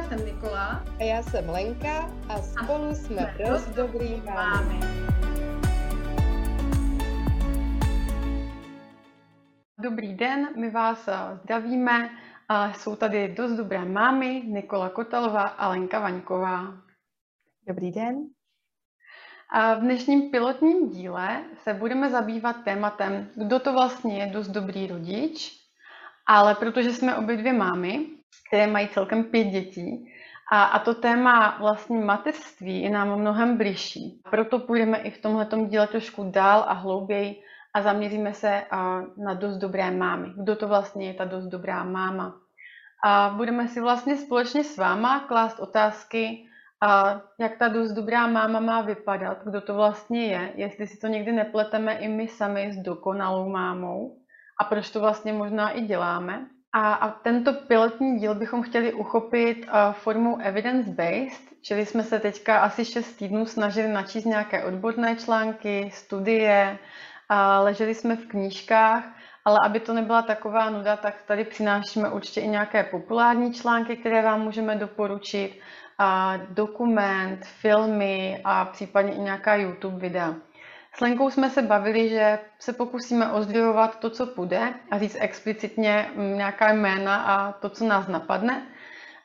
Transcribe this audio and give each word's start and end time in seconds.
já 0.00 0.08
jsem 0.08 0.26
Nikola. 0.26 0.84
A 0.98 1.02
já 1.02 1.22
jsem 1.22 1.48
Lenka 1.48 2.10
a 2.28 2.38
spolu 2.38 2.88
a 2.88 2.94
jsme, 2.94 3.34
dost 3.48 3.68
dobrý 3.68 4.22
mámy. 4.26 4.80
Dobrý 9.82 10.14
den, 10.14 10.48
my 10.56 10.70
vás 10.70 11.08
eh, 11.08 11.38
zdravíme. 11.42 12.10
Jsou 12.72 12.96
tady 12.96 13.34
dost 13.34 13.52
dobré 13.52 13.84
mámy, 13.84 14.42
Nikola 14.46 14.88
Kotalová 14.88 15.42
a 15.42 15.68
Lenka 15.68 16.00
Vaňková. 16.00 16.74
Dobrý 17.68 17.92
den. 17.92 18.14
A 19.52 19.74
v 19.74 19.80
dnešním 19.80 20.30
pilotním 20.30 20.90
díle 20.90 21.44
se 21.62 21.74
budeme 21.74 22.10
zabývat 22.10 22.56
tématem, 22.64 23.28
kdo 23.34 23.60
to 23.60 23.72
vlastně 23.72 24.18
je 24.18 24.26
dost 24.26 24.48
dobrý 24.48 24.86
rodič, 24.86 25.52
ale 26.26 26.54
protože 26.54 26.90
jsme 26.90 27.16
obě 27.16 27.36
dvě 27.36 27.52
mámy, 27.52 28.19
které 28.48 28.66
mají 28.66 28.88
celkem 28.88 29.24
pět 29.24 29.44
dětí, 29.44 30.12
a, 30.52 30.64
a 30.64 30.78
to 30.78 30.94
téma 30.94 31.56
vlastně 31.60 31.98
mateřství 31.98 32.82
je 32.82 32.90
nám 32.90 33.18
mnohem 33.18 33.56
bližší. 33.56 34.22
Proto 34.30 34.58
půjdeme 34.58 34.98
i 34.98 35.10
v 35.10 35.18
tomhle 35.18 35.46
díle 35.66 35.86
trošku 35.86 36.30
dál 36.30 36.64
a 36.68 36.72
hlouběji 36.72 37.42
a 37.74 37.82
zaměříme 37.82 38.34
se 38.34 38.62
na 39.16 39.34
dost 39.34 39.56
dobré 39.56 39.90
mámy. 39.90 40.28
Kdo 40.36 40.56
to 40.56 40.68
vlastně 40.68 41.06
je 41.06 41.14
ta 41.14 41.24
dost 41.24 41.46
dobrá 41.46 41.84
máma? 41.84 42.36
A 43.04 43.34
budeme 43.36 43.68
si 43.68 43.80
vlastně 43.80 44.16
společně 44.16 44.64
s 44.64 44.76
váma 44.76 45.20
klást 45.20 45.60
otázky, 45.60 46.46
a 46.82 47.20
jak 47.38 47.58
ta 47.58 47.68
dost 47.68 47.92
dobrá 47.92 48.26
máma 48.26 48.60
má 48.60 48.80
vypadat, 48.80 49.38
kdo 49.44 49.60
to 49.60 49.74
vlastně 49.74 50.26
je, 50.26 50.52
jestli 50.54 50.86
si 50.86 50.98
to 50.98 51.06
někdy 51.06 51.32
nepleteme 51.32 51.94
i 51.94 52.08
my 52.08 52.28
sami 52.28 52.72
s 52.72 52.76
dokonalou 52.76 53.48
mámou 53.48 54.16
a 54.60 54.64
proč 54.64 54.90
to 54.90 55.00
vlastně 55.00 55.32
možná 55.32 55.70
i 55.70 55.80
děláme. 55.80 56.46
A, 56.72 56.92
a 56.92 57.10
tento 57.10 57.52
pilotní 57.52 58.18
díl 58.18 58.34
bychom 58.34 58.62
chtěli 58.62 58.92
uchopit 58.92 59.66
uh, 59.66 59.92
formou 59.92 60.38
evidence-based, 60.38 61.42
čili 61.62 61.86
jsme 61.86 62.02
se 62.02 62.20
teďka 62.20 62.58
asi 62.58 62.84
6 62.84 63.12
týdnů 63.12 63.46
snažili 63.46 63.88
načíst 63.88 64.24
nějaké 64.24 64.64
odborné 64.64 65.16
články, 65.16 65.90
studie, 65.94 66.78
uh, 67.30 67.64
leželi 67.64 67.94
jsme 67.94 68.16
v 68.16 68.26
knížkách, 68.26 69.04
ale 69.44 69.58
aby 69.64 69.80
to 69.80 69.94
nebyla 69.94 70.22
taková 70.22 70.70
nuda, 70.70 70.96
tak 70.96 71.22
tady 71.26 71.44
přinášíme 71.44 72.08
určitě 72.08 72.40
i 72.40 72.48
nějaké 72.48 72.84
populární 72.84 73.54
články, 73.54 73.96
které 73.96 74.22
vám 74.22 74.40
můžeme 74.40 74.76
doporučit, 74.76 75.60
a 76.02 76.36
dokument, 76.50 77.46
filmy 77.46 78.40
a 78.44 78.64
případně 78.64 79.12
i 79.12 79.20
nějaká 79.20 79.54
YouTube 79.54 79.98
videa. 79.98 80.34
S 80.94 81.00
Lenkou 81.00 81.30
jsme 81.30 81.50
se 81.50 81.62
bavili, 81.62 82.08
že 82.08 82.38
se 82.58 82.72
pokusíme 82.72 83.32
ozdrojovat 83.32 83.98
to, 83.98 84.10
co 84.10 84.26
půjde 84.26 84.74
a 84.90 84.98
říct 84.98 85.16
explicitně 85.20 86.10
mm, 86.14 86.36
nějaká 86.36 86.72
jména 86.72 87.22
a 87.22 87.52
to, 87.52 87.68
co 87.68 87.84
nás 87.84 88.08
napadne. 88.08 88.66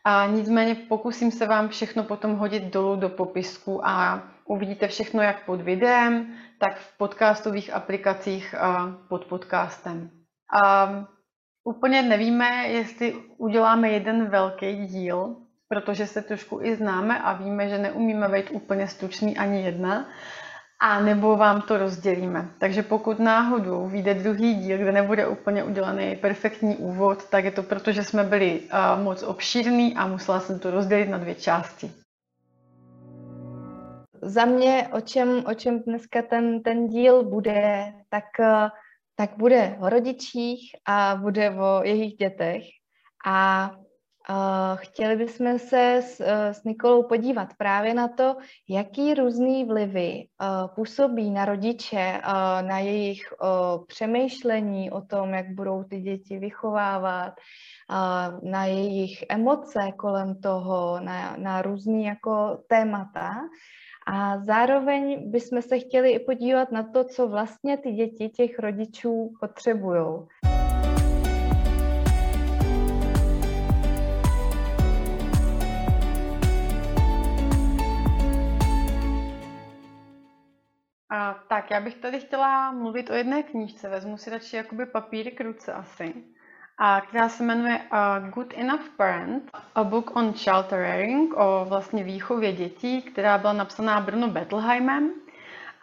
A 0.03 0.25
nicméně 0.25 0.75
pokusím 0.75 1.31
se 1.31 1.45
vám 1.45 1.69
všechno 1.69 2.03
potom 2.03 2.35
hodit 2.35 2.63
dolů 2.63 2.95
do 2.95 3.09
popisku 3.09 3.87
a 3.87 4.23
uvidíte 4.45 4.87
všechno 4.87 5.21
jak 5.21 5.45
pod 5.45 5.61
videem, 5.61 6.35
tak 6.59 6.77
v 6.77 6.97
podcastových 6.97 7.73
aplikacích 7.73 8.55
pod 9.09 9.25
podcastem. 9.25 10.09
A 10.63 10.89
úplně 11.63 12.01
nevíme, 12.01 12.67
jestli 12.67 13.15
uděláme 13.37 13.89
jeden 13.89 14.29
velký 14.29 14.85
díl, 14.85 15.35
protože 15.67 16.07
se 16.07 16.21
trošku 16.21 16.59
i 16.61 16.75
známe 16.75 17.19
a 17.19 17.33
víme, 17.33 17.69
že 17.69 17.77
neumíme 17.77 18.29
být 18.29 18.51
úplně 18.51 18.87
stručný 18.87 19.37
ani 19.37 19.63
jedna, 19.63 20.05
a 20.79 21.01
nebo 21.01 21.37
vám 21.37 21.61
to 21.61 21.77
rozdělíme. 21.77 22.49
Takže 22.57 22.83
pokud 22.83 23.19
náhodou 23.19 23.87
vyjde 23.87 24.13
druhý 24.13 24.55
díl, 24.55 24.77
kde 24.77 24.91
nebude 24.91 25.27
úplně 25.27 25.63
udělaný 25.63 26.15
perfektní 26.15 26.75
úvod, 26.75 27.29
tak 27.29 27.45
je 27.45 27.51
to 27.51 27.63
proto, 27.63 27.91
že 27.91 28.03
jsme 28.03 28.23
byli 28.23 28.61
uh, 28.61 29.03
moc 29.03 29.23
obšírní 29.23 29.95
a 29.95 30.07
musela 30.07 30.39
jsem 30.39 30.59
to 30.59 30.71
rozdělit 30.71 31.09
na 31.09 31.17
dvě 31.17 31.35
části. 31.35 31.91
Za 34.21 34.45
mě, 34.45 34.87
o 34.91 35.01
čem, 35.01 35.43
o 35.45 35.53
čem 35.53 35.79
dneska 35.79 36.21
ten, 36.21 36.63
ten 36.63 36.87
díl 36.87 37.23
bude, 37.23 37.93
tak, 38.09 38.25
tak 39.15 39.29
bude 39.37 39.77
o 39.79 39.89
rodičích 39.89 40.75
a 40.87 41.15
bude 41.15 41.51
o 41.51 41.83
jejich 41.83 42.13
dětech. 42.13 42.63
A 43.27 43.71
chtěli 44.75 45.15
bychom 45.15 45.59
se 45.59 46.01
s, 46.03 46.19
uh, 46.19 46.27
s 46.51 46.63
Nikolou 46.63 47.03
podívat 47.03 47.49
právě 47.57 47.93
na 47.93 48.07
to, 48.07 48.35
jaký 48.69 49.13
různý 49.13 49.65
vlivy 49.65 50.27
uh, 50.41 50.75
působí 50.75 51.31
na 51.31 51.45
rodiče, 51.45 52.21
uh, 52.25 52.67
na 52.67 52.79
jejich 52.79 53.21
přemýšlení 53.87 54.91
o 54.91 55.01
tom, 55.01 55.33
jak 55.33 55.49
budou 55.55 55.83
ty 55.83 56.01
děti 56.01 56.39
vychovávat, 56.39 57.33
na 58.43 58.65
jejich 58.65 59.23
emoce 59.29 59.91
kolem 59.97 60.41
toho, 60.41 60.99
na, 60.99 61.35
na 61.37 61.61
různý 61.61 62.05
jako 62.05 62.57
témata. 62.67 63.33
A 64.07 64.39
zároveň 64.43 65.31
bychom 65.31 65.61
se 65.61 65.79
chtěli 65.79 66.11
i 66.11 66.19
podívat 66.19 66.71
na 66.71 66.83
to, 66.83 67.03
co 67.03 67.27
vlastně 67.27 67.77
ty 67.77 67.91
děti 67.91 68.29
těch 68.29 68.59
rodičů 68.59 69.33
potřebují. 69.39 70.05
A, 81.15 81.35
tak, 81.47 81.71
já 81.71 81.79
bych 81.81 81.95
tady 81.95 82.19
chtěla 82.19 82.71
mluvit 82.71 83.09
o 83.09 83.13
jedné 83.13 83.43
knížce, 83.43 83.89
vezmu 83.89 84.17
si 84.17 84.29
radši 84.29 84.55
jakoby 84.55 84.85
papíry 84.85 85.31
k 85.31 85.41
ruce 85.41 85.73
asi, 85.73 86.13
a 86.77 87.01
která 87.01 87.29
se 87.29 87.43
jmenuje 87.43 87.79
uh, 87.79 88.29
Good 88.29 88.53
Enough 88.57 88.89
Parent, 88.97 89.51
a 89.75 89.83
book 89.83 90.15
on 90.15 90.33
child 90.33 90.71
rearing, 90.71 91.33
o 91.37 91.65
vlastně 91.69 92.03
výchově 92.03 92.51
dětí, 92.51 93.01
která 93.01 93.37
byla 93.37 93.53
napsaná 93.53 94.01
Bruno 94.01 94.27
Bettelheimem. 94.27 95.11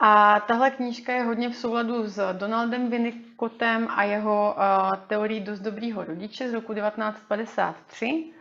A 0.01 0.41
tahle 0.41 0.71
knížka 0.71 1.13
je 1.13 1.23
hodně 1.23 1.49
v 1.49 1.57
souladu 1.57 2.07
s 2.07 2.33
Donaldem 2.33 2.91
Winnicottem 2.91 3.89
a 3.91 4.03
jeho 4.03 4.55
uh, 4.57 4.97
teorií 5.07 5.41
dost 5.41 5.61
dobrýho 5.61 6.05
rodiče 6.05 6.51
z 6.51 6.53
roku 6.53 6.75
1953. 6.75 8.33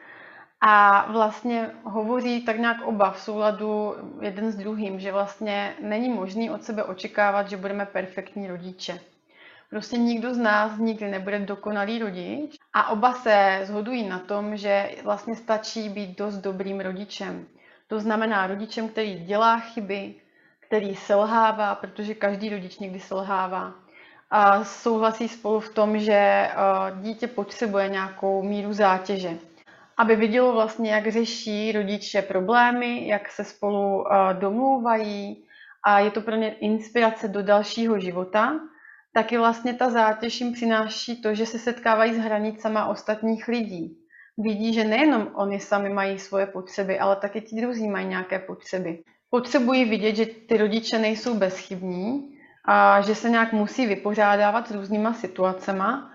A 0.64 1.06
vlastně 1.12 1.70
hovoří 1.84 2.42
tak 2.42 2.60
nějak 2.60 2.82
oba 2.82 3.12
v 3.12 3.20
souladu 3.20 3.96
jeden 4.22 4.52
s 4.52 4.56
druhým, 4.56 5.00
že 5.00 5.12
vlastně 5.12 5.74
není 5.82 6.10
možný 6.10 6.50
od 6.50 6.64
sebe 6.64 6.84
očekávat, 6.84 7.50
že 7.50 7.58
budeme 7.58 7.86
perfektní 7.86 8.48
rodiče. 8.48 9.00
Prostě 9.70 9.98
nikdo 9.98 10.34
z 10.34 10.38
nás 10.38 10.78
nikdy 10.78 11.08
nebude 11.08 11.40
dokonalý 11.40 12.00
rodič 12.00 12.56
a 12.74 12.90
oba 12.90 13.14
se 13.14 13.60
zhodují 13.64 14.08
na 14.08 14.20
tom, 14.20 14.58
že 14.58 14.90
vlastně 15.04 15.36
stačí 15.36 15.90
být 15.90 16.18
dost 16.18 16.38
dobrým 16.38 16.80
rodičem. 16.80 17.46
To 17.88 18.00
znamená 18.00 18.48
rodičem, 18.48 18.90
který 18.90 19.20
dělá 19.20 19.60
chyby, 19.60 20.16
který 20.60 20.96
selhává, 20.96 21.76
protože 21.76 22.16
každý 22.16 22.50
rodič 22.50 22.80
někdy 22.80 23.00
selhává. 23.00 23.74
A 24.32 24.64
souhlasí 24.64 25.28
spolu 25.28 25.60
v 25.60 25.74
tom, 25.74 26.00
že 26.00 26.50
dítě 27.02 27.28
potřebuje 27.28 27.90
nějakou 27.90 28.44
míru 28.44 28.74
zátěže 28.74 29.38
aby 29.98 30.16
vidělo 30.16 30.54
vlastně, 30.54 30.92
jak 30.92 31.12
řeší 31.12 31.72
rodiče 31.72 32.22
problémy, 32.22 33.08
jak 33.08 33.32
se 33.32 33.44
spolu 33.44 34.06
domlouvají 34.34 35.46
a 35.86 36.00
je 36.00 36.12
to 36.12 36.22
pro 36.22 36.36
ně 36.36 36.50
inspirace 36.50 37.28
do 37.28 37.44
dalšího 37.44 38.00
života, 38.00 38.60
taky 39.14 39.38
vlastně 39.38 39.74
ta 39.74 39.90
zátěž 39.90 40.42
jim 40.42 40.54
přináší 40.54 41.22
to, 41.22 41.36
že 41.36 41.46
se 41.46 41.60
setkávají 41.60 42.14
s 42.14 42.18
hranicama 42.18 42.86
ostatních 42.86 43.48
lidí. 43.48 43.98
Vidí, 44.38 44.74
že 44.74 44.84
nejenom 44.84 45.32
oni 45.34 45.60
sami 45.60 45.90
mají 45.90 46.20
svoje 46.20 46.46
potřeby, 46.46 47.00
ale 47.00 47.16
taky 47.16 47.42
ti 47.42 47.62
druzí 47.62 47.88
mají 47.88 48.08
nějaké 48.08 48.40
potřeby. 48.40 49.04
Potřebují 49.30 49.86
vidět, 49.86 50.16
že 50.16 50.26
ty 50.26 50.58
rodiče 50.58 51.00
nejsou 51.00 51.38
bezchybní 51.38 52.38
a 52.66 53.02
že 53.02 53.16
se 53.16 53.30
nějak 53.30 53.54
musí 53.54 53.88
vypořádávat 53.88 54.68
s 54.68 54.72
různýma 54.72 55.14
situacema 55.14 56.12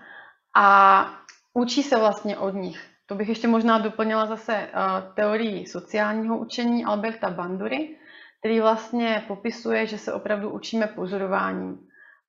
a 0.55 1.07
učí 1.53 1.83
se 1.83 1.97
vlastně 1.97 2.37
od 2.37 2.53
nich. 2.53 2.96
To 3.07 3.15
bych 3.15 3.29
ještě 3.29 3.47
možná 3.47 3.79
doplnila 3.79 4.25
zase 4.25 4.53
uh, 4.53 5.13
teorii 5.13 5.65
sociálního 5.65 6.37
učení 6.37 6.85
Alberta 6.85 7.29
Bandury, 7.29 7.95
který 8.39 8.59
vlastně 8.59 9.23
popisuje, 9.27 9.85
že 9.85 9.97
se 9.97 10.13
opravdu 10.13 10.49
učíme 10.49 10.87
pozorováním. 10.87 11.79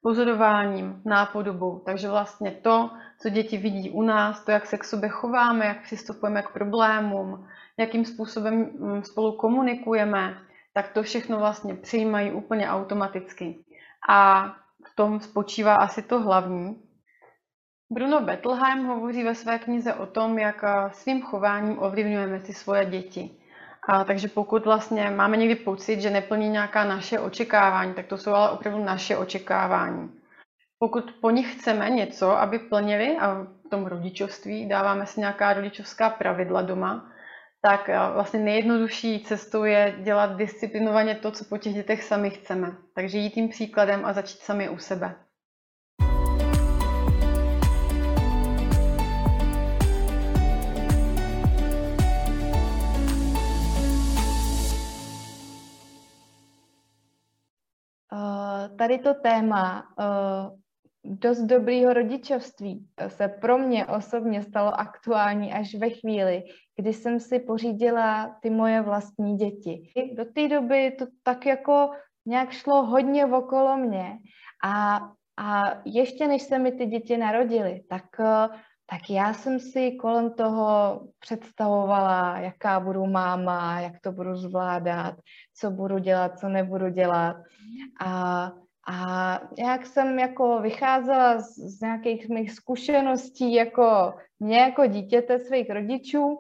Pozorováním, 0.02 1.02
nápodobou. 1.04 1.78
Takže 1.78 2.08
vlastně 2.08 2.50
to, 2.50 2.90
co 3.22 3.28
děti 3.28 3.56
vidí 3.56 3.90
u 3.90 4.02
nás, 4.02 4.44
to, 4.44 4.50
jak 4.50 4.66
se 4.66 4.78
k 4.78 4.84
sobě 4.84 5.08
chováme, 5.08 5.66
jak 5.66 5.82
přistupujeme 5.82 6.42
k 6.42 6.48
problémům, 6.48 7.48
jakým 7.76 8.04
způsobem 8.04 8.54
mm, 8.54 9.02
spolu 9.02 9.36
komunikujeme, 9.36 10.38
tak 10.72 10.88
to 10.88 11.02
všechno 11.02 11.38
vlastně 11.38 11.75
přijímají 11.75 12.32
úplně 12.32 12.70
automaticky. 12.70 13.64
A 14.08 14.46
v 14.86 14.96
tom 14.96 15.20
spočívá 15.20 15.75
asi 15.75 16.02
to 16.02 16.20
hlavní, 16.20 16.82
Bruno 17.90 18.20
Bettelheim 18.20 18.85
hovoří 18.87 19.25
ve 19.25 19.35
své 19.35 19.58
knize 19.58 19.94
o 19.94 20.06
tom, 20.06 20.38
jak 20.38 20.64
eh, 20.64 20.90
svým 20.93 21.23
chováním 21.23 21.79
ovlivňujeme 21.79 22.40
ty 22.40 22.52
svoje 22.52 22.85
děti. 22.85 23.31
A, 23.88 24.05
takže 24.05 24.29
pokud 24.29 24.64
vlastně 24.64 25.11
máme 25.11 25.37
někdy 25.37 25.55
pocit, 25.55 26.00
že 26.00 26.11
neplní 26.11 26.49
nějaká 26.49 26.85
naše 26.85 27.20
očekávání, 27.20 27.94
tak 27.94 28.06
to 28.06 28.17
jsou 28.17 28.32
ale 28.32 28.50
opravdu 28.50 28.85
naše 28.85 29.17
očekávání. 29.17 30.11
Pokud 30.79 31.12
po 31.20 31.31
nich 31.31 31.55
chceme 31.55 31.90
něco, 31.90 32.31
aby 32.31 32.58
plnili, 32.58 33.17
a 33.17 33.35
v 33.67 33.69
tom 33.70 33.87
rodičovství 33.87 34.69
dáváme 34.69 35.06
si 35.06 35.20
nějaká 35.20 35.52
rodičovská 35.52 36.11
pravidla 36.11 36.62
doma, 36.62 37.12
tak 37.62 37.88
eh, 37.88 37.99
vlastně 38.14 38.40
nejjednodušší 38.40 39.25
cestou 39.25 39.64
je 39.64 39.94
dělat 40.02 40.37
disciplinovaně 40.37 41.14
to, 41.14 41.31
co 41.31 41.44
po 41.44 41.58
těch 41.58 41.75
dětech 41.75 42.02
sami 42.02 42.31
chceme. 42.31 42.76
Takže 42.94 43.19
jít 43.19 43.31
tím 43.31 43.49
příkladem 43.49 44.05
a 44.05 44.12
začít 44.12 44.40
sami 44.40 44.69
u 44.69 44.79
sebe. 44.79 45.27
Tady 58.76 58.98
to 58.98 59.14
téma 59.14 59.84
uh, 59.98 60.58
dost 61.04 61.42
dobrýho 61.42 61.92
rodičovství 61.92 62.86
se 63.08 63.28
pro 63.28 63.58
mě 63.58 63.86
osobně 63.86 64.42
stalo 64.42 64.80
aktuální 64.80 65.52
až 65.52 65.74
ve 65.74 65.90
chvíli, 65.90 66.42
kdy 66.76 66.92
jsem 66.92 67.20
si 67.20 67.38
pořídila 67.38 68.36
ty 68.42 68.50
moje 68.50 68.82
vlastní 68.82 69.36
děti. 69.36 69.92
Do 70.12 70.24
té 70.24 70.48
doby 70.48 70.90
to 70.98 71.06
tak 71.22 71.46
jako 71.46 71.90
nějak 72.26 72.50
šlo 72.50 72.86
hodně 72.86 73.26
okolo 73.26 73.76
mě 73.76 74.18
a, 74.64 75.00
a 75.38 75.74
ještě 75.84 76.28
než 76.28 76.42
se 76.42 76.58
mi 76.58 76.72
ty 76.72 76.86
děti 76.86 77.16
narodily, 77.16 77.82
tak, 77.88 78.04
tak 78.90 79.11
já 79.11 79.35
jsem 79.35 79.61
si 79.61 79.93
kolem 79.93 80.32
toho 80.32 81.00
představovala, 81.19 82.38
jaká 82.38 82.81
budu 82.81 83.06
máma, 83.06 83.81
jak 83.81 84.00
to 84.00 84.12
budu 84.12 84.37
zvládat, 84.37 85.14
co 85.55 85.70
budu 85.70 85.99
dělat, 85.99 86.38
co 86.38 86.49
nebudu 86.49 86.88
dělat. 86.88 87.37
A 88.00 88.52
a 88.90 89.40
jak 89.58 89.87
jsem 89.87 90.19
jako 90.19 90.61
vycházela 90.61 91.40
z, 91.40 91.55
z 91.55 91.81
nějakých 91.81 92.29
mých 92.29 92.52
zkušeností 92.52 93.55
jako 93.55 94.14
mě 94.40 94.58
jako 94.58 94.87
dítěte 94.87 95.38
svých 95.38 95.70
rodičů 95.70 96.38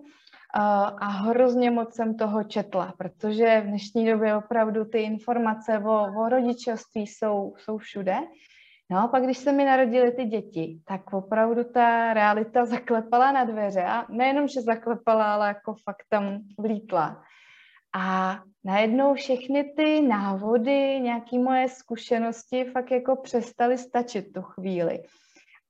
a, 0.54 1.08
hrozně 1.08 1.70
moc 1.70 1.94
jsem 1.94 2.16
toho 2.16 2.44
četla, 2.44 2.94
protože 2.98 3.60
v 3.60 3.66
dnešní 3.66 4.10
době 4.10 4.36
opravdu 4.36 4.84
ty 4.84 4.98
informace 4.98 5.78
o, 5.78 6.22
o 6.24 6.28
rodičovství 6.28 7.06
jsou, 7.06 7.54
jsou 7.58 7.78
všude. 7.78 8.16
No 8.90 8.98
a 8.98 9.08
pak, 9.08 9.24
když 9.24 9.38
se 9.38 9.52
mi 9.52 9.64
narodily 9.64 10.12
ty 10.12 10.24
děti, 10.24 10.80
tak 10.84 11.12
opravdu 11.12 11.64
ta 11.64 12.14
realita 12.14 12.64
zaklepala 12.64 13.32
na 13.32 13.44
dveře 13.44 13.82
a 13.82 14.06
nejenom, 14.08 14.48
že 14.48 14.60
zaklepala, 14.60 15.34
ale 15.34 15.48
jako 15.48 15.74
fakt 15.74 16.04
tam 16.08 16.38
vlítla. 16.58 17.22
A 17.94 18.38
najednou 18.64 19.14
všechny 19.14 19.72
ty 19.76 20.00
návody, 20.00 21.00
nějaké 21.00 21.38
moje 21.38 21.68
zkušenosti 21.68 22.64
fakt 22.64 22.90
jako 22.90 23.16
přestaly 23.16 23.78
stačit 23.78 24.32
tu 24.32 24.42
chvíli. 24.42 25.02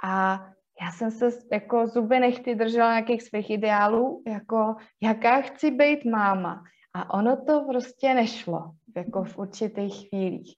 A 0.05 0.45
já 0.83 0.91
jsem 0.91 1.11
se 1.11 1.29
jako 1.53 1.87
zuby 1.87 2.21
nechty 2.21 2.55
držela 2.55 2.91
nějakých 2.91 3.23
svých 3.23 3.51
ideálů, 3.51 4.23
jako 4.27 4.77
jaká 5.03 5.41
chci 5.41 5.71
být 5.71 6.05
máma. 6.05 6.63
A 6.95 7.15
ono 7.15 7.45
to 7.45 7.65
prostě 7.69 8.15
nešlo, 8.15 8.71
jako 8.97 9.25
v 9.25 9.39
určitých 9.39 10.09
chvílích. 10.09 10.55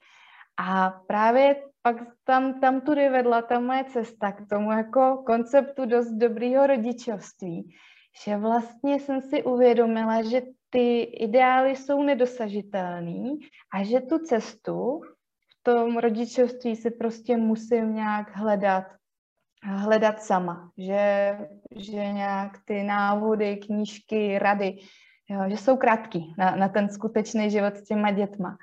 A 0.56 0.90
právě 0.90 1.56
pak 1.82 1.96
tam, 2.24 2.60
tam 2.60 2.80
tudy 2.80 3.08
vedla 3.08 3.42
ta 3.42 3.60
moje 3.60 3.84
cesta 3.84 4.32
k 4.32 4.46
tomu 4.48 4.72
jako 4.72 5.22
konceptu 5.26 5.86
dost 5.86 6.10
dobrýho 6.10 6.66
rodičovství, 6.66 7.74
že 8.24 8.36
vlastně 8.36 9.00
jsem 9.00 9.20
si 9.20 9.42
uvědomila, 9.42 10.22
že 10.22 10.42
ty 10.70 11.00
ideály 11.02 11.76
jsou 11.76 12.02
nedosažitelné 12.02 13.30
a 13.74 13.84
že 13.84 14.00
tu 14.00 14.18
cestu 14.18 15.00
v 15.60 15.62
tom 15.62 15.98
rodičovství 15.98 16.76
si 16.76 16.90
prostě 16.90 17.36
musím 17.36 17.94
nějak 17.94 18.36
hledat, 18.36 18.84
hledat 19.62 20.22
sama, 20.22 20.70
že, 20.78 21.36
že 21.76 21.96
nějak 21.96 22.58
ty 22.64 22.82
návody, 22.82 23.56
knížky, 23.56 24.38
rady, 24.38 24.78
jo, 25.28 25.40
že 25.46 25.56
jsou 25.56 25.76
krátký 25.76 26.34
na, 26.38 26.56
na 26.56 26.68
ten 26.68 26.88
skutečný 26.88 27.50
život 27.50 27.76
s 27.76 27.84
těma 27.84 28.10
dětma. 28.10 28.56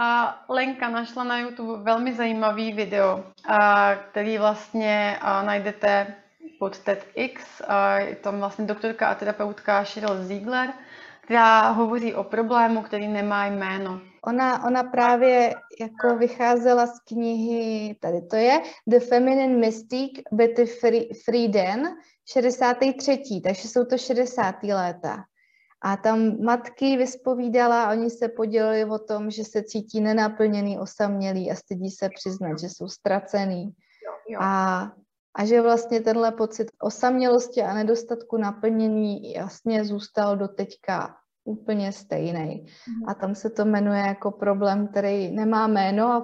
A 0.00 0.38
Lenka 0.48 0.88
našla 0.88 1.24
na 1.24 1.38
YouTube 1.38 1.82
velmi 1.82 2.14
zajímavý 2.14 2.72
video, 2.72 3.24
který 4.10 4.38
vlastně 4.38 5.18
najdete 5.22 6.14
pod 6.58 6.78
TEDx. 6.78 7.62
Je 7.96 8.16
tam 8.16 8.38
vlastně 8.38 8.64
doktorka 8.64 9.08
a 9.08 9.14
terapeutka 9.14 9.84
Cheryl 9.84 10.24
Ziegler, 10.24 10.72
která 11.20 11.70
hovoří 11.70 12.14
o 12.14 12.24
problému, 12.24 12.82
který 12.82 13.08
nemá 13.08 13.46
jméno. 13.46 14.00
Ona, 14.24 14.64
ona 14.64 14.82
právě 14.82 15.54
jako 15.80 16.16
vycházela 16.16 16.86
z 16.86 17.00
knihy, 17.00 17.96
tady 18.00 18.22
to 18.22 18.36
je, 18.36 18.60
The 18.86 19.00
Feminine 19.00 19.56
Mystique 19.56 20.22
Betty 20.32 20.66
Friedan, 21.24 21.80
63. 22.32 23.18
Takže 23.44 23.68
jsou 23.68 23.84
to 23.84 23.98
60. 23.98 24.62
léta. 24.62 25.24
A 25.82 25.96
tam 25.96 26.42
matky 26.42 26.96
vyspovídala, 26.96 27.90
oni 27.90 28.10
se 28.10 28.28
podělili 28.28 28.84
o 28.84 28.98
tom, 28.98 29.30
že 29.30 29.44
se 29.44 29.62
cítí 29.62 30.00
nenaplněný, 30.00 30.78
osamělý 30.78 31.50
a 31.50 31.54
stydí 31.54 31.90
se 31.90 32.08
přiznat, 32.14 32.58
že 32.58 32.66
jsou 32.66 32.88
ztracený. 32.88 33.74
A, 34.38 34.82
a 35.34 35.44
že 35.44 35.62
vlastně 35.62 36.00
tenhle 36.00 36.32
pocit 36.32 36.70
osamělosti 36.82 37.62
a 37.62 37.74
nedostatku 37.74 38.36
naplnění 38.36 39.32
jasně 39.32 39.84
zůstal 39.84 40.36
do 40.36 40.48
teďka 40.48 41.16
úplně 41.44 41.92
stejný. 41.92 42.66
Mhm. 42.88 43.08
A 43.08 43.14
tam 43.14 43.34
se 43.34 43.50
to 43.50 43.64
jmenuje 43.64 44.00
jako 44.00 44.30
problém, 44.30 44.88
který 44.88 45.30
nemá 45.30 45.66
jméno 45.66 46.12
a 46.12 46.20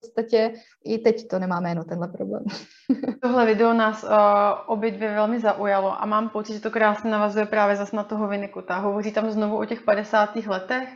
podstatě 0.00 0.52
i 0.84 0.98
teď 0.98 1.28
to 1.28 1.38
nemá 1.38 1.60
jméno, 1.60 1.84
tenhle 1.84 2.08
problém. 2.08 2.44
Tohle 3.22 3.46
video 3.46 3.72
nás 3.72 4.04
uh, 4.04 4.10
obě 4.66 4.90
dvě 4.90 5.14
velmi 5.14 5.40
zaujalo 5.40 6.02
a 6.02 6.06
mám 6.06 6.28
pocit, 6.28 6.52
že 6.52 6.60
to 6.60 6.70
krásně 6.70 7.10
navazuje 7.10 7.46
právě 7.46 7.76
zase 7.76 7.96
na 7.96 8.04
toho 8.04 8.28
Vinnikuta. 8.28 8.78
Hovoří 8.78 9.12
tam 9.12 9.30
znovu 9.30 9.58
o 9.58 9.64
těch 9.64 9.82
50. 9.82 10.36
letech 10.36 10.88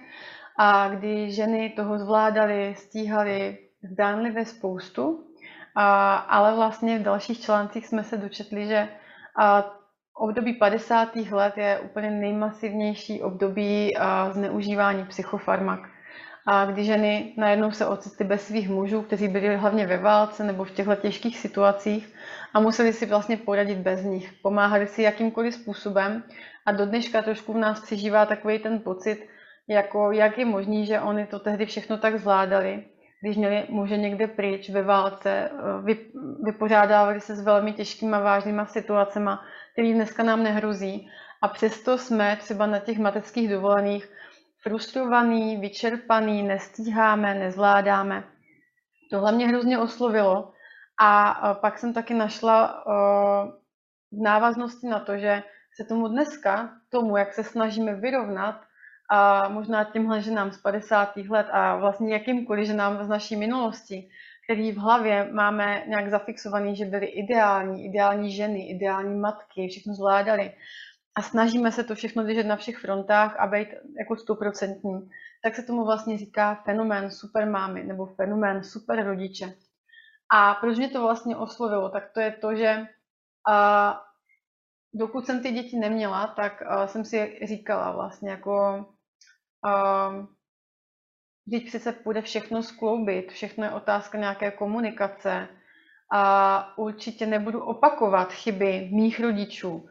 a 0.58 0.88
kdy 0.88 1.30
ženy 1.30 1.72
toho 1.76 1.98
zvládaly, 1.98 2.74
stíhaly 2.78 3.58
zdánlivě 3.92 4.44
spoustu, 4.44 5.08
uh, 5.10 5.22
ale 6.28 6.54
vlastně 6.54 6.98
v 6.98 7.02
dalších 7.02 7.40
článcích 7.40 7.86
jsme 7.86 8.04
se 8.04 8.16
dočetli, 8.16 8.66
že 8.66 8.88
uh, 9.38 9.70
období 10.14 10.54
50. 10.54 11.16
let 11.16 11.56
je 11.56 11.80
úplně 11.80 12.10
nejmasivnější 12.10 13.22
období 13.22 13.94
zneužívání 14.32 15.04
psychofarmak 15.04 15.91
a 16.46 16.64
kdy 16.64 16.84
ženy 16.84 17.34
najednou 17.36 17.70
se 17.70 17.86
ocitly 17.86 18.26
bez 18.26 18.46
svých 18.46 18.68
mužů, 18.68 19.02
kteří 19.02 19.28
byli 19.28 19.56
hlavně 19.56 19.86
ve 19.86 19.98
válce 19.98 20.44
nebo 20.44 20.64
v 20.64 20.70
těchto 20.70 20.94
těžkých 20.94 21.38
situacích 21.38 22.14
a 22.54 22.60
museli 22.60 22.92
si 22.92 23.06
vlastně 23.06 23.36
poradit 23.36 23.78
bez 23.78 24.02
nich. 24.02 24.32
Pomáhali 24.42 24.86
si 24.86 25.02
jakýmkoliv 25.02 25.54
způsobem 25.54 26.22
a 26.66 26.72
do 26.72 26.86
dneška 26.86 27.22
trošku 27.22 27.52
v 27.52 27.58
nás 27.58 27.80
přežívá 27.80 28.26
takový 28.26 28.58
ten 28.58 28.80
pocit, 28.80 29.28
jako 29.68 30.12
jak 30.12 30.38
je 30.38 30.44
možný, 30.44 30.86
že 30.86 31.00
oni 31.00 31.26
to 31.26 31.38
tehdy 31.38 31.66
všechno 31.66 31.98
tak 31.98 32.18
zvládali, 32.18 32.84
když 33.22 33.36
měli 33.36 33.64
muže 33.68 33.96
někde 33.96 34.26
pryč 34.26 34.70
ve 34.70 34.82
válce, 34.82 35.50
vypořádávali 36.42 37.20
se 37.20 37.36
s 37.36 37.44
velmi 37.44 37.72
těžkýma 37.72 38.18
vážnýma 38.18 38.66
situacemi, 38.66 39.30
které 39.72 39.92
dneska 39.92 40.22
nám 40.22 40.42
nehrozí. 40.42 41.08
A 41.42 41.48
přesto 41.48 41.98
jsme 41.98 42.36
třeba 42.36 42.66
na 42.66 42.78
těch 42.78 42.98
mateřských 42.98 43.50
dovolených 43.50 44.08
frustrovaný, 44.62 45.56
vyčerpaný, 45.56 46.42
nestíháme, 46.42 47.34
nezvládáme. 47.34 48.24
Tohle 49.10 49.32
mě 49.32 49.48
hrozně 49.48 49.78
oslovilo 49.78 50.52
a 51.00 51.34
pak 51.54 51.78
jsem 51.78 51.94
taky 51.94 52.14
našla 52.14 52.84
v 54.12 54.22
návaznosti 54.22 54.86
na 54.86 55.00
to, 55.00 55.16
že 55.18 55.42
se 55.76 55.84
tomu 55.84 56.08
dneska, 56.08 56.70
tomu, 56.88 57.16
jak 57.16 57.34
se 57.34 57.44
snažíme 57.44 57.94
vyrovnat, 57.94 58.60
a 59.10 59.48
možná 59.48 59.84
těmhle 59.84 60.22
ženám 60.22 60.52
z 60.52 60.58
50. 60.58 61.16
let 61.16 61.46
a 61.52 61.76
vlastně 61.76 62.12
jakýmkoliv 62.12 62.66
ženám 62.66 63.04
z 63.04 63.08
naší 63.08 63.36
minulosti, 63.36 64.08
který 64.44 64.72
v 64.72 64.76
hlavě 64.76 65.28
máme 65.32 65.84
nějak 65.86 66.10
zafixovaný, 66.10 66.76
že 66.76 66.84
byly 66.84 67.06
ideální, 67.06 67.84
ideální 67.84 68.32
ženy, 68.32 68.70
ideální 68.70 69.20
matky, 69.20 69.68
všechno 69.68 69.94
zvládali, 69.94 70.52
a 71.14 71.22
snažíme 71.22 71.72
se 71.72 71.84
to 71.84 71.94
všechno 71.94 72.24
držet 72.24 72.46
na 72.46 72.56
všech 72.56 72.78
frontách 72.78 73.36
a 73.40 73.46
být 73.46 73.68
jako 73.98 74.16
stoprocentní, 74.16 75.10
tak 75.44 75.56
se 75.56 75.62
tomu 75.62 75.84
vlastně 75.84 76.18
říká 76.18 76.54
fenomén 76.54 77.10
supermámy 77.10 77.84
nebo 77.84 78.06
fenomén 78.06 78.64
super 78.64 79.04
rodiče. 79.04 79.54
A 80.32 80.54
proč 80.54 80.78
mě 80.78 80.88
to 80.88 81.02
vlastně 81.02 81.36
oslovilo, 81.36 81.88
tak 81.88 82.10
to 82.14 82.20
je 82.20 82.32
to, 82.32 82.54
že 82.54 82.86
a, 83.48 84.00
dokud 84.94 85.26
jsem 85.26 85.42
ty 85.42 85.50
děti 85.50 85.78
neměla, 85.78 86.26
tak 86.26 86.62
a, 86.62 86.86
jsem 86.86 87.04
si 87.04 87.40
říkala 87.46 87.92
vlastně 87.92 88.30
jako 88.30 88.86
Teď 91.50 91.66
přece 91.66 91.92
půjde 91.92 92.22
všechno 92.22 92.62
skloubit, 92.62 93.32
všechno 93.32 93.64
je 93.64 93.70
otázka 93.70 94.18
nějaké 94.18 94.50
komunikace 94.50 95.48
a 96.12 96.78
určitě 96.78 97.26
nebudu 97.26 97.64
opakovat 97.64 98.32
chyby 98.32 98.88
mých 98.92 99.20
rodičů. 99.20 99.88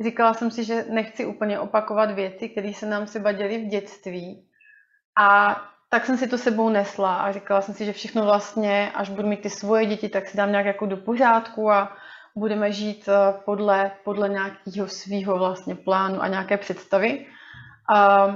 Říkala 0.00 0.34
jsem 0.34 0.50
si, 0.50 0.64
že 0.64 0.84
nechci 0.88 1.26
úplně 1.26 1.60
opakovat 1.60 2.10
věci, 2.10 2.48
které 2.48 2.72
se 2.72 2.86
nám 2.86 3.06
třeba 3.06 3.32
děly 3.32 3.58
v 3.58 3.68
dětství. 3.68 4.48
A 5.18 5.56
tak 5.88 6.06
jsem 6.06 6.18
si 6.18 6.26
to 6.26 6.38
sebou 6.38 6.68
nesla 6.68 7.16
a 7.16 7.32
říkala 7.32 7.60
jsem 7.60 7.74
si, 7.74 7.84
že 7.84 7.92
všechno 7.92 8.24
vlastně, 8.24 8.92
až 8.94 9.10
budu 9.10 9.28
mít 9.28 9.40
ty 9.40 9.50
svoje 9.50 9.86
děti, 9.86 10.08
tak 10.08 10.28
si 10.28 10.36
dám 10.36 10.50
nějak 10.50 10.66
jako 10.66 10.86
do 10.86 10.96
pořádku 10.96 11.70
a 11.70 11.96
budeme 12.36 12.72
žít 12.72 13.08
eh, 13.08 13.40
podle, 13.44 13.90
podle 14.04 14.28
nějakého 14.28 14.88
svého 14.88 15.38
vlastně 15.38 15.74
plánu 15.74 16.22
a 16.22 16.28
nějaké 16.28 16.56
představy. 16.56 17.26
A 17.94 18.28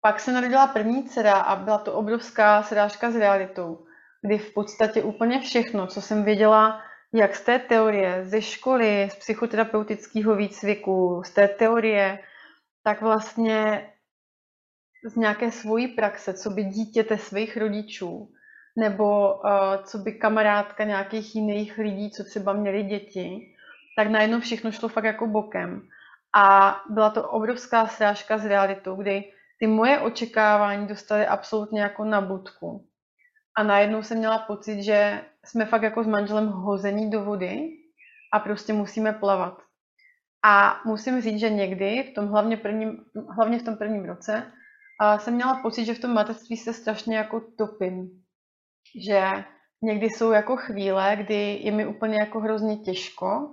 pak 0.00 0.20
se 0.20 0.32
narodila 0.32 0.66
první 0.66 1.04
dcera 1.04 1.34
a 1.34 1.56
byla 1.56 1.78
to 1.78 1.92
obrovská 1.92 2.62
srážka 2.62 3.10
s 3.10 3.16
realitou, 3.16 3.84
kdy 4.22 4.38
v 4.38 4.54
podstatě 4.54 5.02
úplně 5.02 5.40
všechno, 5.40 5.86
co 5.86 6.02
jsem 6.02 6.24
věděla, 6.24 6.80
jak 7.14 7.36
z 7.36 7.44
té 7.44 7.58
teorie, 7.58 8.24
ze 8.24 8.42
školy, 8.42 9.08
z 9.12 9.16
psychoterapeutického 9.16 10.36
výcviku, 10.36 11.22
z 11.24 11.30
té 11.30 11.48
teorie, 11.48 12.18
tak 12.82 13.02
vlastně 13.02 13.90
z 15.04 15.16
nějaké 15.16 15.50
svojí 15.50 15.88
praxe, 15.88 16.34
co 16.34 16.50
by 16.50 16.64
dítěte 16.64 17.18
svých 17.18 17.56
rodičů, 17.56 18.32
nebo 18.76 19.34
uh, 19.34 19.84
co 19.84 19.98
by 19.98 20.12
kamarádka 20.12 20.84
nějakých 20.84 21.34
jiných 21.34 21.78
lidí, 21.78 22.10
co 22.10 22.24
třeba 22.24 22.52
měli 22.52 22.82
děti, 22.82 23.54
tak 23.96 24.08
najednou 24.08 24.40
všechno 24.40 24.72
šlo 24.72 24.88
fakt 24.88 25.04
jako 25.04 25.26
bokem. 25.26 25.88
A 26.36 26.76
byla 26.90 27.10
to 27.10 27.28
obrovská 27.28 27.86
srážka 27.86 28.38
s 28.38 28.44
realitou, 28.44 28.96
kdy 28.96 29.24
ty 29.58 29.66
moje 29.66 29.98
očekávání 29.98 30.86
dostaly 30.86 31.26
absolutně 31.26 31.80
jako 31.80 32.04
na 32.04 32.20
budku. 32.20 32.87
A 33.58 33.62
najednou 33.62 34.02
jsem 34.02 34.18
měla 34.18 34.38
pocit, 34.38 34.82
že 34.82 35.24
jsme 35.44 35.64
fakt 35.66 35.82
jako 35.82 36.04
s 36.04 36.06
manželem 36.06 36.48
hození 36.48 37.10
do 37.10 37.24
vody 37.24 37.70
a 38.32 38.38
prostě 38.38 38.72
musíme 38.72 39.12
plavat. 39.12 39.62
A 40.44 40.80
musím 40.84 41.20
říct, 41.20 41.40
že 41.40 41.50
někdy, 41.50 42.10
v 42.10 42.14
tom 42.14 42.28
hlavně, 42.28 42.56
prvním, 42.56 43.04
hlavně 43.36 43.58
v 43.58 43.62
tom 43.62 43.76
prvním 43.76 44.04
roce, 44.04 44.52
a 45.00 45.18
jsem 45.18 45.34
měla 45.34 45.60
pocit, 45.62 45.84
že 45.84 45.94
v 45.94 45.98
tom 45.98 46.14
mateřství 46.14 46.56
se 46.56 46.72
strašně 46.72 47.16
jako 47.16 47.40
topím. 47.58 48.10
Že 49.04 49.44
někdy 49.82 50.06
jsou 50.06 50.30
jako 50.30 50.56
chvíle, 50.56 51.16
kdy 51.16 51.58
je 51.62 51.72
mi 51.72 51.86
úplně 51.86 52.18
jako 52.20 52.40
hrozně 52.40 52.76
těžko 52.76 53.50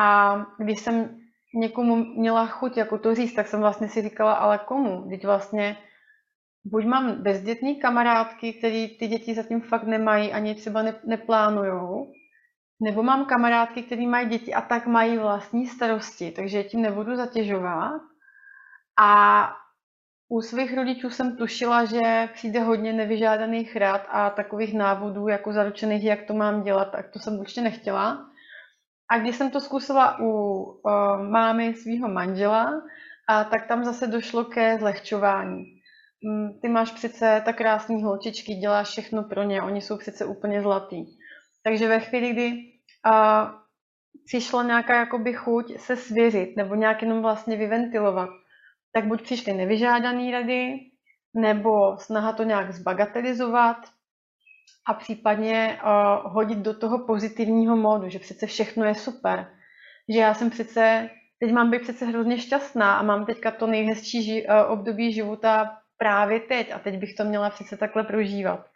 a 0.00 0.36
když 0.58 0.80
jsem 0.80 1.20
někomu 1.54 1.96
měla 1.96 2.46
chuť 2.46 2.76
jako 2.76 2.98
to 2.98 3.14
říct, 3.14 3.34
tak 3.34 3.48
jsem 3.48 3.60
vlastně 3.60 3.88
si 3.88 4.02
říkala, 4.02 4.32
ale 4.32 4.58
komu? 4.58 5.08
Teď 5.08 5.26
vlastně 5.26 5.76
buď 6.64 6.84
mám 6.84 7.22
bezdětní 7.22 7.76
kamarádky, 7.76 8.52
který 8.52 8.98
ty 8.98 9.08
děti 9.08 9.34
zatím 9.34 9.60
fakt 9.60 9.84
nemají, 9.84 10.32
ani 10.32 10.54
třeba 10.54 10.82
ne, 10.82 10.94
neplánujou, 11.04 12.12
nebo 12.82 13.02
mám 13.02 13.24
kamarádky, 13.24 13.82
které 13.82 14.06
mají 14.06 14.28
děti 14.28 14.54
a 14.54 14.60
tak 14.60 14.86
mají 14.86 15.18
vlastní 15.18 15.66
starosti, 15.66 16.30
takže 16.30 16.64
tím 16.64 16.82
nebudu 16.82 17.16
zatěžovat. 17.16 18.00
A 19.00 19.52
u 20.28 20.40
svých 20.40 20.76
rodičů 20.76 21.10
jsem 21.10 21.36
tušila, 21.36 21.84
že 21.84 22.28
přijde 22.32 22.60
hodně 22.60 22.92
nevyžádaných 22.92 23.76
rád 23.76 24.06
a 24.08 24.30
takových 24.30 24.74
návodů 24.74 25.28
jako 25.28 25.52
zaručených, 25.52 26.04
jak 26.04 26.26
to 26.26 26.34
mám 26.34 26.62
dělat, 26.62 26.84
tak 26.84 27.10
to 27.12 27.18
jsem 27.18 27.38
určitě 27.38 27.60
nechtěla. 27.60 28.26
A 29.10 29.18
když 29.18 29.36
jsem 29.36 29.50
to 29.50 29.60
zkusila 29.60 30.18
u 30.20 30.30
uh, 30.62 30.82
mámy 31.30 31.74
svého 31.74 32.08
manžela, 32.08 32.82
a 33.28 33.44
tak 33.44 33.68
tam 33.68 33.84
zase 33.84 34.06
došlo 34.06 34.44
ke 34.44 34.78
zlehčování. 34.78 35.79
Mm, 36.24 36.60
ty 36.60 36.68
máš 36.68 36.90
přece 36.90 37.42
tak 37.44 37.56
krásný 37.56 38.02
holčičky, 38.02 38.54
děláš 38.54 38.88
všechno 38.88 39.22
pro 39.22 39.42
ně, 39.42 39.62
oni 39.62 39.80
jsou 39.80 39.98
přece 39.98 40.24
úplně 40.24 40.62
zlatý. 40.62 41.04
Takže 41.62 41.88
ve 41.88 42.00
chvíli, 42.00 42.32
kdy 42.32 42.52
uh, 42.52 43.50
přišla 44.26 44.62
nějaká 44.62 44.96
jakoby 44.96 45.32
chuť 45.32 45.78
se 45.78 45.96
svěřit 45.96 46.56
nebo 46.56 46.74
nějak 46.74 47.02
jenom 47.02 47.22
vlastně 47.22 47.56
vyventilovat, 47.56 48.30
tak 48.92 49.06
buď 49.06 49.22
přišly 49.22 49.52
nevyžádané 49.52 50.30
rady, 50.30 50.78
nebo 51.34 51.98
snaha 51.98 52.32
to 52.32 52.42
nějak 52.42 52.72
zbagatelizovat 52.72 53.76
a 54.86 54.94
případně 54.94 55.80
uh, 55.82 56.32
hodit 56.32 56.58
do 56.58 56.74
toho 56.74 57.06
pozitivního 57.06 57.76
módu, 57.76 58.08
že 58.08 58.18
přece 58.18 58.46
všechno 58.46 58.84
je 58.84 58.94
super. 58.94 59.50
Že 60.08 60.18
já 60.18 60.34
jsem 60.34 60.50
přece, 60.50 61.10
teď 61.38 61.52
mám 61.52 61.70
být 61.70 61.82
přece 61.82 62.06
hrozně 62.06 62.38
šťastná 62.38 62.98
a 62.98 63.02
mám 63.02 63.26
teďka 63.26 63.50
to 63.50 63.66
nejhezčí 63.66 64.22
ži, 64.22 64.46
uh, 64.46 64.72
období 64.72 65.12
života 65.12 65.79
právě 66.00 66.40
teď 66.40 66.72
a 66.74 66.78
teď 66.78 66.98
bych 66.98 67.14
to 67.14 67.24
měla 67.24 67.50
přece 67.50 67.76
takhle 67.76 68.04
prožívat. 68.04 68.66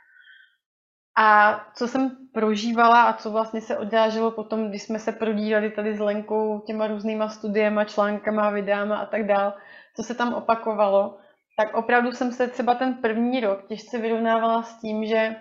A 1.18 1.60
co 1.74 1.88
jsem 1.88 2.16
prožívala 2.32 3.02
a 3.02 3.12
co 3.12 3.30
vlastně 3.30 3.60
se 3.60 3.78
odráželo 3.78 4.30
potom, 4.30 4.68
když 4.68 4.82
jsme 4.82 4.98
se 4.98 5.12
prodírali 5.12 5.70
tady 5.70 5.96
s 5.96 6.00
Lenkou 6.00 6.60
těma 6.60 6.86
různýma 6.86 7.28
studiema, 7.28 7.84
článkama, 7.84 8.50
videama 8.50 8.96
a 8.96 9.06
tak 9.06 9.26
dál, 9.26 9.54
co 9.96 10.02
se 10.02 10.14
tam 10.14 10.34
opakovalo, 10.34 11.18
tak 11.56 11.74
opravdu 11.74 12.12
jsem 12.12 12.32
se 12.32 12.48
třeba 12.48 12.74
ten 12.74 12.94
první 12.94 13.40
rok 13.40 13.68
těžce 13.68 13.98
vyrovnávala 13.98 14.62
s 14.62 14.80
tím, 14.80 15.04
že 15.04 15.36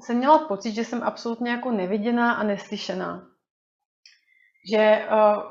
jsem 0.00 0.16
měla 0.16 0.38
pocit, 0.38 0.72
že 0.72 0.84
jsem 0.84 1.02
absolutně 1.02 1.50
jako 1.50 1.70
neviděná 1.70 2.32
a 2.32 2.42
neslyšená. 2.42 3.26
Že 4.72 5.08
uh, 5.10 5.42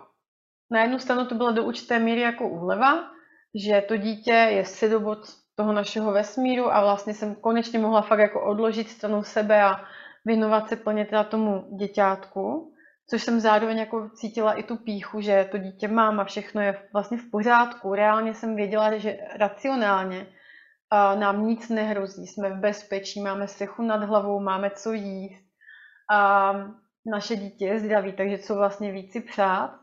na 0.72 0.82
jednu 0.82 1.00
stranu 1.00 1.26
to 1.26 1.36
byla 1.36 1.52
do 1.52 1.64
určité 1.64 2.00
míry 2.00 2.22
jako 2.22 2.50
úleva, 2.50 3.19
že 3.56 3.82
to 3.82 3.98
dítě 3.98 4.32
je 4.32 4.66
středobod 4.66 5.20
toho 5.56 5.74
našeho 5.74 6.12
vesmíru 6.12 6.74
a 6.74 6.82
vlastně 6.82 7.14
jsem 7.14 7.36
konečně 7.36 7.80
mohla 7.80 8.02
fakt 8.02 8.20
jako 8.20 8.42
odložit 8.46 8.90
stranou 8.90 9.24
sebe 9.24 9.64
a 9.64 9.86
věnovat 10.26 10.70
se 10.70 10.76
plně 10.76 11.06
teda 11.06 11.24
tomu 11.24 11.78
děťátku 11.78 12.74
což 13.10 13.24
jsem 13.24 13.40
zároveň 13.40 13.78
jako 13.78 14.10
cítila 14.10 14.54
i 14.54 14.64
tu 14.64 14.78
píchu, 14.78 15.22
že 15.22 15.48
to 15.52 15.58
dítě 15.58 15.88
mám 15.88 16.20
a 16.20 16.24
všechno 16.24 16.62
je 16.62 16.88
vlastně 16.94 17.18
v 17.18 17.32
pořádku. 17.32 17.94
Reálně 17.94 18.34
jsem 18.34 18.56
věděla, 18.56 18.98
že 18.98 19.18
racionálně 19.36 20.28
nám 21.16 21.48
nic 21.48 21.70
nehrozí, 21.70 22.28
jsme 22.28 22.50
v 22.50 22.60
bezpečí, 22.60 23.22
máme 23.22 23.48
střechu 23.48 23.82
nad 23.82 24.04
hlavou, 24.04 24.40
máme 24.40 24.70
co 24.70 24.94
jíst, 24.94 25.44
a 26.12 26.54
naše 27.06 27.36
dítě 27.36 27.66
je 27.66 27.80
zdravý, 27.80 28.14
takže 28.14 28.38
co 28.38 28.56
vlastně 28.56 28.92
víc 28.92 29.14
si 29.14 29.22
přát. 29.22 29.80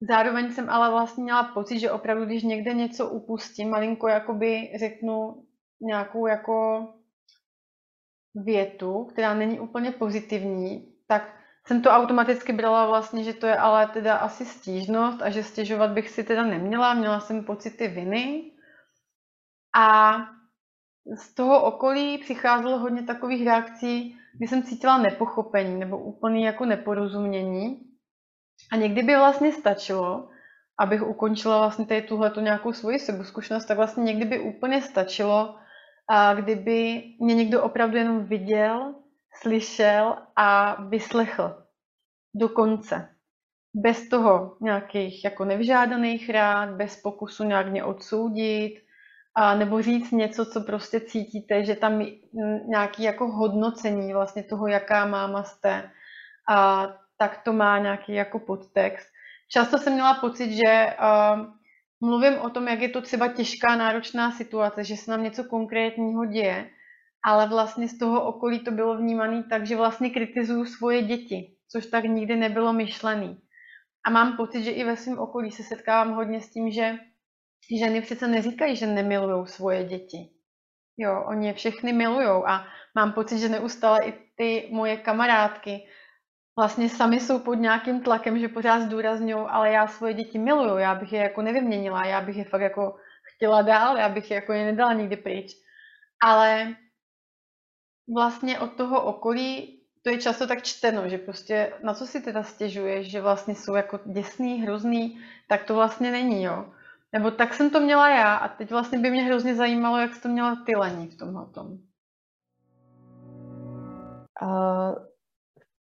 Zároveň 0.00 0.52
jsem 0.52 0.70
ale 0.70 0.90
vlastně 0.90 1.22
měla 1.22 1.42
pocit, 1.42 1.78
že 1.78 1.90
opravdu, 1.90 2.24
když 2.24 2.42
někde 2.42 2.74
něco 2.74 3.08
upustím, 3.08 3.70
malinko 3.70 4.08
jakoby 4.08 4.72
řeknu 4.78 5.44
nějakou 5.80 6.26
jako 6.26 6.88
větu, 8.34 9.04
která 9.04 9.34
není 9.34 9.60
úplně 9.60 9.90
pozitivní, 9.90 10.92
tak 11.06 11.36
jsem 11.66 11.82
to 11.82 11.90
automaticky 11.90 12.52
brala 12.52 12.86
vlastně, 12.86 13.24
že 13.24 13.32
to 13.32 13.46
je 13.46 13.56
ale 13.56 13.86
teda 13.86 14.16
asi 14.16 14.44
stížnost 14.44 15.22
a 15.22 15.30
že 15.30 15.42
stěžovat 15.42 15.90
bych 15.90 16.10
si 16.10 16.24
teda 16.24 16.42
neměla, 16.42 16.94
měla 16.94 17.20
jsem 17.20 17.44
pocity 17.44 17.88
viny. 17.88 18.52
A 19.76 20.16
z 21.16 21.34
toho 21.34 21.64
okolí 21.64 22.18
přicházelo 22.18 22.78
hodně 22.78 23.02
takových 23.02 23.46
reakcí, 23.46 24.18
kdy 24.36 24.48
jsem 24.48 24.62
cítila 24.62 24.98
nepochopení 24.98 25.80
nebo 25.80 25.98
úplný 25.98 26.42
jako 26.42 26.64
neporozumění. 26.64 27.95
A 28.72 28.76
někdy 28.76 29.02
by 29.02 29.16
vlastně 29.16 29.52
stačilo, 29.52 30.28
abych 30.78 31.02
ukončila 31.02 31.58
vlastně 31.58 31.86
tady 31.86 32.02
tuhletu 32.02 32.40
nějakou 32.40 32.72
svoji 32.72 32.98
sebezkušenost, 32.98 33.66
tak 33.66 33.76
vlastně 33.76 34.04
někdy 34.04 34.24
by 34.24 34.40
úplně 34.40 34.82
stačilo, 34.82 35.58
a 36.08 36.34
kdyby 36.34 37.02
mě 37.20 37.34
někdo 37.34 37.62
opravdu 37.62 37.96
jenom 37.96 38.24
viděl 38.24 38.94
slyšel 39.40 40.16
a 40.36 40.76
vyslechl 40.88 41.64
do 42.34 42.48
konce. 42.48 43.08
Bez 43.74 44.08
toho 44.08 44.56
nějakých 44.60 45.24
jako 45.24 45.44
nevyžádaných 45.44 46.30
rád, 46.30 46.68
bez 46.70 47.02
pokusu 47.02 47.44
nějak 47.44 47.66
mě 47.66 47.84
odsoudit, 47.84 48.86
a 49.38 49.54
nebo 49.54 49.82
říct 49.82 50.10
něco, 50.10 50.46
co 50.46 50.60
prostě 50.60 51.00
cítíte, 51.00 51.64
že 51.64 51.74
tam 51.74 52.06
nějaký 52.68 53.02
jako 53.02 53.32
hodnocení 53.32 54.12
vlastně 54.12 54.42
toho, 54.42 54.66
jaká 54.66 55.06
máma 55.06 55.42
jste, 55.42 55.90
a 56.48 56.86
tak 57.18 57.42
to 57.44 57.52
má 57.52 57.78
nějaký 57.78 58.14
jako 58.14 58.38
podtext. 58.38 59.08
Často 59.52 59.78
jsem 59.78 59.92
měla 59.92 60.14
pocit, 60.14 60.52
že 60.52 60.96
uh, 61.00 61.46
mluvím 62.00 62.38
o 62.38 62.50
tom, 62.50 62.68
jak 62.68 62.80
je 62.80 62.88
to 62.88 63.02
třeba 63.02 63.28
těžká, 63.28 63.76
náročná 63.76 64.30
situace, 64.30 64.84
že 64.84 64.96
se 64.96 65.10
nám 65.10 65.22
něco 65.22 65.44
konkrétního 65.44 66.24
děje 66.24 66.70
ale 67.26 67.48
vlastně 67.48 67.88
z 67.88 67.98
toho 67.98 68.24
okolí 68.24 68.64
to 68.64 68.70
bylo 68.70 68.96
vnímané 68.96 69.42
tak, 69.50 69.66
že 69.66 69.76
vlastně 69.76 70.10
kritizuju 70.10 70.64
svoje 70.64 71.02
děti, 71.02 71.56
což 71.68 71.86
tak 71.86 72.04
nikdy 72.04 72.36
nebylo 72.36 72.72
myšlený. 72.72 73.40
A 74.06 74.10
mám 74.10 74.36
pocit, 74.36 74.64
že 74.64 74.70
i 74.70 74.84
ve 74.84 74.96
svém 74.96 75.18
okolí 75.18 75.50
se 75.50 75.62
setkávám 75.62 76.14
hodně 76.14 76.40
s 76.40 76.50
tím, 76.50 76.70
že 76.70 76.98
ženy 77.78 78.00
přece 78.00 78.28
neříkají, 78.28 78.76
že 78.76 78.86
nemilují 78.86 79.46
svoje 79.46 79.84
děti. 79.84 80.30
Jo, 80.96 81.24
oni 81.28 81.46
je 81.46 81.52
všechny 81.54 81.92
milují 81.92 82.42
a 82.46 82.66
mám 82.94 83.12
pocit, 83.12 83.38
že 83.38 83.48
neustále 83.48 84.04
i 84.04 84.12
ty 84.36 84.68
moje 84.72 84.96
kamarádky 84.96 85.88
vlastně 86.58 86.88
sami 86.88 87.20
jsou 87.20 87.38
pod 87.38 87.54
nějakým 87.54 88.00
tlakem, 88.00 88.38
že 88.38 88.48
pořád 88.48 88.80
zdůrazňují, 88.80 89.46
ale 89.48 89.70
já 89.70 89.86
svoje 89.86 90.14
děti 90.14 90.38
miluju, 90.38 90.78
já 90.78 90.94
bych 90.94 91.12
je 91.12 91.20
jako 91.20 91.42
nevyměnila, 91.42 92.06
já 92.06 92.20
bych 92.20 92.36
je 92.36 92.44
fakt 92.44 92.60
jako 92.60 92.96
chtěla 93.34 93.62
dál, 93.62 93.96
já 93.96 94.08
bych 94.08 94.30
je 94.30 94.34
jako 94.34 94.52
je 94.52 94.64
nedala 94.64 94.92
nikdy 94.92 95.16
pryč. 95.16 95.52
Ale 96.22 96.74
vlastně 98.14 98.58
od 98.58 98.72
toho 98.76 99.02
okolí 99.02 99.80
to 100.02 100.10
je 100.10 100.18
často 100.18 100.46
tak 100.46 100.62
čteno, 100.62 101.08
že 101.08 101.18
prostě 101.18 101.72
na 101.82 101.94
co 101.94 102.06
si 102.06 102.20
teda 102.20 102.42
stěžuješ, 102.42 103.10
že 103.10 103.20
vlastně 103.20 103.54
jsou 103.54 103.74
jako 103.74 104.00
děsný, 104.04 104.62
hrozný, 104.62 105.20
tak 105.48 105.64
to 105.64 105.74
vlastně 105.74 106.10
není, 106.10 106.42
jo. 106.42 106.72
Nebo 107.12 107.30
tak 107.30 107.54
jsem 107.54 107.70
to 107.70 107.80
měla 107.80 108.08
já 108.08 108.34
a 108.34 108.48
teď 108.48 108.70
vlastně 108.70 108.98
by 108.98 109.10
mě 109.10 109.22
hrozně 109.22 109.54
zajímalo, 109.54 109.98
jak 109.98 110.14
jsi 110.14 110.22
to 110.22 110.28
měla 110.28 110.56
ty 110.66 110.76
Lení 110.76 111.08
v 111.08 111.18
tomhle 111.18 111.46
tom. 111.46 111.78
Uh, 114.42 114.94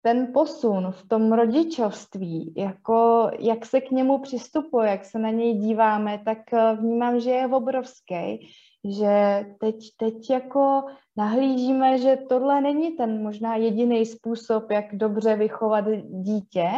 ten 0.08 0.32
posun 0.32 0.92
v 0.92 1.08
tom 1.08 1.32
rodičovství, 1.32 2.54
jako 2.56 3.30
jak 3.38 3.66
se 3.66 3.80
k 3.80 3.90
němu 3.90 4.18
přistupuje, 4.18 4.90
jak 4.90 5.04
se 5.04 5.18
na 5.18 5.30
něj 5.30 5.54
díváme, 5.54 6.22
tak 6.24 6.38
eh, 6.52 6.76
vnímám, 6.80 7.20
že 7.20 7.30
je 7.30 7.46
obrovský, 7.46 8.48
že 8.84 9.44
teď, 9.60 9.76
teď 9.96 10.30
jako 10.30 10.82
nahlížíme, 11.16 11.98
že 11.98 12.18
tohle 12.28 12.60
není 12.60 12.96
ten 12.96 13.22
možná 13.22 13.56
jediný 13.56 14.06
způsob, 14.06 14.70
jak 14.70 14.96
dobře 14.96 15.36
vychovat 15.36 15.84
dítě, 16.08 16.68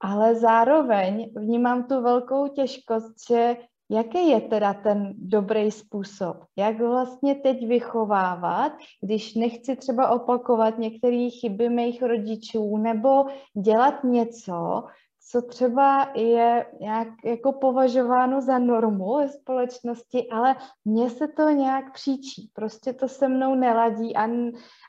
ale 0.00 0.34
zároveň 0.34 1.32
vnímám 1.36 1.84
tu 1.84 2.02
velkou 2.02 2.48
těžkost, 2.48 3.14
že 3.28 3.56
jaký 3.92 4.28
je 4.28 4.40
teda 4.40 4.74
ten 4.74 5.12
dobrý 5.16 5.70
způsob, 5.70 6.36
jak 6.56 6.78
vlastně 6.78 7.34
teď 7.34 7.66
vychovávat, 7.68 8.72
když 9.00 9.34
nechci 9.34 9.76
třeba 9.76 10.08
opakovat 10.08 10.78
některé 10.78 11.28
chyby 11.40 11.68
mých 11.68 12.02
rodičů 12.02 12.76
nebo 12.76 13.24
dělat 13.64 14.04
něco, 14.04 14.84
co 15.30 15.42
třeba 15.42 16.12
je 16.14 16.66
nějak 16.80 17.08
jako 17.24 17.52
považováno 17.52 18.40
za 18.40 18.58
normu 18.58 19.16
ve 19.16 19.28
společnosti, 19.28 20.28
ale 20.28 20.56
mně 20.84 21.10
se 21.10 21.28
to 21.28 21.48
nějak 21.48 21.92
příčí. 21.92 22.50
Prostě 22.52 22.92
to 22.92 23.08
se 23.08 23.28
mnou 23.28 23.54
neladí 23.54 24.16
a, 24.16 24.24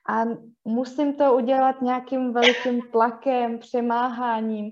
a 0.09 0.25
musím 0.65 1.13
to 1.13 1.35
udělat 1.35 1.81
nějakým 1.81 2.33
velikým 2.33 2.81
tlakem, 2.91 3.59
přemáháním. 3.59 4.71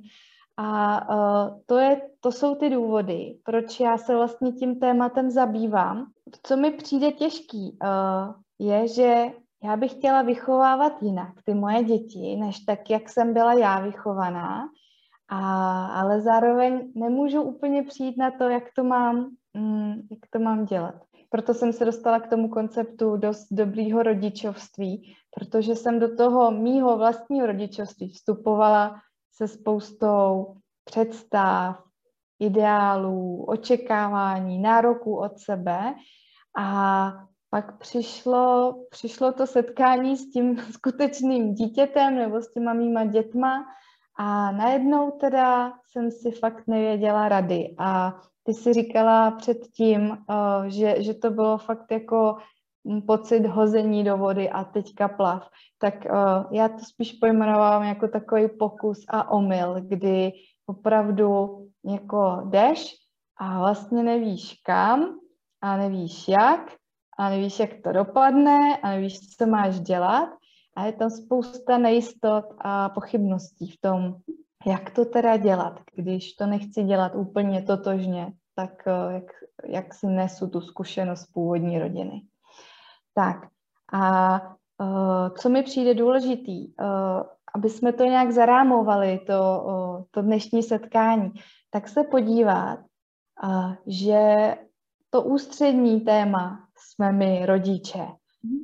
A 0.58 1.02
uh, 1.10 1.60
to, 1.66 1.78
je, 1.78 2.02
to 2.20 2.32
jsou 2.32 2.56
ty 2.56 2.70
důvody, 2.70 3.38
proč 3.44 3.80
já 3.80 3.98
se 3.98 4.16
vlastně 4.16 4.52
tím 4.52 4.80
tématem 4.80 5.32
zabývám. 5.32 6.06
Co 6.44 6.58
mi 6.58 6.72
přijde 6.72 7.12
těžký, 7.12 7.78
uh, 7.84 8.34
je, 8.60 8.88
že 8.88 9.26
já 9.64 9.78
bych 9.78 9.92
chtěla 9.92 10.22
vychovávat 10.22 11.04
jinak 11.04 11.34
ty 11.46 11.54
moje 11.54 11.84
děti, 11.84 12.36
než 12.36 12.60
tak, 12.60 12.90
jak 12.90 13.10
jsem 13.10 13.34
byla 13.34 13.54
já 13.54 13.80
vychovaná, 13.80 14.70
a, 15.30 15.86
ale 15.86 16.22
zároveň 16.22 16.92
nemůžu 16.96 17.42
úplně 17.42 17.84
přijít 17.84 18.18
na 18.18 18.32
to, 18.32 18.44
jak 18.44 18.64
to 18.76 18.84
mám, 18.84 19.30
mm, 19.54 19.92
jak 19.92 20.20
to 20.30 20.40
mám 20.40 20.66
dělat. 20.66 20.96
Proto 21.30 21.54
jsem 21.54 21.74
se 21.74 21.86
dostala 21.86 22.20
k 22.20 22.30
tomu 22.30 22.50
konceptu 22.50 23.18
dost 23.18 23.48
dobrýho 23.52 24.04
rodičovství, 24.04 25.16
protože 25.36 25.76
jsem 25.76 26.00
do 26.00 26.16
toho 26.16 26.52
mýho 26.52 26.98
vlastního 26.98 27.48
rodičovství 27.48 28.10
vstupovala 28.10 28.96
se 29.42 29.48
spoustou 29.48 30.56
představ, 30.84 31.84
ideálů, 32.40 33.46
očekávání, 33.46 34.60
nároků 34.60 35.18
od 35.18 35.40
sebe. 35.40 35.94
A 36.58 37.12
pak 37.50 37.78
přišlo, 37.78 38.76
přišlo 38.90 39.32
to 39.32 39.48
setkání 39.48 40.18
s 40.18 40.32
tím 40.32 40.58
skutečným 40.72 41.54
dítětem 41.54 42.16
nebo 42.16 42.42
s 42.42 42.54
těma 42.54 42.74
mýma 42.74 43.06
dětma. 43.06 43.66
A 44.18 44.52
najednou 44.52 45.12
teda 45.12 45.74
jsem 45.92 46.12
si 46.12 46.32
fakt 46.32 46.68
nevěděla 46.68 47.30
rady. 47.30 47.76
A 47.78 48.14
ty 48.44 48.54
si 48.54 48.74
říkala 48.74 49.32
předtím, 49.32 50.10
uh, 50.10 50.66
že, 50.66 51.04
že 51.04 51.14
to 51.14 51.30
bylo 51.30 51.58
fakt 51.58 51.92
jako 51.92 52.38
pocit 53.08 53.46
hození 53.46 54.04
do 54.04 54.18
vody 54.18 54.50
a 54.50 54.64
teďka 54.64 55.08
plav. 55.08 55.48
Tak 55.78 56.06
uh, 56.06 56.54
já 56.54 56.70
to 56.70 56.80
spíš 56.80 57.14
pojmenovám 57.14 57.84
jako 57.84 58.08
takový 58.08 58.48
pokus 58.60 59.06
a 59.08 59.32
omyl, 59.32 59.76
kdy 59.82 60.32
opravdu 60.66 61.58
jako 61.86 62.42
jdeš 62.46 62.96
a 63.38 63.60
vlastně 63.60 64.04
nevíš 64.04 64.54
kam 64.66 65.06
a 65.62 65.78
nevíš 65.78 66.28
jak 66.28 66.74
a 67.18 67.30
nevíš, 67.30 67.60
jak 67.60 67.70
to 67.84 67.92
dopadne 67.92 68.78
a 68.78 68.90
nevíš, 68.90 69.20
co 69.20 69.46
máš 69.48 69.80
dělat 69.80 70.30
a 70.76 70.86
je 70.86 70.94
tam 70.94 71.10
spousta 71.10 71.78
nejistot 71.78 72.46
a 72.58 72.90
pochybností 72.90 73.72
v 73.72 73.82
tom, 73.82 74.16
jak 74.66 74.90
to 74.90 75.06
teda 75.06 75.38
dělat, 75.38 75.80
když 75.96 76.34
to 76.34 76.46
nechci 76.46 76.84
dělat 76.84 77.16
úplně 77.16 77.62
totožně, 77.62 78.34
tak 78.56 78.72
uh, 78.88 79.14
jak, 79.14 79.32
jak 79.66 79.94
si 79.94 80.08
nesu 80.08 80.48
tu 80.48 80.62
zkušenost 80.62 81.26
původní 81.34 81.80
rodiny. 81.80 82.22
Tak 83.14 83.48
a 83.94 84.42
uh, 84.82 85.30
co 85.38 85.50
mi 85.50 85.64
přijde 85.64 85.94
důležitý, 85.94 86.68
uh, 86.68 87.24
aby 87.56 87.70
jsme 87.70 87.94
to 87.94 88.04
nějak 88.04 88.32
zarámovali, 88.32 89.20
to, 89.28 89.64
uh, 89.66 90.04
to 90.12 90.22
dnešní 90.22 90.64
setkání, 90.64 91.32
tak 91.70 91.88
se 91.88 92.04
podívat, 92.04 92.80
že 93.88 94.56
to 95.10 95.22
ústřední 95.22 96.02
téma 96.02 96.68
jsme 96.78 97.12
my, 97.12 97.46
rodiče. 97.46 98.08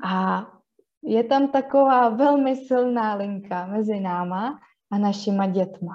A 0.06 0.48
je 1.04 1.24
tam 1.24 1.48
taková 1.48 2.10
velmi 2.10 2.56
silná 2.56 3.16
linka 3.16 3.66
mezi 3.66 4.00
náma 4.00 4.60
a 4.92 4.98
našima 4.98 5.48
dětma. 5.48 5.94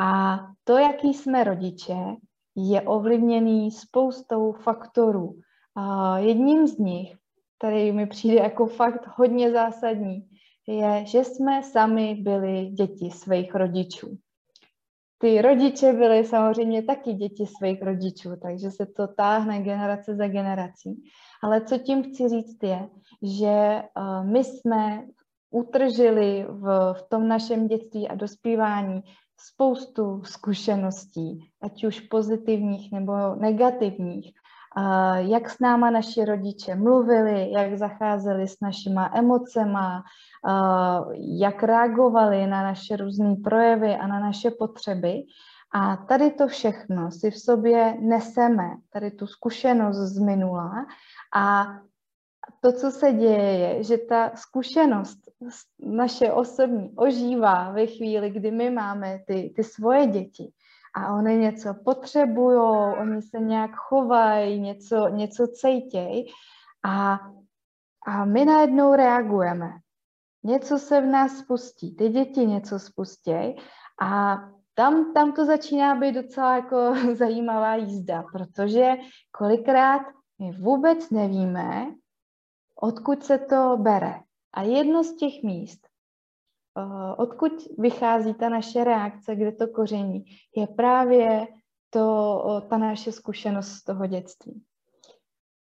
A 0.00 0.38
to, 0.64 0.78
jaký 0.78 1.14
jsme 1.14 1.44
rodiče, 1.44 2.16
je 2.56 2.82
ovlivněný 2.82 3.70
spoustou 3.70 4.52
faktorů. 4.52 5.34
Jedním 6.16 6.66
z 6.66 6.78
nich 6.78 7.16
který 7.62 7.92
mi 7.92 8.06
přijde 8.06 8.34
jako 8.34 8.66
fakt 8.66 9.06
hodně 9.16 9.52
zásadní, 9.52 10.28
je, 10.66 11.06
že 11.06 11.24
jsme 11.24 11.62
sami 11.62 12.14
byli 12.14 12.66
děti 12.66 13.10
svých 13.10 13.54
rodičů. 13.54 14.18
Ty 15.18 15.42
rodiče 15.42 15.92
byly 15.92 16.24
samozřejmě 16.24 16.82
taky 16.82 17.12
děti 17.12 17.46
svých 17.46 17.82
rodičů, 17.82 18.30
takže 18.42 18.70
se 18.70 18.86
to 18.86 19.06
táhne 19.06 19.62
generace 19.62 20.16
za 20.16 20.28
generací. 20.28 21.02
Ale 21.42 21.60
co 21.60 21.78
tím 21.78 22.02
chci 22.02 22.28
říct 22.28 22.62
je, 22.62 22.88
že 23.22 23.82
uh, 23.96 24.26
my 24.26 24.44
jsme 24.44 25.06
utržili 25.50 26.46
v, 26.48 26.94
v 26.98 27.08
tom 27.08 27.28
našem 27.28 27.68
dětství 27.68 28.08
a 28.08 28.14
dospívání 28.14 29.02
spoustu 29.40 30.22
zkušeností, 30.24 31.50
ať 31.62 31.84
už 31.84 32.00
pozitivních 32.00 32.92
nebo 32.92 33.34
negativních 33.34 34.32
jak 35.16 35.50
s 35.50 35.58
náma 35.60 35.90
naši 35.90 36.24
rodiče 36.24 36.74
mluvili, 36.74 37.52
jak 37.52 37.78
zacházeli 37.78 38.48
s 38.48 38.60
našima 38.60 39.10
emocema, 39.14 40.02
jak 41.18 41.62
reagovali 41.62 42.46
na 42.46 42.62
naše 42.62 42.96
různé 42.96 43.36
projevy 43.44 43.96
a 43.96 44.06
na 44.06 44.20
naše 44.20 44.50
potřeby. 44.50 45.22
A 45.74 45.96
tady 45.96 46.30
to 46.30 46.48
všechno 46.48 47.10
si 47.10 47.30
v 47.30 47.38
sobě 47.38 47.96
neseme, 48.00 48.70
tady 48.92 49.10
tu 49.10 49.26
zkušenost 49.26 49.96
z 49.96 50.18
minula 50.18 50.86
a 51.36 51.66
to, 52.60 52.72
co 52.72 52.90
se 52.90 53.12
děje, 53.12 53.58
je, 53.58 53.84
že 53.84 53.98
ta 53.98 54.30
zkušenost 54.34 55.18
naše 55.78 56.32
osobní 56.32 56.92
ožívá 56.96 57.70
ve 57.70 57.86
chvíli, 57.86 58.30
kdy 58.30 58.50
my 58.50 58.70
máme 58.70 59.18
ty, 59.26 59.52
ty 59.56 59.64
svoje 59.64 60.06
děti 60.06 60.52
a 60.94 61.14
oni 61.14 61.36
něco 61.36 61.74
potřebují, 61.74 62.58
oni 63.00 63.22
se 63.22 63.40
nějak 63.40 63.70
chovají, 63.74 64.60
něco, 64.60 65.08
něco 65.08 65.46
cejtěj 65.46 66.26
a, 66.84 67.18
a 68.06 68.24
my 68.24 68.44
najednou 68.44 68.94
reagujeme. 68.94 69.70
Něco 70.44 70.78
se 70.78 71.00
v 71.00 71.06
nás 71.06 71.38
spustí, 71.38 71.96
ty 71.96 72.08
děti 72.08 72.46
něco 72.46 72.78
spustí 72.78 73.56
a 74.02 74.38
tam, 74.74 75.12
tam 75.12 75.32
to 75.32 75.44
začíná 75.44 75.94
být 75.94 76.12
docela 76.12 76.56
jako 76.56 76.94
zajímavá 77.14 77.74
jízda, 77.74 78.24
protože 78.32 78.94
kolikrát 79.30 80.02
my 80.38 80.52
vůbec 80.52 81.10
nevíme, 81.10 81.86
odkud 82.80 83.24
se 83.24 83.38
to 83.38 83.76
bere. 83.76 84.20
A 84.52 84.62
jedno 84.62 85.04
z 85.04 85.16
těch 85.16 85.42
míst, 85.42 85.88
odkud 87.16 87.52
vychází 87.78 88.34
ta 88.34 88.48
naše 88.48 88.84
reakce, 88.84 89.36
kde 89.36 89.52
to 89.52 89.68
koření, 89.68 90.24
je 90.56 90.66
právě 90.66 91.46
to, 91.90 92.62
ta 92.70 92.78
naše 92.78 93.12
zkušenost 93.12 93.68
z 93.68 93.84
toho 93.84 94.06
dětství. 94.06 94.62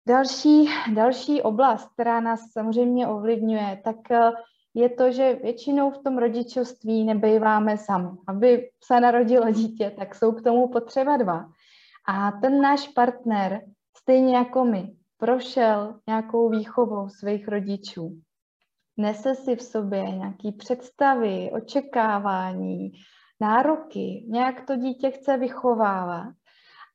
Další, 0.08 0.70
další 0.94 1.42
oblast, 1.42 1.90
která 1.94 2.20
nás 2.20 2.40
samozřejmě 2.52 3.08
ovlivňuje, 3.08 3.82
tak 3.84 4.12
eh, 4.12 4.32
je 4.74 4.90
to, 4.90 5.12
že 5.12 5.40
většinou 5.44 5.92
v 5.92 6.04
tom 6.04 6.18
rodičovství 6.18 7.04
nebejváme 7.04 7.78
sami. 7.78 8.10
Aby 8.28 8.70
se 8.84 9.00
narodilo 9.00 9.52
dítě, 9.52 9.94
tak 10.00 10.16
jsou 10.16 10.32
k 10.32 10.42
tomu 10.42 10.68
potřeba 10.68 11.18
dva. 11.18 11.46
A 12.08 12.32
ten 12.32 12.62
náš 12.62 12.88
partner, 12.88 13.62
stejně 13.98 14.36
jako 14.36 14.66
my, 14.66 14.96
prošel 15.18 16.00
nějakou 16.08 16.50
výchovou 16.50 17.10
svých 17.10 17.48
rodičů 17.48 18.22
nese 18.98 19.36
si 19.36 19.56
v 19.56 19.62
sobě 19.62 20.04
nějaké 20.04 20.52
představy, 20.52 21.52
očekávání, 21.54 22.92
nároky, 23.42 24.26
nějak 24.28 24.66
to 24.66 24.76
dítě 24.76 25.12
chce 25.12 25.38
vychovávat. 25.38 26.34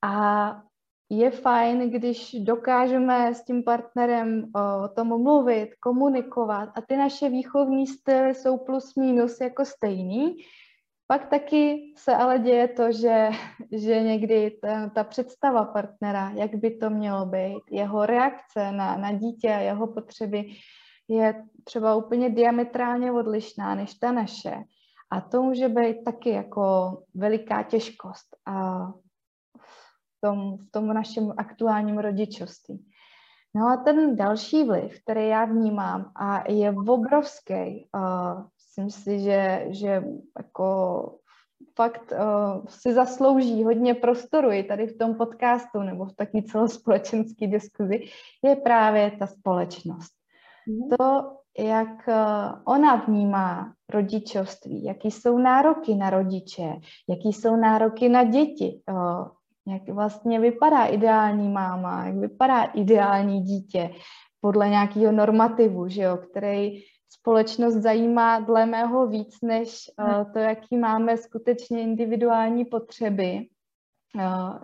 A 0.03 0.62
je 1.11 1.31
fajn, 1.31 1.91
když 1.91 2.37
dokážeme 2.41 3.35
s 3.35 3.45
tím 3.45 3.62
partnerem 3.62 4.45
o 4.85 4.88
tom 4.88 5.09
mluvit, 5.23 5.69
komunikovat 5.81 6.69
a 6.75 6.81
ty 6.81 6.97
naše 6.97 7.29
výchovní 7.29 7.87
styly 7.87 8.35
jsou 8.35 8.59
plus 8.59 8.95
minus 8.95 9.41
jako 9.41 9.65
stejný, 9.65 10.37
pak 11.07 11.27
taky 11.27 11.93
se 11.97 12.15
ale 12.15 12.38
děje 12.38 12.69
to, 12.69 12.93
že, 12.93 13.31
že 13.73 14.03
někdy 14.03 14.51
ta, 14.62 14.88
ta 14.88 15.05
představa 15.05 15.65
partnera, 15.65 16.31
jak 16.31 16.55
by 16.55 16.71
to 16.71 16.91
mělo 16.91 17.27
být, 17.27 17.62
jeho 17.71 18.07
reakce 18.07 18.73
na, 18.73 18.97
na 18.97 19.12
dítě 19.12 19.49
a 19.49 19.59
jeho 19.59 19.87
potřeby 19.87 20.45
je 21.09 21.45
třeba 21.65 21.95
úplně 21.95 22.31
diametrálně 22.31 23.12
odlišná 23.12 23.75
než 23.75 23.95
ta 23.95 24.12
naše. 24.12 24.55
A 25.11 25.21
to 25.21 25.43
může 25.43 25.69
být 25.69 26.05
taky 26.05 26.31
jako 26.31 26.97
veliká 27.15 27.62
těžkost 27.62 28.37
a 28.47 28.87
v 29.59 30.21
tom, 30.21 30.57
v 30.57 30.71
tom 30.71 30.87
našem 30.87 31.33
aktuálním 31.37 31.99
rodičovství. 31.99 32.87
No 33.55 33.67
a 33.69 33.77
ten 33.77 34.17
další 34.17 34.65
vliv, 34.65 35.03
který 35.03 35.29
já 35.29 35.45
vnímám 35.45 36.12
a 36.15 36.51
je 36.51 36.71
obrovský, 36.71 37.88
uh, 37.95 38.45
myslím 38.57 38.91
si, 38.91 39.21
že, 39.21 39.67
že 39.69 40.05
jako 40.38 41.19
fakt 41.77 42.12
uh, 42.12 42.67
si 42.69 42.95
zaslouží 42.95 43.65
hodně 43.65 43.95
prostoru 43.95 44.53
i 44.53 44.62
tady 44.62 44.87
v 44.87 44.99
tom 44.99 45.15
podcastu 45.15 45.79
nebo 45.79 46.05
v 46.05 46.17
takové 46.17 46.43
celospolečenské 46.43 47.47
diskuzi, 47.47 48.05
je 48.45 48.57
právě 48.57 49.11
ta 49.19 49.27
společnost. 49.27 50.21
Mm. 50.68 50.96
To, 50.98 51.37
jak 51.59 52.09
uh, 52.09 52.75
ona 52.75 52.94
vnímá 52.94 53.72
rodičovství, 53.88 54.85
jaký 54.85 55.11
jsou 55.11 55.38
nároky 55.38 55.94
na 55.94 56.11
rodiče, 56.11 56.72
jaký 57.09 57.33
jsou 57.33 57.57
nároky 57.57 58.09
na 58.09 58.25
děti, 58.25 58.81
uh, 58.90 59.29
jak 59.66 59.88
vlastně 59.88 60.40
vypadá 60.40 60.85
ideální 60.85 61.48
máma, 61.48 62.07
jak 62.07 62.16
vypadá 62.16 62.64
ideální 62.64 63.40
dítě 63.40 63.90
podle 64.40 64.68
nějakého 64.68 65.12
normativu, 65.12 65.88
že 65.88 66.03
jo, 66.03 66.16
který 66.16 66.83
společnost 67.11 67.75
zajímá 67.75 68.40
dle 68.40 68.66
mého 68.66 69.07
víc, 69.07 69.37
než 69.42 69.90
uh, 69.98 70.33
to, 70.33 70.38
jaký 70.38 70.77
máme 70.77 71.16
skutečně 71.16 71.83
individuální 71.83 72.64
potřeby, 72.64 73.46
uh, 74.14 74.59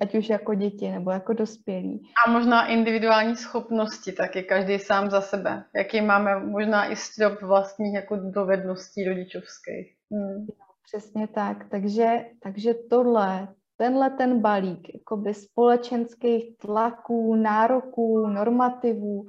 ať 0.00 0.14
už 0.14 0.28
jako 0.28 0.54
děti 0.54 0.90
nebo 0.90 1.10
jako 1.10 1.32
dospělí. 1.32 2.02
A 2.26 2.30
možná 2.30 2.66
individuální 2.66 3.36
schopnosti 3.36 4.12
taky, 4.12 4.42
každý 4.42 4.78
sám 4.78 5.10
za 5.10 5.20
sebe. 5.20 5.64
Jaký 5.76 6.00
máme 6.00 6.40
možná 6.40 6.86
i 6.86 6.96
strop 6.96 7.42
vlastních 7.42 7.94
jako 7.94 8.16
dovedností 8.16 9.04
rodičovských. 9.04 9.96
Hmm. 10.12 10.46
Přesně 10.86 11.28
tak. 11.28 11.68
Takže, 11.70 12.24
takže 12.42 12.74
tohle, 12.90 13.48
tenhle 13.76 14.10
ten 14.10 14.40
balík 14.40 14.94
jakoby 14.94 15.34
společenských 15.34 16.56
tlaků, 16.56 17.34
nároků, 17.34 18.26
normativů, 18.26 19.26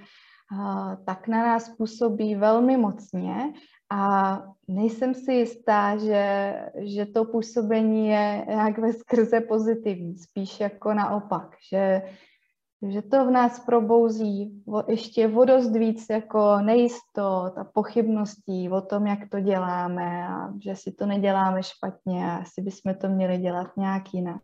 tak 1.06 1.28
na 1.28 1.44
nás 1.48 1.70
působí 1.70 2.36
velmi 2.36 2.78
mocně 2.78 3.54
a 3.90 4.42
nejsem 4.68 5.14
si 5.14 5.34
jistá, 5.34 5.98
že, 5.98 6.54
že 6.76 7.06
to 7.06 7.26
působení 7.26 8.08
je 8.08 8.46
nějak 8.48 8.78
ve 8.78 8.94
skrze 8.94 9.42
pozitivní, 9.42 10.18
spíš 10.18 10.60
jako 10.60 10.94
naopak, 10.94 11.56
že, 11.72 12.02
že 12.90 13.02
to 13.02 13.26
v 13.26 13.32
nás 13.32 13.60
probouzí 13.60 14.64
ještě 14.88 15.28
o 15.28 15.46
dost 15.46 15.72
víc 15.72 16.06
jako 16.10 16.58
nejistot 16.62 17.58
a 17.58 17.64
pochybností 17.74 18.70
o 18.70 18.82
tom, 18.82 19.08
jak 19.08 19.30
to 19.30 19.40
děláme 19.40 20.28
a 20.28 20.54
že 20.64 20.76
si 20.76 20.92
to 20.92 21.06
neděláme 21.06 21.64
špatně 21.64 22.32
a 22.32 22.36
asi 22.38 22.62
bychom 22.62 22.94
to 22.94 23.10
měli 23.10 23.38
dělat 23.38 23.68
nějak 23.78 24.14
jinak. 24.14 24.42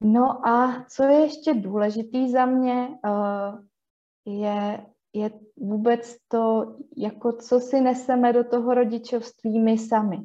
No 0.00 0.46
a 0.46 0.84
co 0.88 1.02
je 1.02 1.20
ještě 1.20 1.54
důležitý 1.54 2.30
za 2.30 2.46
mě, 2.46 2.88
uh, 2.88 3.60
je, 4.26 4.86
je 5.16 5.30
vůbec 5.56 6.16
to, 6.28 6.76
jako 6.96 7.32
co 7.32 7.60
si 7.60 7.80
neseme 7.80 8.32
do 8.32 8.44
toho 8.44 8.74
rodičovství 8.74 9.60
my 9.60 9.78
sami. 9.78 10.18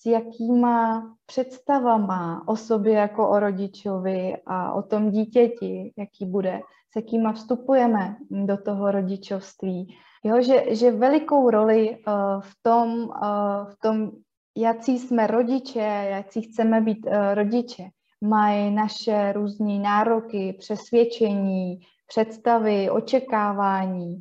S 0.00 0.06
jakýma 0.06 1.02
představama 1.26 2.48
o 2.48 2.56
sobě 2.56 2.92
jako 2.92 3.28
o 3.28 3.40
rodičovi 3.40 4.36
a 4.46 4.72
o 4.72 4.82
tom 4.82 5.10
dítěti, 5.10 5.92
jaký 5.96 6.26
bude, 6.26 6.60
s 6.92 6.96
jakýma 6.96 7.32
vstupujeme 7.32 8.16
do 8.30 8.56
toho 8.56 8.90
rodičovství. 8.90 9.94
Jo, 10.24 10.42
že, 10.42 10.74
že 10.74 10.90
velikou 10.90 11.50
roli 11.50 11.90
uh, 11.90 12.40
v 12.40 12.52
tom, 12.62 12.88
uh, 13.02 13.70
v 13.70 13.76
tom, 13.82 14.10
jaký 14.56 14.98
jsme 14.98 15.26
rodiče, 15.26 16.06
jaký 16.10 16.42
chceme 16.42 16.80
být 16.80 17.06
uh, 17.06 17.34
rodiče, 17.34 17.84
mají 18.20 18.70
naše 18.70 19.32
různé 19.32 19.78
nároky, 19.78 20.56
přesvědčení, 20.58 21.80
představy, 22.10 22.90
očekávání 22.90 24.20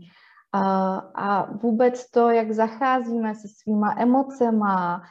a, 1.16 1.48
vůbec 1.62 2.12
to, 2.12 2.30
jak 2.30 2.52
zacházíme 2.52 3.36
se 3.36 3.48
svýma 3.48 3.96
emocema, 3.98 5.02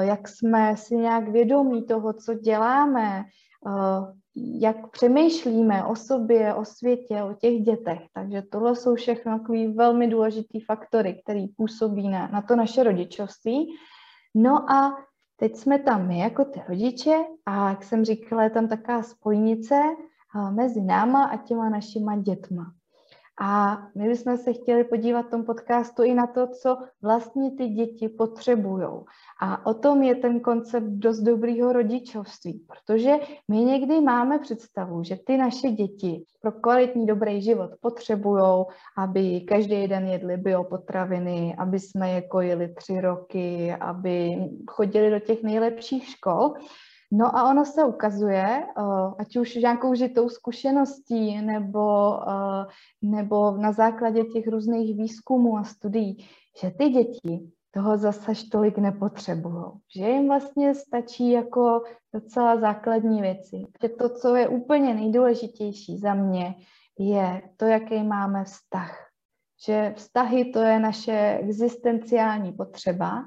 jak 0.00 0.28
jsme 0.28 0.76
si 0.76 0.96
nějak 0.96 1.28
vědomí 1.28 1.86
toho, 1.86 2.12
co 2.12 2.34
děláme, 2.34 3.24
jak 4.34 4.90
přemýšlíme 4.90 5.84
o 5.84 5.96
sobě, 5.96 6.54
o 6.54 6.64
světě, 6.64 7.22
o 7.22 7.34
těch 7.34 7.60
dětech. 7.60 8.00
Takže 8.14 8.42
tohle 8.42 8.76
jsou 8.76 8.94
všechno 8.94 9.38
takový 9.38 9.66
velmi 9.68 10.08
důležitý 10.08 10.60
faktory, 10.60 11.20
které 11.22 11.46
působí 11.56 12.08
na, 12.08 12.28
na 12.28 12.42
to 12.42 12.56
naše 12.56 12.82
rodičovství. 12.82 13.74
No 14.34 14.70
a 14.72 14.96
teď 15.36 15.56
jsme 15.56 15.78
tam 15.78 16.08
my 16.08 16.18
jako 16.18 16.44
ty 16.44 16.62
rodiče 16.68 17.16
a 17.46 17.68
jak 17.68 17.82
jsem 17.82 18.04
říkala, 18.04 18.42
je 18.42 18.50
tam 18.50 18.68
taková 18.68 19.02
spojnice 19.02 19.74
mezi 20.50 20.80
náma 20.80 21.24
a 21.24 21.36
těma 21.36 21.68
našima 21.68 22.16
dětma. 22.16 22.72
A 23.40 23.78
my 23.94 24.08
bychom 24.08 24.36
se 24.36 24.52
chtěli 24.52 24.84
podívat 24.84 25.26
v 25.26 25.30
tom 25.30 25.44
podcastu 25.44 26.02
i 26.02 26.14
na 26.14 26.26
to, 26.26 26.46
co 26.46 26.78
vlastně 27.02 27.50
ty 27.50 27.68
děti 27.68 28.08
potřebují. 28.08 28.88
A 29.40 29.66
o 29.66 29.74
tom 29.74 30.02
je 30.02 30.14
ten 30.14 30.40
koncept 30.40 30.86
dost 30.86 31.20
dobrýho 31.20 31.72
rodičovství, 31.72 32.66
protože 32.68 33.12
my 33.48 33.56
někdy 33.56 34.00
máme 34.00 34.38
představu, 34.38 35.02
že 35.02 35.16
ty 35.26 35.36
naše 35.36 35.70
děti 35.70 36.24
pro 36.42 36.52
kvalitní 36.52 37.06
dobrý 37.06 37.42
život 37.42 37.70
potřebují, 37.80 38.64
aby 38.96 39.40
každý 39.40 39.88
den 39.88 40.06
jedli 40.06 40.36
biopotraviny, 40.36 41.54
aby 41.58 41.80
jsme 41.80 42.10
je 42.10 42.22
kojili 42.22 42.74
tři 42.74 43.00
roky, 43.00 43.74
aby 43.80 44.36
chodili 44.70 45.10
do 45.10 45.18
těch 45.18 45.42
nejlepších 45.42 46.08
škol. 46.08 46.54
No 47.14 47.36
a 47.36 47.50
ono 47.50 47.64
se 47.64 47.84
ukazuje, 47.84 48.66
eh, 48.66 48.82
ať 49.18 49.36
už 49.36 49.54
nějakou 49.54 49.94
žitou 49.94 50.28
zkušeností 50.28 51.42
nebo, 51.42 52.18
eh, 52.28 52.66
nebo 53.02 53.56
na 53.56 53.72
základě 53.72 54.24
těch 54.24 54.48
různých 54.48 54.96
výzkumů 54.96 55.58
a 55.58 55.64
studií, 55.64 56.28
že 56.60 56.70
ty 56.70 56.88
děti 56.88 57.52
toho 57.70 57.98
zase 57.98 58.32
tolik 58.52 58.78
nepotřebují. 58.78 59.64
Že 59.96 60.08
jim 60.08 60.28
vlastně 60.28 60.74
stačí 60.74 61.30
jako 61.30 61.82
docela 62.14 62.60
základní 62.60 63.20
věci. 63.20 63.66
Že 63.82 63.88
to, 63.88 64.08
co 64.08 64.36
je 64.36 64.48
úplně 64.48 64.94
nejdůležitější 64.94 65.98
za 65.98 66.14
mě, 66.14 66.54
je 66.98 67.42
to, 67.56 67.64
jaký 67.64 68.02
máme 68.02 68.44
vztah. 68.44 69.08
Že 69.66 69.94
vztahy 69.96 70.44
to 70.44 70.58
je 70.58 70.80
naše 70.80 71.38
existenciální 71.40 72.52
potřeba 72.52 73.24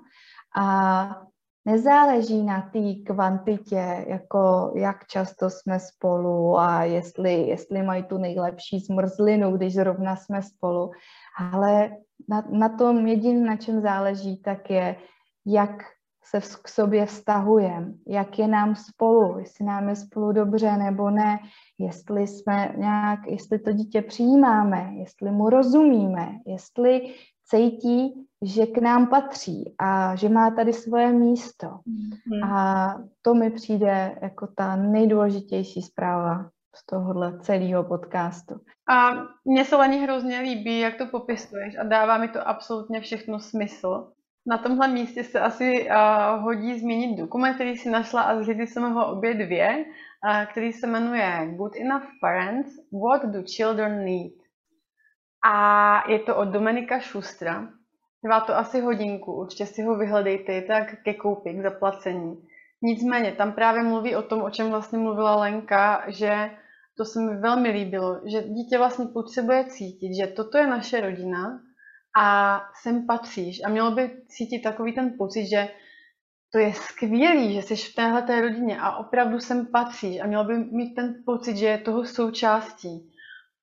a 0.58 1.26
nezáleží 1.66 2.44
na 2.44 2.62
té 2.62 2.94
kvantitě, 3.06 4.06
jako 4.08 4.72
jak 4.76 5.08
často 5.08 5.50
jsme 5.50 5.80
spolu 5.80 6.58
a 6.58 6.84
jestli, 6.84 7.34
jestli 7.34 7.84
mají 7.84 8.04
tu 8.04 8.18
nejlepší 8.18 8.80
zmrzlinu, 8.80 9.58
když 9.58 9.74
zrovna 9.74 10.16
jsme 10.16 10.42
spolu, 10.42 10.92
ale 11.52 11.92
na, 12.30 12.44
na 12.50 12.70
tom 12.70 13.08
jediném, 13.08 13.46
na 13.46 13.58
čem 13.58 13.82
záleží, 13.82 14.42
tak 14.42 14.70
je, 14.70 14.96
jak 15.46 15.84
se 16.26 16.40
k 16.64 16.68
sobě 16.68 17.06
vztahujeme, 17.06 17.94
jak 18.08 18.40
je 18.40 18.48
nám 18.48 18.76
spolu, 18.76 19.40
jestli 19.40 19.66
nám 19.66 19.90
je 19.90 19.96
spolu 19.96 20.32
dobře 20.32 20.78
nebo 20.78 21.10
ne, 21.10 21.40
jestli 21.80 22.28
jsme 22.28 22.74
nějak, 22.78 23.20
jestli 23.28 23.60
to 23.60 23.72
dítě 23.72 24.02
přijímáme, 24.02 24.92
jestli 24.94 25.32
mu 25.32 25.50
rozumíme, 25.50 26.40
jestli 26.46 27.14
cítí, 27.46 28.28
že 28.42 28.66
k 28.66 28.78
nám 28.78 29.08
patří 29.08 29.76
a 29.80 30.16
že 30.16 30.30
má 30.30 30.52
tady 30.52 30.74
svoje 30.74 31.12
místo. 31.12 31.68
Mm. 31.86 32.44
A 32.44 32.96
to 33.22 33.34
mi 33.34 33.52
přijde 33.52 34.18
jako 34.22 34.48
ta 34.48 34.76
nejdůležitější 34.76 35.82
zpráva 35.82 36.50
z 36.76 36.86
tohohle 36.86 37.40
celého 37.40 37.84
podcastu. 37.84 38.56
A 38.90 39.12
mně 39.46 39.66
se 39.66 39.76
Leni 39.76 39.98
hrozně 39.98 40.40
líbí, 40.40 40.80
jak 40.80 40.98
to 40.98 41.06
popisuješ 41.06 41.78
a 41.78 41.84
dává 41.84 42.18
mi 42.18 42.28
to 42.28 42.48
absolutně 42.48 43.02
všechno 43.02 43.40
smysl. 43.40 44.12
Na 44.48 44.58
tomhle 44.58 44.88
místě 44.88 45.24
se 45.24 45.40
asi 45.40 45.90
uh, 45.90 46.44
hodí 46.44 46.80
změnit 46.80 47.18
dokument, 47.18 47.54
který 47.54 47.78
si 47.78 47.90
našla 47.90 48.22
a 48.22 48.42
zřídit 48.42 48.68
jsem 48.68 48.94
ho 48.94 49.12
obě 49.12 49.34
dvě, 49.34 49.86
uh, 49.86 50.46
který 50.52 50.74
se 50.74 50.88
jmenuje 50.88 51.54
Good 51.58 51.76
Enough 51.76 52.08
Parents, 52.22 52.72
What 53.04 53.26
Do 53.26 53.44
Children 53.56 54.06
Need? 54.06 54.45
A 55.48 56.04
je 56.10 56.20
to 56.20 56.36
od 56.36 56.46
Dominika 56.46 57.00
Šustra. 57.00 57.68
Trvá 58.22 58.40
to 58.40 58.58
asi 58.58 58.82
hodinku, 58.82 59.34
určitě 59.34 59.66
si 59.66 59.82
ho 59.82 59.96
vyhledejte, 59.98 60.62
tak 60.62 61.04
ke 61.04 61.14
koupi, 61.14 61.54
k 61.54 61.62
zaplacení. 61.62 62.48
Nicméně, 62.82 63.32
tam 63.32 63.52
právě 63.52 63.84
mluví 63.84 64.16
o 64.16 64.22
tom, 64.22 64.42
o 64.42 64.50
čem 64.50 64.70
vlastně 64.70 64.98
mluvila 65.00 65.36
Lenka, 65.36 66.04
že 66.08 66.50
to 66.98 67.06
se 67.06 67.20
mi 67.20 67.38
velmi 67.38 67.70
líbilo, 67.70 68.22
že 68.32 68.42
dítě 68.42 68.78
vlastně 68.78 69.06
potřebuje 69.06 69.66
cítit, 69.66 70.16
že 70.16 70.28
toto 70.28 70.58
je 70.58 70.68
naše 70.68 71.02
rodina 71.02 71.60
a 72.18 72.60
sem 72.82 73.06
patříš. 73.06 73.62
A 73.66 73.70
mělo 73.70 73.92
by 73.92 74.12
cítit 74.28 74.62
takový 74.62 74.94
ten 74.94 75.14
pocit, 75.18 75.46
že 75.48 75.68
to 76.52 76.60
je 76.60 76.74
skvělý, 76.74 77.54
že 77.54 77.62
jsi 77.62 77.76
v 77.76 77.96
téhle 77.96 78.22
té 78.22 78.42
rodině 78.42 78.78
a 78.80 78.98
opravdu 78.98 79.40
sem 79.40 79.66
patříš 79.66 80.20
a 80.20 80.28
měl 80.28 80.44
by 80.44 80.58
mít 80.58 80.96
ten 80.96 81.16
pocit, 81.26 81.58
že 81.58 81.66
je 81.66 81.78
toho 81.78 82.06
součástí. 82.06 83.12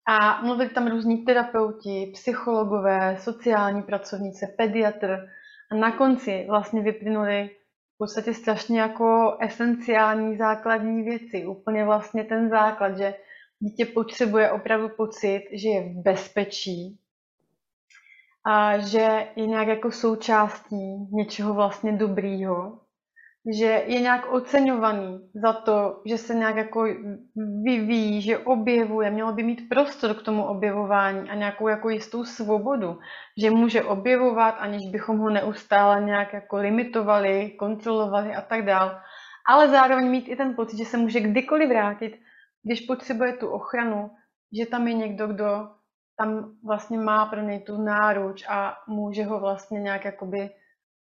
A 0.07 0.43
mluvili 0.43 0.71
tam 0.71 0.89
různí 0.89 1.25
terapeuti, 1.25 2.11
psychologové, 2.15 3.17
sociální 3.21 3.83
pracovníci, 3.83 4.47
pediatr 4.57 5.29
a 5.71 5.75
na 5.75 5.93
konci 5.93 6.47
vlastně 6.49 6.83
vyplynuli 6.83 7.51
v 7.95 7.99
podstatě 7.99 8.35
strašně 8.35 8.81
jako 8.81 9.37
esenciální 9.41 10.37
základní 10.37 11.03
věci. 11.03 11.47
Úplně 11.47 11.85
vlastně 11.85 12.25
ten 12.25 12.51
základ, 12.51 12.99
že 12.99 13.15
dítě 13.61 13.87
potřebuje 13.87 14.51
opravdu 14.51 14.89
pocit, 14.89 15.43
že 15.53 15.69
je 15.69 15.83
v 15.83 16.03
bezpečí, 16.03 16.99
a 18.45 18.79
že 18.79 19.27
je 19.37 19.47
nějak 19.47 19.69
jako 19.69 19.91
součástí 19.91 21.09
něčeho 21.13 21.55
vlastně 21.55 21.93
dobrýho, 21.93 22.79
že 23.51 23.67
je 23.87 24.01
nějak 24.01 24.33
oceňovaný 24.33 25.31
za 25.35 25.53
to, 25.53 26.03
že 26.07 26.19
se 26.19 26.35
nějak 26.35 26.57
jako 26.57 26.87
vyvíjí, 27.65 28.23
že 28.23 28.39
objevuje, 28.39 29.11
mělo 29.11 29.33
by 29.33 29.43
mít 29.43 29.69
prostor 29.69 30.15
k 30.15 30.23
tomu 30.23 30.45
objevování 30.45 31.31
a 31.31 31.35
nějakou 31.35 31.69
jako 31.69 31.89
jistou 31.89 32.25
svobodu, 32.25 32.99
že 33.43 33.51
může 33.51 33.83
objevovat, 33.83 34.55
aniž 34.59 34.91
bychom 34.93 35.19
ho 35.19 35.31
neustále 35.31 36.03
nějak 36.03 36.33
jako 36.33 36.57
limitovali, 36.57 37.51
kontrolovali 37.51 38.35
a 38.35 38.41
tak 38.41 38.65
dál. 38.65 39.01
Ale 39.49 39.69
zároveň 39.69 40.11
mít 40.11 40.29
i 40.29 40.37
ten 40.37 40.55
pocit, 40.55 40.79
že 40.79 40.85
se 40.85 40.97
může 40.97 41.21
kdykoliv 41.21 41.69
vrátit, 41.69 42.19
když 42.63 42.81
potřebuje 42.81 43.33
tu 43.33 43.49
ochranu, 43.49 44.11
že 44.59 44.67
tam 44.67 44.89
je 44.89 44.95
někdo, 44.95 45.27
kdo 45.27 45.69
tam 46.19 46.55
vlastně 46.65 46.99
má 46.99 47.27
pro 47.27 47.41
něj 47.41 47.61
tu 47.61 47.83
náruč 47.83 48.45
a 48.49 48.77
může 48.89 49.25
ho 49.25 49.41
vlastně 49.41 49.81
nějak 49.81 50.05
jakoby 50.05 50.51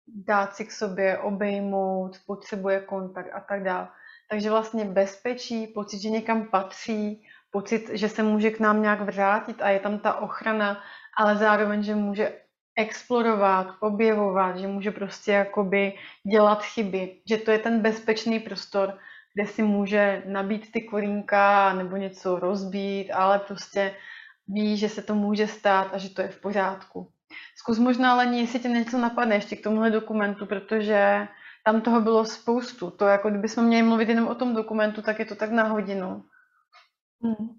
dát 0.06 0.56
si 0.56 0.64
k 0.64 0.72
sobě, 0.72 1.18
obejmout, 1.18 2.16
potřebuje 2.26 2.80
kontakt 2.80 3.30
a 3.34 3.40
tak 3.40 3.62
dále. 3.62 3.88
Takže 4.30 4.50
vlastně 4.50 4.84
bezpečí, 4.84 5.66
pocit, 5.66 5.98
že 5.98 6.10
někam 6.10 6.46
patří, 6.46 7.22
pocit, 7.50 7.90
že 7.92 8.08
se 8.08 8.22
může 8.22 8.50
k 8.50 8.60
nám 8.60 8.82
nějak 8.82 9.00
vrátit 9.00 9.62
a 9.62 9.68
je 9.68 9.80
tam 9.80 9.98
ta 9.98 10.14
ochrana, 10.14 10.82
ale 11.18 11.36
zároveň, 11.36 11.82
že 11.82 11.94
může 11.94 12.32
explorovat, 12.76 13.66
objevovat, 13.80 14.56
že 14.56 14.66
může 14.66 14.90
prostě 14.90 15.32
jakoby 15.32 15.92
dělat 16.32 16.62
chyby, 16.62 17.20
že 17.28 17.36
to 17.36 17.50
je 17.50 17.58
ten 17.58 17.82
bezpečný 17.82 18.40
prostor, 18.40 18.98
kde 19.34 19.46
si 19.46 19.62
může 19.62 20.22
nabít 20.26 20.72
ty 20.72 20.82
kolínka 20.82 21.72
nebo 21.72 21.96
něco 21.96 22.38
rozbít, 22.38 23.10
ale 23.10 23.38
prostě 23.38 23.94
ví, 24.48 24.76
že 24.76 24.88
se 24.88 25.02
to 25.02 25.14
může 25.14 25.46
stát 25.46 25.88
a 25.92 25.98
že 25.98 26.10
to 26.10 26.22
je 26.22 26.28
v 26.28 26.40
pořádku. 26.40 27.12
Zkus 27.56 27.78
možná, 27.78 28.14
Lení, 28.14 28.40
jestli 28.40 28.60
tě 28.60 28.68
něco 28.68 28.98
napadne 28.98 29.34
ještě 29.34 29.56
k 29.56 29.62
tomuhle 29.62 29.90
dokumentu, 29.90 30.46
protože 30.46 31.28
tam 31.64 31.80
toho 31.80 32.00
bylo 32.00 32.24
spoustu. 32.24 32.90
To 32.90 33.06
jako 33.06 33.30
kdybychom 33.30 33.64
měli 33.64 33.82
mluvit 33.82 34.08
jenom 34.08 34.28
o 34.28 34.34
tom 34.34 34.54
dokumentu, 34.54 35.02
tak 35.02 35.18
je 35.18 35.24
to 35.24 35.36
tak 35.36 35.50
na 35.50 35.64
hodinu. 35.64 36.24
Hmm. 37.22 37.58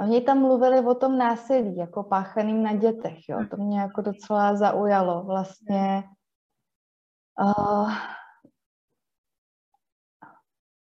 Oni 0.00 0.20
tam 0.20 0.38
mluvili 0.38 0.80
o 0.80 0.94
tom 0.94 1.18
násilí, 1.18 1.76
jako 1.76 2.02
páchaným 2.02 2.62
na 2.62 2.74
dětech, 2.74 3.28
jo. 3.28 3.38
To 3.50 3.56
mě 3.56 3.80
jako 3.80 4.02
docela 4.02 4.56
zaujalo. 4.56 5.24
Vlastně 5.24 6.02
uh, 7.40 7.92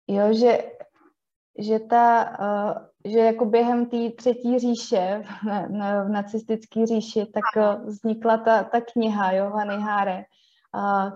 jo, 0.08 0.34
že, 0.34 0.72
že 1.60 1.80
ta 1.80 2.36
uh, 2.40 2.95
že 3.06 3.20
jako 3.20 3.46
během 3.46 3.86
té 3.86 4.12
třetí 4.18 4.60
říše, 4.60 5.24
v 6.06 6.10
nacistické 6.10 6.86
říši, 6.86 7.26
tak 7.26 7.44
eh, 7.58 7.86
vznikla 7.86 8.38
ta, 8.38 8.64
ta 8.64 8.82
kniha 8.82 9.32
Johany 9.32 9.76
Háre, 9.76 10.24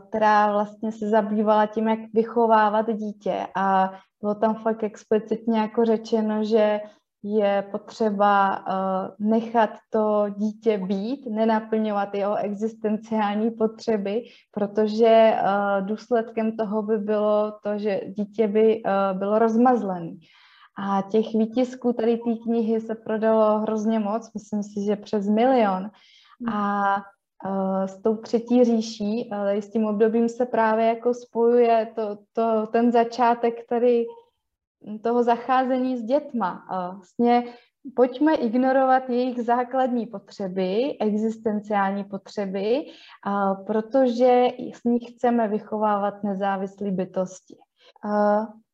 která 0.08 0.52
vlastně 0.52 0.92
se 0.92 1.10
zabývala 1.10 1.66
tím, 1.66 1.88
jak 1.88 2.00
vychovávat 2.14 2.90
dítě 2.94 3.48
a 3.56 3.92
bylo 4.22 4.36
tam 4.36 4.56
fakt 4.56 4.84
explicitně 4.84 5.60
jako 5.60 5.86
řečeno, 5.86 6.44
že 6.44 6.80
je 7.24 7.68
potřeba 7.72 8.60
uh, 8.60 9.30
nechat 9.30 9.70
to 9.90 10.26
dítě 10.38 10.78
být, 10.78 11.26
nenaplňovat 11.26 12.16
jeho 12.16 12.36
existenciální 12.36 13.52
potřeby, 13.52 14.24
protože 14.52 15.34
důsledkem 15.82 16.58
toho 16.58 16.82
by 16.82 16.98
bylo 16.98 17.54
to, 17.64 17.78
že 17.78 18.02
dítě 18.08 18.48
by 18.48 18.82
bylo 19.14 19.40
rozmazlené. 19.40 20.12
A 20.82 21.02
těch 21.02 21.26
výtisků 21.34 21.94
tady 21.94 22.18
té 22.18 22.36
knihy 22.44 22.82
se 22.82 22.96
prodalo 22.96 23.60
hrozně 23.60 24.00
moc, 24.00 24.34
myslím 24.34 24.64
si, 24.64 24.86
že 24.86 24.96
přes 24.96 25.30
milion. 25.30 25.92
A 26.54 26.96
uh, 27.46 27.84
s 27.84 28.02
tou 28.02 28.16
třetí 28.16 28.64
říší, 28.64 29.32
ale 29.32 29.62
s 29.62 29.72
tím 29.72 29.86
obdobím 29.86 30.30
se 30.30 30.46
právě 30.46 30.86
jako 30.86 31.14
spojuje 31.14 31.92
to, 31.96 32.18
to, 32.34 32.68
ten 32.68 32.92
začátek 32.92 33.68
tady 33.70 34.06
toho 35.04 35.24
zacházení 35.24 35.98
s 35.98 36.04
dětma. 36.04 36.66
Vlastně 36.96 37.44
pojďme 37.96 38.36
ignorovat 38.36 39.10
jejich 39.10 39.42
základní 39.42 40.08
potřeby, 40.08 40.98
existenciální 41.00 42.04
potřeby, 42.04 42.86
protože 43.66 44.48
s 44.74 44.84
nich 44.84 45.12
chceme 45.12 45.48
vychovávat 45.48 46.24
nezávislé 46.24 46.92
bytosti. 46.92 47.58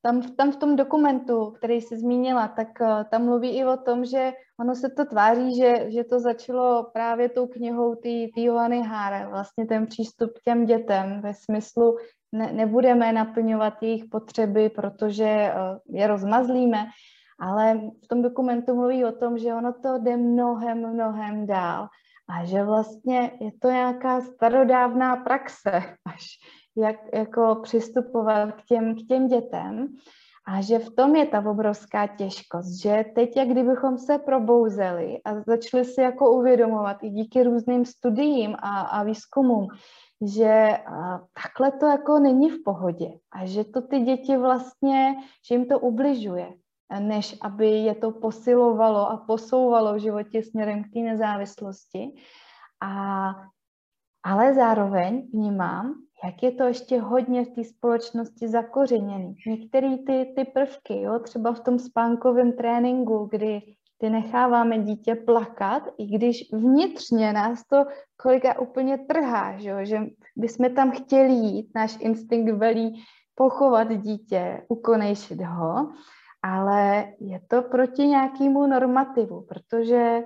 Tam, 0.06 0.22
tam 0.22 0.52
v 0.52 0.56
tom 0.56 0.76
dokumentu, 0.76 1.52
který 1.52 1.82
jsi 1.82 1.98
zmínila, 1.98 2.48
tak 2.48 2.68
uh, 2.82 3.04
tam 3.10 3.26
mluví 3.26 3.50
i 3.58 3.66
o 3.66 3.78
tom, 3.78 4.06
že 4.06 4.34
ono 4.60 4.76
se 4.76 4.90
to 4.90 5.06
tváří, 5.06 5.56
že, 5.56 5.86
že 5.92 6.04
to 6.04 6.20
začalo 6.20 6.90
právě 6.94 7.30
tou 7.30 7.48
knihou 7.48 7.96
té 7.96 8.42
Johany 8.42 8.82
Háre, 8.82 9.28
vlastně 9.28 9.66
ten 9.66 9.88
přístup 9.88 10.32
k 10.38 10.42
těm 10.44 10.66
dětem 10.66 11.22
ve 11.22 11.34
smyslu 11.34 11.98
ne, 12.32 12.54
nebudeme 12.54 13.14
naplňovat 13.14 13.84
jejich 13.84 14.06
potřeby, 14.06 14.70
protože 14.70 15.54
uh, 15.54 15.96
je 15.98 16.08
rozmazlíme, 16.08 16.86
ale 17.40 17.82
v 18.04 18.08
tom 18.08 18.22
dokumentu 18.22 18.76
mluví 18.76 19.06
o 19.06 19.12
tom, 19.12 19.38
že 19.38 19.54
ono 19.54 19.74
to 19.74 19.98
jde 19.98 20.18
mnohem, 20.18 20.94
mnohem 20.94 21.48
dál 21.48 21.88
a 22.30 22.46
že 22.46 22.64
vlastně 22.64 23.32
je 23.42 23.52
to 23.62 23.72
nějaká 23.72 24.22
starodávná 24.22 25.16
praxe, 25.16 25.72
až 26.06 26.26
jak 26.78 26.96
jako 27.14 27.56
přistupovat 27.64 28.52
k 28.52 28.66
těm, 28.66 28.96
k 28.96 29.08
těm 29.08 29.28
dětem 29.28 29.88
a 30.48 30.62
že 30.62 30.80
v 30.80 30.90
tom 30.96 31.16
je 31.16 31.26
ta 31.26 31.50
obrovská 31.50 32.08
těžkost, 32.08 32.82
že 32.82 33.06
teď, 33.16 33.38
jak 33.38 33.48
kdybychom 33.48 33.98
se 33.98 34.18
probouzeli 34.18 35.22
a 35.26 35.42
začali 35.42 35.86
si 35.86 36.02
jako 36.02 36.32
uvědomovat 36.32 36.98
i 37.04 37.10
díky 37.10 37.44
různým 37.44 37.86
studiím 37.86 38.56
a, 38.60 38.82
a 38.82 39.04
výzkumům, 39.04 39.68
že 40.22 40.78
takhle 41.44 41.72
to 41.72 41.86
jako 41.86 42.20
není 42.20 42.50
v 42.50 42.64
pohodě 42.66 43.10
a 43.32 43.46
že 43.46 43.64
to 43.64 43.82
ty 43.82 44.00
děti 44.00 44.38
vlastně, 44.38 45.16
že 45.48 45.56
jim 45.56 45.66
to 45.66 45.80
ubližuje, 45.80 46.54
než 47.00 47.38
aby 47.42 47.70
je 47.70 47.96
to 47.96 48.12
posilovalo 48.12 49.10
a 49.10 49.18
posouvalo 49.18 49.94
v 49.94 50.00
životě 50.00 50.44
směrem 50.44 50.84
k 50.84 50.94
té 50.94 51.00
nezávislosti. 51.00 52.16
A, 52.82 53.30
ale 54.26 54.54
zároveň 54.54 55.28
vnímám, 55.34 55.94
jak 56.26 56.44
je 56.44 56.52
to 56.52 56.64
ještě 56.64 57.00
hodně 57.00 57.46
v 57.46 57.50
té 57.50 57.64
společnosti 57.64 58.48
zakořeněný. 58.48 59.36
Některé 59.48 59.98
ty, 59.98 60.34
ty 60.36 60.46
prvky, 60.46 61.02
jo, 61.02 61.20
třeba 61.20 61.54
v 61.54 61.60
tom 61.60 61.80
spánkovém 61.80 62.54
tréninku, 62.54 63.28
kdy 63.32 63.62
ty 63.98 64.10
necháváme 64.10 64.80
dítě 64.80 65.16
plakat, 65.16 65.84
i 65.98 66.06
když 66.06 66.54
vnitřně 66.54 67.34
nás 67.34 67.68
to 67.68 67.86
kolega 68.22 68.60
úplně 68.60 68.98
trhá, 68.98 69.58
že, 69.58 69.86
že 69.86 70.00
bychom 70.36 70.76
tam 70.76 70.92
chtěli 70.92 71.34
jít, 71.34 71.72
náš 71.76 71.98
instinkt 72.00 72.54
velí 72.54 73.04
pochovat 73.36 73.88
dítě, 73.98 74.62
ukonejšit 74.68 75.42
ho, 75.42 75.90
ale 76.44 77.08
je 77.20 77.42
to 77.48 77.62
proti 77.62 78.08
nějakému 78.08 78.68
normativu, 78.68 79.46
protože 79.50 80.24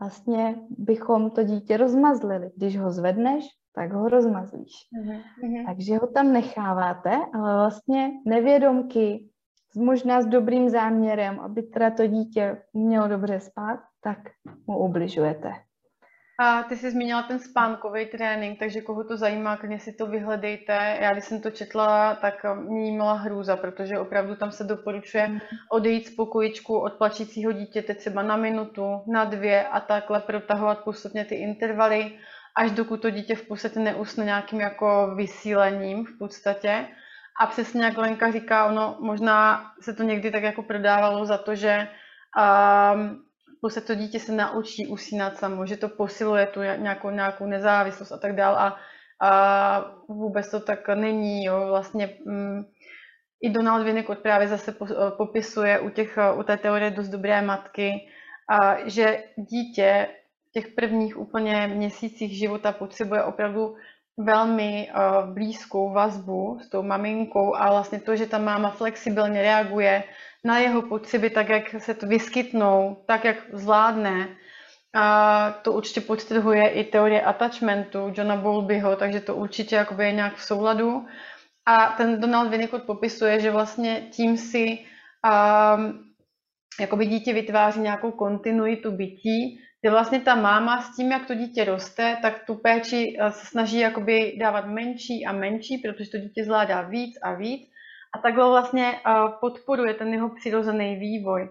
vlastně 0.00 0.54
bychom 0.70 1.30
to 1.30 1.42
dítě 1.42 1.76
rozmazlili. 1.76 2.50
Když 2.56 2.78
ho 2.78 2.90
zvedneš, 2.90 3.44
tak 3.74 3.92
ho 3.92 4.08
rozmazlíš. 4.08 4.72
Mm-hmm. 5.00 5.66
Takže 5.66 5.96
ho 5.96 6.06
tam 6.06 6.32
necháváte, 6.32 7.10
ale 7.34 7.54
vlastně 7.54 8.10
nevědomky, 8.26 9.28
možná 9.76 10.22
s 10.22 10.26
dobrým 10.26 10.68
záměrem, 10.68 11.40
aby 11.40 11.62
teda 11.62 11.90
to 11.90 12.06
dítě 12.06 12.62
mělo 12.72 13.08
dobře 13.08 13.40
spát, 13.40 13.80
tak 14.00 14.18
mu 14.66 14.78
ubližujete. 14.78 15.52
A 16.38 16.62
ty 16.62 16.76
jsi 16.76 16.90
zmínila 16.90 17.22
ten 17.22 17.38
spánkový 17.38 18.06
trénink, 18.06 18.58
takže 18.58 18.80
koho 18.80 19.04
to 19.04 19.16
zajímá, 19.16 19.56
klidně 19.56 19.80
si 19.80 19.92
to 19.92 20.06
vyhledejte. 20.06 20.98
Já 21.00 21.12
když 21.12 21.24
jsem 21.24 21.40
to 21.40 21.50
četla, 21.50 22.14
tak 22.14 22.44
mě 22.54 22.92
měla 22.92 23.12
hrůza, 23.12 23.56
protože 23.56 23.98
opravdu 23.98 24.36
tam 24.36 24.52
se 24.52 24.64
doporučuje 24.64 25.28
mhm. 25.28 25.38
odejít 25.70 26.06
z 26.06 26.14
pokojičku 26.14 26.78
od 26.78 26.92
plačícího 26.92 27.52
dítěte 27.52 27.94
třeba 27.94 28.22
na 28.22 28.36
minutu, 28.36 29.02
na 29.06 29.24
dvě 29.24 29.66
a 29.66 29.80
takhle 29.80 30.20
protahovat 30.20 30.78
postupně 30.84 31.24
ty 31.24 31.34
intervaly 31.34 32.12
až 32.56 32.70
dokud 32.70 33.02
to 33.02 33.10
dítě 33.10 33.34
v 33.34 33.48
podstatě 33.48 33.80
neusne 33.80 34.24
nějakým 34.24 34.60
jako 34.60 35.12
vysílením 35.16 36.06
v 36.06 36.18
podstatě. 36.18 36.86
A 37.40 37.46
přesně 37.46 37.84
jak 37.84 37.98
Lenka 37.98 38.30
říká, 38.30 38.66
ono 38.66 38.96
možná 39.00 39.64
se 39.80 39.92
to 39.92 40.02
někdy 40.02 40.30
tak 40.30 40.42
jako 40.42 40.62
prodávalo 40.62 41.26
za 41.26 41.38
to, 41.38 41.54
že 41.54 41.88
um, 42.38 43.25
podstatě 43.66 43.86
to 43.86 43.94
dítě 43.94 44.20
se 44.20 44.32
naučí 44.32 44.86
usínat 44.86 45.36
samo, 45.36 45.66
že 45.66 45.76
to 45.76 45.88
posiluje 45.88 46.46
tu 46.46 46.62
nějakou, 46.62 47.10
nějakou 47.10 47.46
nezávislost 47.46 48.12
a 48.12 48.18
tak 48.18 48.36
dále. 48.36 48.56
A 48.58 48.76
A 49.20 49.30
vůbec 50.08 50.50
to 50.50 50.60
tak 50.60 50.88
není, 50.88 51.44
jo. 51.44 51.66
Vlastně 51.68 52.20
mm, 52.26 52.64
i 53.40 53.50
Donald 53.50 53.84
Winnicott 53.84 54.18
právě 54.18 54.48
zase 54.48 54.76
popisuje 55.16 55.80
u, 55.80 55.90
těch, 55.90 56.18
u 56.38 56.42
té 56.42 56.56
teorie 56.56 56.90
dost 56.90 57.08
dobré 57.08 57.42
matky, 57.42 58.08
a 58.48 58.88
že 58.88 59.24
dítě 59.36 60.08
v 60.48 60.52
těch 60.52 60.68
prvních 60.76 61.16
úplně 61.16 61.66
měsících 61.66 62.38
života 62.38 62.72
potřebuje 62.72 63.24
opravdu 63.24 63.76
velmi 64.18 64.88
uh, 64.88 65.34
blízkou 65.34 65.92
vazbu 65.92 66.58
s 66.62 66.68
tou 66.68 66.82
maminkou 66.82 67.56
a 67.56 67.70
vlastně 67.70 68.00
to, 68.00 68.16
že 68.16 68.26
ta 68.26 68.38
máma 68.38 68.70
flexibilně 68.70 69.42
reaguje 69.42 70.04
na 70.44 70.58
jeho 70.58 70.82
potřeby 70.82 71.30
tak, 71.30 71.48
jak 71.48 71.74
se 71.78 71.94
to 71.94 72.06
vyskytnou, 72.06 72.96
tak, 73.06 73.24
jak 73.24 73.36
zvládne. 73.52 74.28
A 74.94 75.50
to 75.62 75.72
určitě 75.72 76.00
podtrhuje 76.00 76.68
i 76.68 76.84
teorie 76.84 77.22
attachmentu 77.22 78.12
Johna 78.16 78.36
Bowlbyho, 78.36 78.96
takže 78.96 79.20
to 79.20 79.36
určitě 79.36 79.76
jakoby 79.76 80.04
je 80.04 80.12
nějak 80.12 80.36
v 80.36 80.42
souladu. 80.42 81.06
A 81.66 81.86
ten 81.86 82.20
Donald 82.20 82.48
Winnicott 82.48 82.82
popisuje, 82.82 83.40
že 83.40 83.50
vlastně 83.50 84.08
tím 84.10 84.36
si 84.36 84.78
um, 85.26 86.04
jakoby 86.80 87.06
dítě 87.06 87.32
vytváří 87.32 87.80
nějakou 87.80 88.10
kontinuitu 88.10 88.90
bytí, 88.90 89.60
kde 89.86 89.90
vlastně 89.90 90.20
ta 90.20 90.34
máma 90.34 90.82
s 90.82 90.96
tím, 90.96 91.12
jak 91.12 91.26
to 91.26 91.34
dítě 91.34 91.64
roste, 91.64 92.18
tak 92.22 92.44
tu 92.46 92.54
péči 92.54 93.16
eh, 93.18 93.32
se 93.32 93.46
snaží 93.46 93.78
jakoby 93.78 94.36
dávat 94.40 94.66
menší 94.66 95.26
a 95.26 95.32
menší, 95.32 95.78
protože 95.78 96.10
to 96.10 96.18
dítě 96.18 96.44
zvládá 96.44 96.82
víc 96.82 97.18
a 97.22 97.34
víc. 97.34 97.70
A 98.14 98.18
takhle 98.18 98.48
vlastně 98.48 98.92
eh, 98.94 99.12
podporuje 99.40 99.94
ten 99.94 100.12
jeho 100.12 100.28
přirozený 100.28 100.96
vývoj. 100.96 101.48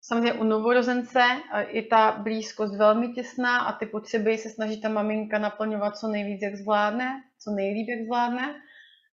Samozřejmě 0.00 0.32
u 0.32 0.44
novorozence 0.44 1.20
eh, 1.20 1.66
je 1.70 1.82
ta 1.82 2.12
blízkost 2.22 2.76
velmi 2.76 3.08
těsná 3.08 3.58
a 3.58 3.72
ty 3.72 3.86
potřeby 3.86 4.38
se 4.38 4.50
snaží 4.50 4.80
ta 4.80 4.88
maminka 4.88 5.38
naplňovat 5.38 5.96
co 5.96 6.08
nejvíc, 6.08 6.42
jak 6.42 6.54
zvládne, 6.54 7.22
co 7.38 7.50
nejlíp, 7.50 7.88
jak 7.88 8.06
zvládne. 8.06 8.54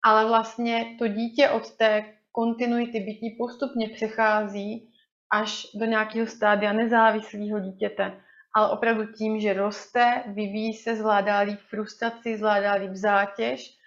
Ale 0.06 0.28
vlastně 0.28 0.96
to 1.00 1.08
dítě 1.08 1.50
od 1.50 1.72
té 1.78 2.06
kontinuity 2.32 3.00
bytí 3.00 3.36
postupně 3.40 3.90
přechází 3.90 4.91
až 5.32 5.68
do 5.76 5.86
nějakého 5.86 6.28
stádia 6.28 6.74
nezávislého 6.74 7.60
dítěte, 7.60 8.14
ale 8.56 8.70
opravdu 8.70 9.06
tím, 9.06 9.40
že 9.40 9.54
roste, 9.54 10.24
vyvíjí 10.28 10.74
se, 10.74 10.96
zvládá 10.96 11.40
líp 11.40 11.60
frustraci, 11.70 12.38
zvládá 12.38 12.74
líp 12.74 12.92
zátěž 12.94 13.78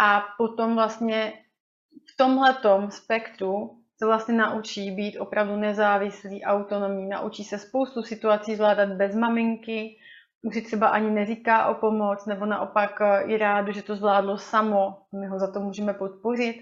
a 0.00 0.24
potom 0.38 0.74
vlastně 0.74 1.32
v 2.12 2.16
tomhletom 2.16 2.90
spektru 2.90 3.80
se 3.98 4.06
vlastně 4.06 4.34
naučí 4.34 4.90
být 4.90 5.18
opravdu 5.18 5.56
nezávislý, 5.56 6.44
autonomní, 6.44 7.08
naučí 7.08 7.44
se 7.44 7.58
spoustu 7.58 8.02
situací 8.02 8.56
zvládat 8.56 8.88
bez 8.88 9.14
maminky, 9.14 9.96
už 10.42 10.54
si 10.54 10.62
třeba 10.62 10.88
ani 10.88 11.10
neříká 11.10 11.66
o 11.66 11.74
pomoc, 11.74 12.26
nebo 12.26 12.46
naopak 12.46 13.00
je 13.26 13.38
rád, 13.38 13.68
že 13.68 13.82
to 13.82 13.96
zvládlo 13.96 14.38
samo, 14.38 14.98
my 15.20 15.26
ho 15.26 15.38
za 15.38 15.52
to 15.52 15.60
můžeme 15.60 15.94
podpořit 15.94 16.56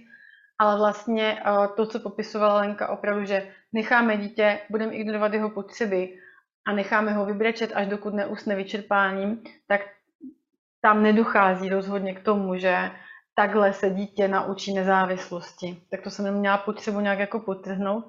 ale 0.62 0.78
vlastně 0.78 1.38
eh, 1.40 1.68
to, 1.76 1.86
co 1.86 2.00
popisovala 2.00 2.54
Lenka, 2.54 2.88
opravdu, 2.88 3.24
že 3.24 3.48
necháme 3.72 4.16
dítě, 4.16 4.60
budeme 4.70 4.92
ignorovat 4.92 5.32
jeho 5.32 5.50
potřeby 5.50 6.18
a 6.66 6.72
necháme 6.72 7.12
ho 7.12 7.26
vybrečet, 7.26 7.72
až 7.74 7.86
dokud 7.86 8.14
neusne 8.14 8.56
vyčerpáním, 8.56 9.42
tak 9.66 9.80
tam 10.80 11.02
nedochází 11.02 11.68
rozhodně 11.68 12.14
k 12.14 12.22
tomu, 12.22 12.56
že 12.56 12.90
takhle 13.34 13.72
se 13.72 13.90
dítě 13.90 14.28
naučí 14.28 14.74
nezávislosti. 14.74 15.82
Tak 15.90 16.00
to 16.00 16.10
jsem 16.10 16.38
měla 16.38 16.58
potřebu 16.58 17.00
nějak 17.00 17.18
jako 17.18 17.40
potrhnout. 17.40 18.04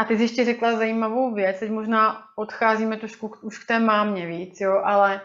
A 0.00 0.04
ty 0.04 0.16
jsi 0.16 0.22
ještě 0.22 0.44
řekla 0.44 0.76
zajímavou 0.76 1.34
věc, 1.34 1.58
teď 1.58 1.70
možná 1.70 2.22
odcházíme 2.36 2.96
trošku 2.96 3.34
už 3.42 3.64
k 3.64 3.66
té 3.66 3.78
mámě 3.78 4.26
víc, 4.26 4.60
jo, 4.60 4.82
ale 4.84 5.20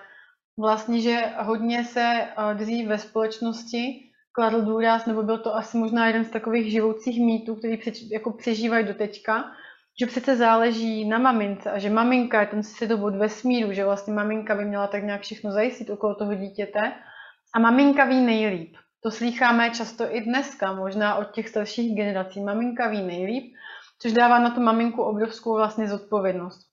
vlastně, 0.60 1.01
že 1.01 1.21
hodně 1.38 1.84
se 1.84 2.01
eh, 2.01 2.54
dřív 2.54 2.88
ve 2.88 2.97
společnosti 2.97 4.04
kladl 4.35 4.61
důraz, 4.61 5.05
nebo 5.05 5.23
byl 5.23 5.37
to 5.37 5.55
asi 5.55 5.77
možná 5.77 6.07
jeden 6.07 6.25
z 6.25 6.29
takových 6.29 6.71
živoucích 6.71 7.25
mýtů, 7.25 7.55
který 7.55 7.77
přeč, 7.77 8.01
jako 8.11 8.31
přežívají 8.31 8.85
do 8.85 8.93
teďka, 8.93 9.51
že 9.99 10.05
přece 10.05 10.35
záleží 10.35 11.05
na 11.05 11.17
mamince 11.17 11.71
a 11.71 11.79
že 11.79 11.89
maminka 11.89 12.41
je 12.41 12.47
ten 12.47 12.63
středobod 12.63 13.15
vesmíru, 13.15 13.73
že 13.73 13.85
vlastně 13.85 14.13
maminka 14.13 14.55
by 14.55 14.65
měla 14.65 14.87
tak 14.87 15.03
nějak 15.03 15.21
všechno 15.21 15.51
zajistit 15.51 15.89
okolo 15.89 16.15
toho 16.15 16.35
dítěte 16.35 16.93
a 17.55 17.59
maminka 17.59 18.05
ví 18.05 18.21
nejlíp. 18.21 18.75
To 19.03 19.11
slýcháme 19.11 19.69
často 19.69 20.15
i 20.15 20.21
dneska, 20.21 20.73
možná 20.73 21.15
od 21.15 21.31
těch 21.31 21.49
starších 21.49 21.95
generací. 21.95 22.43
Maminka 22.43 22.87
ví 22.87 23.01
nejlíp, 23.01 23.55
což 23.99 24.11
dává 24.13 24.39
na 24.39 24.49
tu 24.49 24.61
maminku 24.61 25.01
obrovskou 25.01 25.55
vlastně 25.55 25.87
zodpovědnost. 25.87 26.67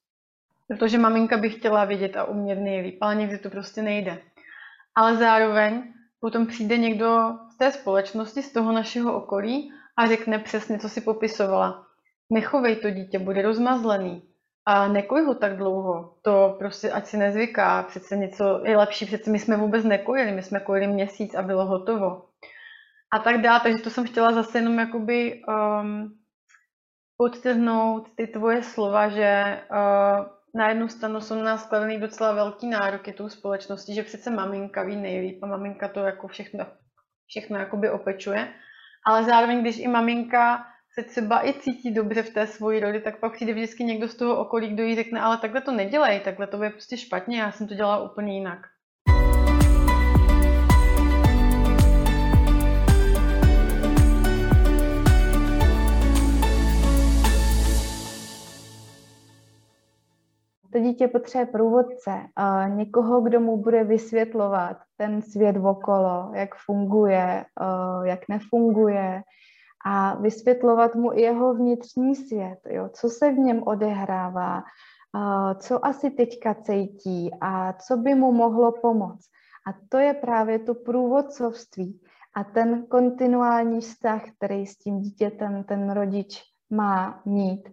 Protože 0.68 0.98
maminka 0.98 1.36
by 1.36 1.50
chtěla 1.50 1.84
vědět 1.84 2.16
a 2.16 2.24
umět 2.24 2.58
nejlíp, 2.58 2.98
ale 3.00 3.14
někdy 3.14 3.38
to 3.38 3.50
prostě 3.50 3.82
nejde. 3.82 4.18
Ale 4.94 5.16
zároveň 5.16 5.82
potom 6.20 6.46
přijde 6.46 6.78
někdo 6.78 7.38
z 7.54 7.56
té 7.58 7.72
společnosti, 7.72 8.42
z 8.42 8.52
toho 8.52 8.72
našeho 8.72 9.16
okolí 9.16 9.72
a 9.96 10.06
řekne 10.06 10.38
přesně, 10.38 10.78
co 10.78 10.88
si 10.88 11.00
popisovala. 11.00 11.86
Nechovej 12.30 12.76
to 12.76 12.90
dítě, 12.90 13.18
bude 13.18 13.42
rozmazlený. 13.42 14.22
A 14.66 14.88
nekoj 14.88 15.24
ho 15.24 15.34
tak 15.34 15.56
dlouho. 15.56 16.14
To 16.22 16.56
prostě, 16.58 16.90
ať 16.90 17.06
si 17.06 17.16
nezvyká, 17.16 17.82
přece 17.82 18.16
něco 18.16 18.60
je 18.64 18.76
lepší, 18.76 19.06
přece 19.06 19.30
my 19.30 19.38
jsme 19.38 19.56
vůbec 19.56 19.84
nekojili, 19.84 20.32
my 20.32 20.42
jsme 20.42 20.60
kojili 20.60 20.86
měsíc 20.86 21.34
a 21.34 21.42
bylo 21.42 21.66
hotovo. 21.66 22.28
A 23.12 23.18
tak 23.18 23.40
dále, 23.40 23.60
takže 23.60 23.82
to 23.82 23.90
jsem 23.90 24.06
chtěla 24.06 24.32
zase 24.32 24.58
jenom 24.58 24.78
jakoby 24.78 25.42
um, 25.48 26.18
podtrhnout 27.16 28.08
ty 28.16 28.26
tvoje 28.26 28.62
slova, 28.62 29.08
že 29.08 29.60
uh, 29.70 30.26
na 30.54 30.68
jednu 30.68 30.88
stranu 30.88 31.20
jsou 31.20 31.34
na 31.34 31.42
nás 31.42 31.66
kladený 31.66 32.00
docela 32.00 32.32
velký 32.32 32.68
nároky 32.68 33.12
tou 33.12 33.28
společnosti, 33.28 33.94
že 33.94 34.02
přece 34.02 34.30
maminka 34.30 34.82
ví 34.82 34.96
nejlíp 34.96 35.42
a 35.42 35.46
maminka 35.46 35.88
to 35.88 36.00
jako 36.00 36.28
všechno, 36.28 36.66
všechno 37.26 37.58
jakoby 37.58 37.90
opečuje. 37.90 38.52
Ale 39.06 39.24
zároveň, 39.24 39.60
když 39.60 39.78
i 39.78 39.88
maminka 39.88 40.66
se 40.94 41.02
třeba 41.02 41.46
i 41.46 41.52
cítí 41.52 41.94
dobře 41.94 42.22
v 42.22 42.30
té 42.30 42.46
svoji 42.46 42.80
roli, 42.80 43.00
tak 43.00 43.20
pak 43.20 43.32
přijde 43.32 43.52
vždycky 43.52 43.84
někdo 43.84 44.08
z 44.08 44.14
toho 44.14 44.36
okolí, 44.38 44.68
kdo 44.68 44.82
jí 44.82 44.94
řekne, 44.94 45.20
ale 45.20 45.38
takhle 45.38 45.60
to 45.60 45.72
nedělej, 45.72 46.20
takhle 46.20 46.46
to 46.46 46.62
je 46.62 46.70
prostě 46.70 46.96
špatně, 46.96 47.40
já 47.40 47.52
jsem 47.52 47.68
to 47.68 47.74
dělala 47.74 48.10
úplně 48.10 48.34
jinak. 48.34 48.71
To 60.72 60.78
dítě 60.78 61.08
potřebuje 61.08 61.46
průvodce, 61.46 62.10
někoho, 62.68 63.20
kdo 63.20 63.40
mu 63.40 63.56
bude 63.56 63.84
vysvětlovat 63.84 64.76
ten 64.96 65.22
svět 65.22 65.56
okolo, 65.56 66.30
jak 66.34 66.54
funguje, 66.54 67.44
jak 68.04 68.28
nefunguje 68.28 69.22
a 69.86 70.14
vysvětlovat 70.14 70.94
mu 70.94 71.12
i 71.12 71.20
jeho 71.20 71.54
vnitřní 71.54 72.14
svět, 72.16 72.58
jo, 72.68 72.88
co 72.92 73.08
se 73.08 73.30
v 73.30 73.38
něm 73.38 73.62
odehrává, 73.62 74.62
co 75.58 75.86
asi 75.86 76.10
teďka 76.10 76.54
cítí 76.54 77.30
a 77.40 77.72
co 77.72 77.96
by 77.96 78.14
mu 78.14 78.32
mohlo 78.32 78.72
pomoct. 78.72 79.28
A 79.66 79.74
to 79.88 79.98
je 79.98 80.14
právě 80.14 80.58
to 80.58 80.74
průvodcovství 80.74 82.00
a 82.36 82.44
ten 82.44 82.86
kontinuální 82.86 83.80
vztah, 83.80 84.22
který 84.36 84.66
s 84.66 84.76
tím 84.78 85.00
dítětem 85.00 85.64
ten 85.64 85.90
rodič 85.90 86.42
má 86.70 87.20
mít. 87.24 87.68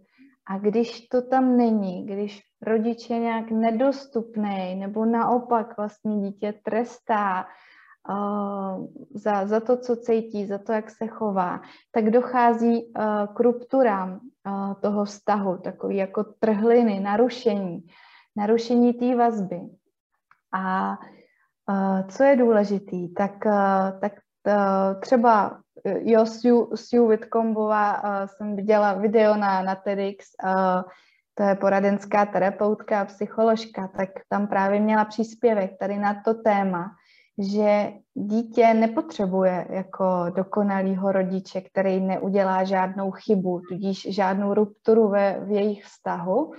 A 0.49 0.57
když 0.57 1.07
to 1.07 1.21
tam 1.21 1.57
není, 1.57 2.05
když 2.05 2.41
rodič 2.61 3.09
je 3.09 3.19
nějak 3.19 3.51
nedostupný, 3.51 4.75
nebo 4.75 5.05
naopak 5.05 5.77
vlastně 5.77 6.21
dítě 6.21 6.53
trestá 6.63 7.45
uh, 8.09 8.85
za, 9.13 9.47
za 9.47 9.59
to, 9.59 9.77
co 9.77 9.95
cítí, 9.95 10.45
za 10.45 10.57
to, 10.57 10.71
jak 10.71 10.89
se 10.89 11.07
chová, 11.07 11.61
tak 11.91 12.09
dochází 12.09 12.83
uh, 12.83 13.33
k 13.33 13.39
rupturám 13.39 14.11
uh, 14.11 14.73
toho 14.73 15.05
vztahu, 15.05 15.57
takový 15.57 15.97
jako 15.97 16.23
trhliny, 16.23 16.99
narušení, 16.99 17.79
narušení 18.37 18.93
té 18.93 19.15
vazby. 19.15 19.59
A 20.53 20.97
co 22.07 22.23
je 22.23 22.35
důležitý, 22.35 23.13
tak, 23.13 23.45
tak 24.01 24.13
třeba 25.01 25.59
jo, 25.85 26.25
Sue, 26.25 26.67
Sue 26.75 27.07
Whitcombová 27.07 28.03
uh, 28.03 28.27
jsem 28.27 28.55
viděla 28.55 28.93
video 28.93 29.35
na, 29.35 29.61
na 29.61 29.75
TEDx, 29.75 30.25
uh, 30.43 30.81
to 31.33 31.43
je 31.43 31.55
poradenská 31.55 32.25
terapeutka 32.25 33.01
a 33.01 33.05
psycholožka, 33.05 33.87
tak 33.87 34.09
tam 34.29 34.47
právě 34.47 34.79
měla 34.79 35.05
příspěvek 35.05 35.77
tady 35.79 35.97
na 35.97 36.21
to 36.25 36.33
téma, 36.33 36.91
že 37.37 37.93
dítě 38.13 38.73
nepotřebuje 38.73 39.67
jako 39.69 40.05
dokonalýho 40.35 41.11
rodiče, 41.11 41.61
který 41.61 41.99
neudělá 41.99 42.63
žádnou 42.63 43.11
chybu, 43.11 43.61
tudíž 43.69 44.07
žádnou 44.09 44.53
rupturu 44.53 45.07
ve, 45.07 45.39
v 45.39 45.51
jejich 45.51 45.83
vztahu, 45.83 46.53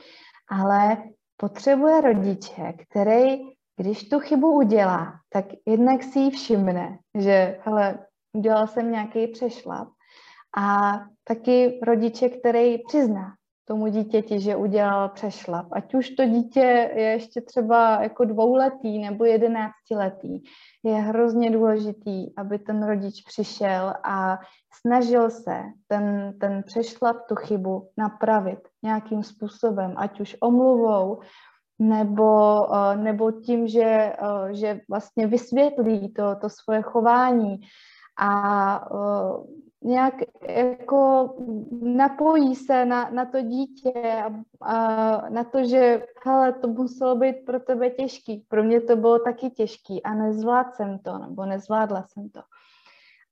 ale 0.49 0.97
potřebuje 1.37 2.01
rodiče, 2.01 2.73
který, 2.73 3.39
když 3.77 4.09
tu 4.09 4.21
chybu 4.21 4.53
udělá, 4.53 5.13
tak 5.29 5.45
jednak 5.67 6.03
si 6.03 6.19
ji 6.19 6.31
všimne, 6.31 6.99
že 7.15 7.59
hele, 7.65 7.99
udělal 8.33 8.67
jsem 8.67 8.93
nějaký 8.93 9.27
přešlap 9.27 9.89
a 10.59 10.93
taky 11.25 11.81
rodiče, 11.83 12.29
který 12.29 12.79
přizná, 12.79 13.35
tomu 13.65 13.87
dítěti, 13.87 14.41
že 14.41 14.57
udělal 14.57 15.09
přešlap. 15.09 15.67
Ať 15.73 15.95
už 15.95 16.11
to 16.11 16.25
dítě 16.25 16.91
je 16.95 17.03
ještě 17.03 17.41
třeba 17.41 18.03
jako 18.03 18.25
dvouletý 18.25 18.99
nebo 18.99 19.25
jedenáctiletý, 19.25 20.43
je 20.85 20.95
hrozně 20.95 21.51
důležitý, 21.51 22.37
aby 22.37 22.59
ten 22.59 22.87
rodič 22.87 23.23
přišel 23.23 23.95
a 24.05 24.39
snažil 24.81 25.31
se 25.31 25.63
ten, 25.87 26.35
ten 26.41 26.63
přešlap, 26.67 27.17
tu 27.29 27.35
chybu 27.35 27.89
napravit 27.99 28.59
nějakým 28.83 29.23
způsobem, 29.23 29.95
ať 29.97 30.21
už 30.21 30.37
omluvou, 30.41 31.21
nebo, 31.79 32.67
eh, 32.75 32.97
nebo 32.97 33.33
tím, 33.33 33.69
že, 33.69 34.13
eh, 34.13 34.55
že 34.55 34.81
vlastně 34.89 35.27
vysvětlí 35.27 36.13
to, 36.13 36.37
to 36.41 36.49
svoje 36.49 36.83
chování 36.83 37.61
a 38.21 38.89
nějak 39.83 40.15
jako 40.49 41.31
napojí 41.83 42.55
se 42.55 42.85
na, 42.85 43.11
na 43.11 43.25
to 43.25 43.41
dítě 43.41 44.23
a, 44.25 44.31
a 44.61 45.31
na 45.31 45.45
to, 45.45 45.65
že 45.65 46.03
hele, 46.25 46.53
to 46.53 46.69
muselo 46.69 47.17
být 47.17 47.37
pro 47.47 47.61
tebe 47.61 47.91
těžký. 47.91 48.45
Pro 48.49 48.63
mě 48.63 48.81
to 48.81 48.97
bylo 48.97 49.19
taky 49.19 49.51
těžký 49.51 50.03
a 50.03 50.15
nezvládl 50.15 50.71
jsem 50.73 50.99
to, 50.99 51.19
nebo 51.19 51.47
nezvládla 51.47 52.03
jsem 52.03 52.29
to. 52.29 52.41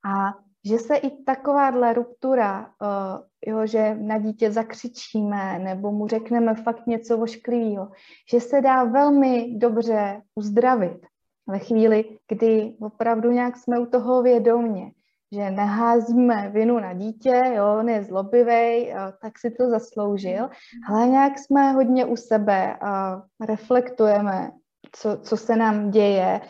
A 0.05 0.35
že 0.65 0.79
se 0.79 0.97
i 0.97 1.23
takováhle 1.25 1.93
ruptura, 1.93 2.61
uh, 2.83 3.23
jo, 3.47 3.67
že 3.67 3.95
na 3.95 4.19
dítě 4.19 4.51
zakřičíme 4.51 5.59
nebo 5.59 5.93
mu 5.93 6.09
řekneme 6.09 6.55
fakt 6.55 6.87
něco 6.87 7.19
ošklivého, 7.19 7.91
že 8.31 8.41
se 8.41 8.61
dá 8.61 8.85
velmi 8.85 9.55
dobře 9.59 10.23
uzdravit 10.35 11.07
ve 11.49 11.59
chvíli, 11.59 12.05
kdy 12.29 12.75
opravdu 12.81 13.31
nějak 13.31 13.57
jsme 13.57 13.79
u 13.79 13.87
toho 13.87 14.23
vědomě, 14.23 14.93
že 15.33 15.51
neházíme 15.51 16.49
vinu 16.49 16.79
na 16.79 16.93
dítě, 16.93 17.43
jo, 17.55 17.77
on 17.79 17.89
je 17.89 18.05
zlobivý, 18.05 18.93
tak 19.23 19.39
si 19.39 19.51
to 19.51 19.69
zasloužil, 19.71 20.49
ale 20.89 21.07
nějak 21.07 21.39
jsme 21.39 21.73
hodně 21.73 22.05
u 22.05 22.17
sebe 22.17 22.77
a 22.81 23.23
reflektujeme, 23.47 24.51
co, 24.93 25.19
co 25.23 25.37
se 25.37 25.57
nám 25.57 25.91
děje, 25.91 26.41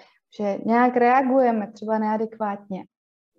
že 0.41 0.59
nějak 0.67 0.97
reagujeme 0.97 1.73
třeba 1.73 1.99
neadekvátně. 1.99 2.85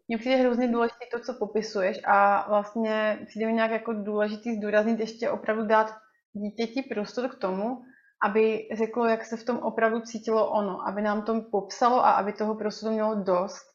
Mně 0.07 0.17
přijde 0.17 0.35
hrozně 0.35 0.67
důležité 0.67 1.05
to, 1.13 1.19
co 1.19 1.33
popisuješ 1.39 1.97
a 2.05 2.49
vlastně 2.49 3.19
přijde 3.27 3.47
mi 3.47 3.53
nějak 3.53 3.71
jako 3.71 3.93
důležitý 3.93 4.55
zdůraznit 4.55 4.99
ještě 4.99 5.29
opravdu 5.29 5.65
dát 5.65 5.93
dítěti 6.33 6.81
prostor 6.81 7.29
k 7.29 7.35
tomu, 7.35 7.81
aby 8.23 8.67
řeklo, 8.73 9.05
jak 9.05 9.25
se 9.25 9.37
v 9.37 9.43
tom 9.43 9.57
opravdu 9.57 9.99
cítilo 9.99 10.51
ono, 10.51 10.87
aby 10.87 11.01
nám 11.01 11.21
to 11.21 11.41
popsalo 11.51 12.05
a 12.05 12.11
aby 12.11 12.33
toho 12.33 12.55
prostoru 12.55 12.93
mělo 12.93 13.15
dost. 13.15 13.65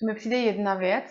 To 0.00 0.06
mi 0.06 0.14
přijde 0.14 0.36
jedna 0.36 0.74
věc, 0.74 1.04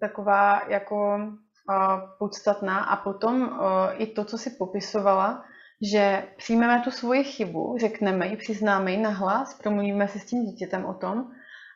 taková 0.00 0.60
jako 0.68 1.16
uh, 1.16 2.00
podstatná 2.18 2.78
a 2.78 2.96
potom 2.96 3.42
uh, 3.42 3.58
i 3.94 4.06
to, 4.06 4.24
co 4.24 4.38
si 4.38 4.50
popisovala, 4.50 5.44
že 5.92 6.28
přijmeme 6.36 6.80
tu 6.84 6.90
svoji 6.90 7.24
chybu, 7.24 7.76
řekneme 7.80 8.26
ji, 8.26 8.36
přiznáme 8.36 8.92
ji 8.92 8.96
nahlas, 8.96 9.54
promluvíme 9.54 10.08
si 10.08 10.18
s 10.18 10.26
tím 10.26 10.44
dítětem 10.44 10.84
o 10.84 10.94
tom, 10.94 11.30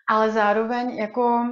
ale 0.09 0.31
zároveň 0.31 0.97
jako 0.97 1.45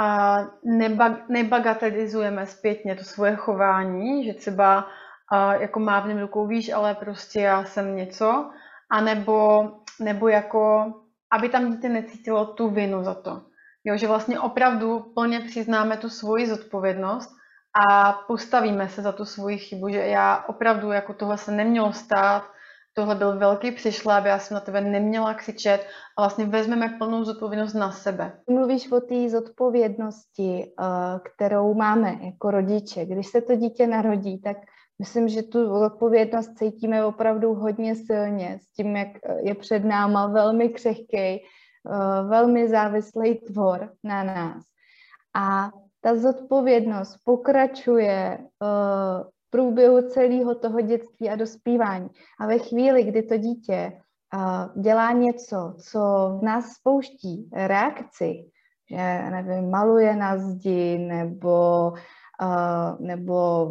a 0.00 0.38
nebag, 0.64 1.28
nebagatelizujeme 1.28 2.46
zpětně 2.46 2.96
to 2.96 3.04
svoje 3.04 3.36
chování, 3.36 4.24
že 4.24 4.34
třeba 4.34 4.88
a, 5.30 5.54
jako 5.54 5.80
mávnem 5.80 6.18
rukou, 6.18 6.46
víš, 6.46 6.72
ale 6.72 6.94
prostě 6.94 7.40
já 7.40 7.64
jsem 7.64 7.96
něco, 7.96 8.50
anebo 8.90 9.64
nebo 10.00 10.28
jako, 10.28 10.92
aby 11.32 11.48
tam 11.48 11.72
dítě 11.72 11.88
necítilo 11.88 12.46
tu 12.46 12.70
vinu 12.70 13.04
za 13.04 13.14
to. 13.14 13.42
Jo, 13.84 13.96
že 13.96 14.08
vlastně 14.08 14.40
opravdu 14.40 15.00
plně 15.14 15.40
přiznáme 15.40 15.96
tu 15.96 16.08
svoji 16.08 16.46
zodpovědnost 16.46 17.30
a 17.90 18.12
postavíme 18.12 18.88
se 18.88 19.02
za 19.02 19.12
tu 19.12 19.24
svoji 19.24 19.58
chybu, 19.58 19.88
že 19.88 19.98
já 19.98 20.44
opravdu 20.48 20.92
jako 20.92 21.14
tohle 21.14 21.38
se 21.38 21.52
nemělo 21.52 21.92
stát, 21.92 22.42
tohle 22.94 23.14
byl 23.14 23.38
velký 23.38 23.70
přišláb, 23.70 24.24
já 24.24 24.38
jsem 24.38 24.54
na 24.54 24.60
tebe 24.60 24.80
neměla 24.80 25.34
křičet 25.34 25.86
a 26.18 26.22
vlastně 26.22 26.46
vezmeme 26.46 26.88
plnou 26.98 27.24
zodpovědnost 27.24 27.74
na 27.74 27.92
sebe. 27.92 28.32
Mluvíš 28.50 28.92
o 28.92 29.00
té 29.00 29.28
zodpovědnosti, 29.28 30.72
eh, 30.80 31.20
kterou 31.34 31.74
máme 31.74 32.16
jako 32.20 32.50
rodiče. 32.50 33.06
Když 33.06 33.26
se 33.26 33.40
to 33.40 33.54
dítě 33.56 33.86
narodí, 33.86 34.42
tak 34.42 34.56
myslím, 35.00 35.28
že 35.28 35.42
tu 35.42 35.78
zodpovědnost 35.78 36.58
cítíme 36.58 37.04
opravdu 37.04 37.54
hodně 37.54 37.94
silně 37.94 38.58
s 38.62 38.72
tím, 38.72 38.96
jak 38.96 39.08
je 39.42 39.54
před 39.54 39.84
náma 39.84 40.26
velmi 40.26 40.68
křehký, 40.68 41.16
eh, 41.16 41.40
velmi 42.28 42.68
závislý 42.68 43.34
tvor 43.34 43.92
na 44.04 44.24
nás. 44.24 44.62
A 45.34 45.70
ta 46.00 46.16
zodpovědnost 46.16 47.16
pokračuje 47.24 48.38
eh, 48.38 49.24
průběhu 49.50 50.08
celého 50.08 50.54
toho 50.54 50.80
dětství 50.80 51.30
a 51.30 51.36
dospívání. 51.36 52.08
A 52.40 52.46
ve 52.46 52.58
chvíli, 52.58 53.02
kdy 53.02 53.22
to 53.22 53.36
dítě 53.36 53.92
uh, 54.34 54.82
dělá 54.82 55.12
něco, 55.12 55.74
co 55.90 56.00
v 56.40 56.44
nás 56.44 56.72
spouští 56.72 57.50
reakci, 57.52 58.44
že 58.90 59.30
nevím, 59.30 59.70
maluje 59.70 60.16
na 60.16 60.38
zdi 60.38 60.98
nebo, 60.98 61.92
uh, 62.42 63.06
nebo 63.06 63.70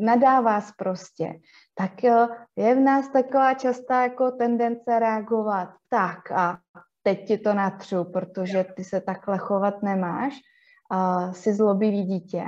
nadává 0.00 0.60
prostě, 0.78 1.34
tak 1.74 1.92
uh, 2.02 2.36
je 2.56 2.74
v 2.74 2.80
nás 2.80 3.08
taková 3.08 3.54
častá 3.54 4.02
jako 4.02 4.30
tendence 4.30 4.98
reagovat 4.98 5.68
tak 5.88 6.30
a 6.30 6.58
teď 7.02 7.26
ti 7.26 7.38
to 7.38 7.54
natřu, 7.54 8.04
protože 8.04 8.64
ty 8.76 8.84
se 8.84 9.00
takhle 9.00 9.38
chovat 9.38 9.82
nemáš, 9.82 10.34
uh, 10.92 11.32
si 11.32 11.54
zlobivý 11.54 12.02
dítě, 12.02 12.44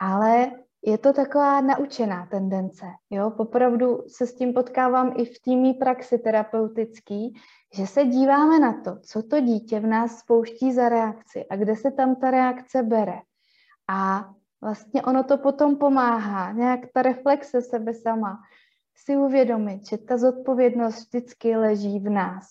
ale 0.00 0.50
je 0.84 0.98
to 0.98 1.12
taková 1.12 1.60
naučená 1.60 2.26
tendence. 2.26 2.86
Jo? 3.10 3.30
Popravdu 3.30 4.02
se 4.08 4.26
s 4.26 4.34
tím 4.34 4.54
potkávám 4.54 5.12
i 5.16 5.24
v 5.24 5.42
týmí 5.42 5.74
praxi 5.74 6.18
terapeutický, 6.18 7.34
že 7.74 7.86
se 7.86 8.04
díváme 8.04 8.58
na 8.58 8.82
to, 8.82 8.96
co 9.00 9.22
to 9.22 9.40
dítě 9.40 9.80
v 9.80 9.86
nás 9.86 10.18
spouští 10.18 10.72
za 10.72 10.88
reakci 10.88 11.44
a 11.50 11.56
kde 11.56 11.76
se 11.76 11.90
tam 11.90 12.16
ta 12.16 12.30
reakce 12.30 12.82
bere. 12.82 13.20
A 13.88 14.30
vlastně 14.60 15.02
ono 15.02 15.24
to 15.24 15.38
potom 15.38 15.76
pomáhá, 15.76 16.52
nějak 16.52 16.80
ta 16.94 17.02
reflexe 17.02 17.62
sebe 17.62 17.94
sama, 17.94 18.38
si 18.94 19.16
uvědomit, 19.16 19.88
že 19.88 19.98
ta 19.98 20.18
zodpovědnost 20.18 21.06
vždycky 21.06 21.56
leží 21.56 21.98
v 21.98 22.10
nás. 22.10 22.46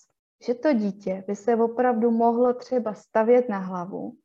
Že 0.46 0.54
to 0.54 0.72
dítě 0.72 1.24
by 1.26 1.36
se 1.36 1.56
opravdu 1.56 2.10
mohlo 2.10 2.54
třeba 2.54 2.94
stavět 2.94 3.48
na 3.48 3.58
hlavu 3.58 4.16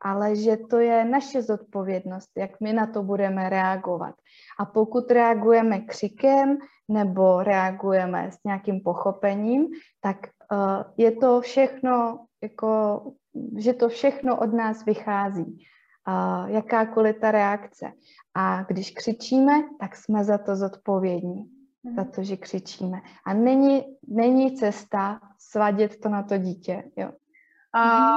ale 0.00 0.36
že 0.36 0.56
to 0.56 0.78
je 0.78 1.04
naše 1.04 1.42
zodpovědnost, 1.42 2.30
jak 2.36 2.60
my 2.60 2.72
na 2.72 2.86
to 2.86 3.02
budeme 3.02 3.48
reagovat. 3.48 4.14
A 4.58 4.64
pokud 4.64 5.10
reagujeme 5.10 5.80
křikem 5.80 6.58
nebo 6.88 7.42
reagujeme 7.42 8.32
s 8.32 8.44
nějakým 8.44 8.80
pochopením, 8.80 9.66
tak 10.00 10.16
uh, 10.52 10.58
je 10.96 11.12
to 11.12 11.40
všechno, 11.40 12.26
jako, 12.42 13.02
že 13.58 13.72
to 13.72 13.88
všechno 13.88 14.40
od 14.40 14.52
nás 14.52 14.84
vychází. 14.84 15.58
Uh, 16.08 16.50
jakákoliv 16.50 17.18
ta 17.20 17.30
reakce. 17.30 17.92
A 18.34 18.62
když 18.62 18.90
křičíme, 18.90 19.52
tak 19.80 19.96
jsme 19.96 20.24
za 20.24 20.38
to 20.38 20.56
zodpovědní, 20.56 21.44
mm. 21.82 21.94
za 21.94 22.04
to, 22.04 22.22
že 22.22 22.36
křičíme. 22.36 22.98
A 23.24 23.34
není, 23.34 23.84
není 24.08 24.56
cesta 24.56 25.20
svadět 25.38 26.00
to 26.00 26.08
na 26.08 26.22
to 26.22 26.38
dítě. 26.38 26.84
Jo. 26.96 27.10
A 27.74 28.12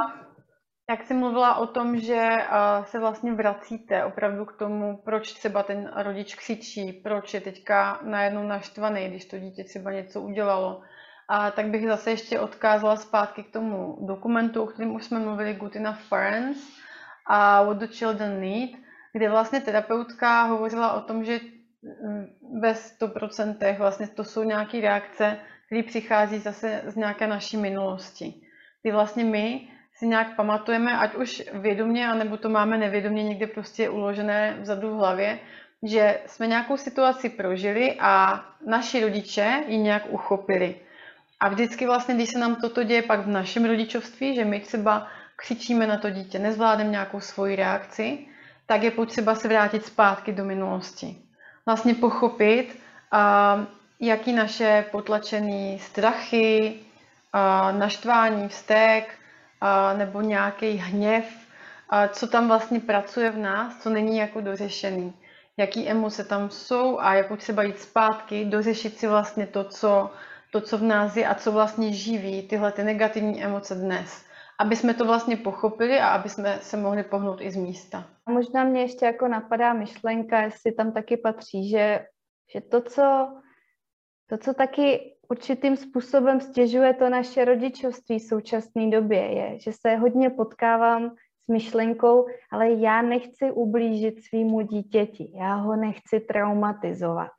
jak 0.89 1.07
jsi 1.07 1.13
mluvila 1.13 1.55
o 1.55 1.67
tom, 1.67 1.99
že 1.99 2.37
se 2.83 2.99
vlastně 2.99 3.33
vracíte 3.33 4.05
opravdu 4.05 4.45
k 4.45 4.57
tomu, 4.57 5.01
proč 5.05 5.33
třeba 5.33 5.63
ten 5.63 5.91
rodič 5.95 6.35
křičí, 6.35 6.93
proč 6.93 7.33
je 7.33 7.41
teďka 7.41 7.99
najednou 8.03 8.43
naštvaný, 8.43 9.09
když 9.09 9.25
to 9.25 9.39
dítě 9.39 9.63
třeba 9.63 9.91
něco 9.91 10.21
udělalo, 10.21 10.81
a 11.27 11.51
tak 11.51 11.65
bych 11.65 11.87
zase 11.87 12.11
ještě 12.11 12.39
odkázala 12.39 12.95
zpátky 12.95 13.43
k 13.43 13.53
tomu 13.53 13.97
dokumentu, 14.01 14.63
o 14.63 14.65
kterém 14.65 14.95
už 14.95 15.05
jsme 15.05 15.19
mluvili, 15.19 15.53
Good 15.53 15.75
Enough 15.75 15.99
Parents 16.09 16.79
a 17.29 17.63
What 17.63 17.77
the 17.77 17.87
Children 17.87 18.41
Need, 18.41 18.69
kde 19.13 19.29
vlastně 19.29 19.61
terapeutka 19.61 20.43
hovořila 20.43 20.93
o 20.93 21.01
tom, 21.01 21.23
že 21.23 21.39
mm, 22.03 22.59
ve 22.61 22.71
100% 22.71 23.77
vlastně 23.77 24.07
to 24.07 24.23
jsou 24.23 24.43
nějaké 24.43 24.81
reakce, 24.81 25.37
které 25.65 25.83
přichází 25.83 26.39
zase 26.39 26.81
z 26.85 26.95
nějaké 26.95 27.27
naší 27.27 27.57
minulosti. 27.57 28.33
Kdy 28.81 28.91
vlastně 28.91 29.23
my 29.23 29.67
si 29.93 30.07
nějak 30.07 30.35
pamatujeme, 30.35 30.97
ať 30.97 31.15
už 31.15 31.43
vědomě, 31.53 32.07
anebo 32.07 32.37
to 32.37 32.49
máme 32.49 32.77
nevědomě 32.77 33.23
někde 33.23 33.47
prostě 33.47 33.89
uložené 33.89 34.57
vzadu 34.61 34.89
v 34.89 34.97
hlavě, 34.97 35.39
že 35.83 36.19
jsme 36.25 36.47
nějakou 36.47 36.77
situaci 36.77 37.29
prožili 37.29 37.95
a 37.99 38.43
naši 38.67 39.01
rodiče 39.01 39.63
ji 39.67 39.77
nějak 39.77 40.03
uchopili. 40.09 40.75
A 41.39 41.49
vždycky 41.49 41.85
vlastně, 41.85 42.15
když 42.15 42.29
se 42.29 42.39
nám 42.39 42.55
toto 42.55 42.83
děje 42.83 43.01
pak 43.01 43.19
v 43.19 43.27
našem 43.27 43.65
rodičovství, 43.65 44.35
že 44.35 44.45
my 44.45 44.59
třeba 44.59 45.07
křičíme 45.39 45.87
na 45.87 45.97
to 45.97 46.09
dítě, 46.09 46.39
nezvládneme 46.39 46.89
nějakou 46.89 47.19
svoji 47.19 47.55
reakci, 47.55 48.25
tak 48.65 48.83
je 48.83 48.91
potřeba 48.91 49.35
se 49.35 49.47
vrátit 49.47 49.85
zpátky 49.85 50.31
do 50.31 50.45
minulosti. 50.45 51.17
Vlastně 51.65 51.93
pochopit, 51.93 52.79
jaký 53.99 54.33
naše 54.33 54.85
potlačené 54.91 55.79
strachy, 55.79 56.79
naštvání, 57.71 58.47
vztek, 58.47 59.13
nebo 59.97 60.21
nějaký 60.21 60.71
hněv, 60.71 61.25
co 62.09 62.27
tam 62.27 62.47
vlastně 62.47 62.79
pracuje 62.79 63.31
v 63.31 63.37
nás, 63.37 63.77
co 63.83 63.89
není 63.89 64.17
jako 64.17 64.41
dořešený. 64.41 65.13
jaký 65.59 65.89
emoce 65.89 66.23
tam 66.23 66.49
jsou 66.49 66.99
a 66.99 67.13
jak 67.13 67.37
třeba 67.37 67.63
jít 67.63 67.79
zpátky, 67.79 68.45
dořešit 68.45 68.99
si 68.99 69.07
vlastně 69.07 69.47
to, 69.47 69.63
co, 69.63 70.11
to, 70.51 70.61
co 70.61 70.77
v 70.77 70.83
nás 70.83 71.17
je 71.17 71.27
a 71.27 71.35
co 71.35 71.51
vlastně 71.51 71.93
živí 71.93 72.41
tyhle 72.41 72.71
ty 72.71 72.83
negativní 72.83 73.43
emoce 73.43 73.75
dnes. 73.75 74.25
Aby 74.59 74.75
jsme 74.75 74.93
to 74.93 75.05
vlastně 75.05 75.37
pochopili 75.37 75.99
a 75.99 76.07
aby 76.07 76.29
jsme 76.29 76.59
se 76.61 76.77
mohli 76.77 77.03
pohnout 77.03 77.41
i 77.41 77.51
z 77.51 77.55
místa. 77.55 78.07
Možná 78.29 78.63
mě 78.63 78.81
ještě 78.81 79.05
jako 79.05 79.27
napadá 79.27 79.73
myšlenka, 79.73 80.41
jestli 80.41 80.71
tam 80.71 80.91
taky 80.91 81.17
patří, 81.17 81.69
že, 81.69 82.05
že 82.53 82.61
to, 82.61 82.81
co, 82.81 83.27
to, 84.29 84.37
co 84.37 84.53
taky 84.53 85.15
určitým 85.29 85.77
způsobem 85.77 86.41
stěžuje 86.41 86.93
to 86.93 87.09
naše 87.09 87.45
rodičovství 87.45 88.19
v 88.19 88.23
současné 88.23 88.89
době, 88.89 89.19
je, 89.19 89.59
že 89.59 89.71
se 89.73 89.95
hodně 89.95 90.29
potkávám 90.29 91.15
s 91.45 91.47
myšlenkou, 91.47 92.27
ale 92.51 92.71
já 92.71 93.01
nechci 93.01 93.51
ublížit 93.51 94.23
svýmu 94.23 94.61
dítěti, 94.61 95.31
já 95.35 95.55
ho 95.55 95.75
nechci 95.75 96.19
traumatizovat. 96.19 97.31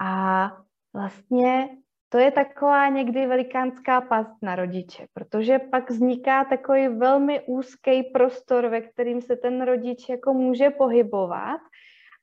A 0.00 0.46
vlastně 0.94 1.68
to 2.12 2.18
je 2.18 2.30
taková 2.30 2.88
někdy 2.88 3.26
velikánská 3.26 4.00
past 4.00 4.42
na 4.42 4.56
rodiče, 4.56 5.06
protože 5.14 5.58
pak 5.58 5.90
vzniká 5.90 6.44
takový 6.44 6.88
velmi 6.88 7.40
úzký 7.46 8.02
prostor, 8.02 8.68
ve 8.68 8.80
kterým 8.80 9.22
se 9.22 9.36
ten 9.36 9.62
rodič 9.62 10.08
jako 10.08 10.34
může 10.34 10.70
pohybovat 10.70 11.60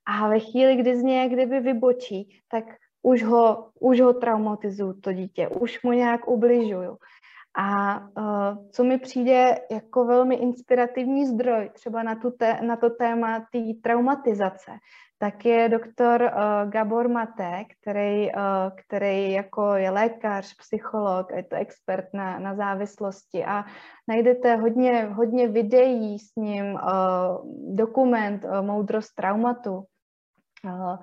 a 0.05 0.27
ve 0.27 0.39
chvíli, 0.39 0.75
kdy 0.75 0.97
z 0.97 1.03
něj 1.03 1.29
kdyby 1.29 1.59
vybočí, 1.59 2.41
tak 2.51 2.63
už 3.01 3.23
ho, 3.23 3.69
už 3.79 4.01
ho 4.01 4.13
traumatizuju, 4.13 4.93
to 4.93 5.13
dítě, 5.13 5.47
už 5.47 5.83
mu 5.83 5.91
nějak 5.91 6.27
ubližuju. 6.27 6.97
A 7.59 7.99
uh, 7.99 8.69
co 8.71 8.83
mi 8.83 8.97
přijde 8.97 9.55
jako 9.71 10.05
velmi 10.05 10.35
inspirativní 10.35 11.25
zdroj 11.25 11.69
třeba 11.73 12.03
na, 12.03 12.15
tu 12.15 12.31
te, 12.31 12.61
na 12.61 12.75
to 12.75 12.89
téma 12.89 13.39
té 13.39 13.59
traumatizace, 13.83 14.71
tak 15.18 15.45
je 15.45 15.70
doktor 15.70 16.22
uh, 16.22 16.70
Gabor 16.70 17.07
Mate, 17.09 17.63
který, 17.82 18.32
uh, 18.32 18.41
který 18.86 19.32
jako 19.32 19.76
je 19.76 19.89
lékař, 19.89 20.55
psycholog, 20.57 21.32
je 21.36 21.43
to 21.43 21.55
expert 21.55 22.05
na, 22.13 22.39
na 22.39 22.55
závislosti 22.55 23.45
a 23.45 23.65
najdete 24.07 24.55
hodně, 24.55 25.05
hodně 25.05 25.47
videí 25.47 26.20
s 26.20 26.36
ním, 26.36 26.74
uh, 26.74 26.80
dokument 27.76 28.43
uh, 28.43 28.61
Moudrost 28.61 29.15
traumatu, 29.15 29.84
uh, 30.63 30.97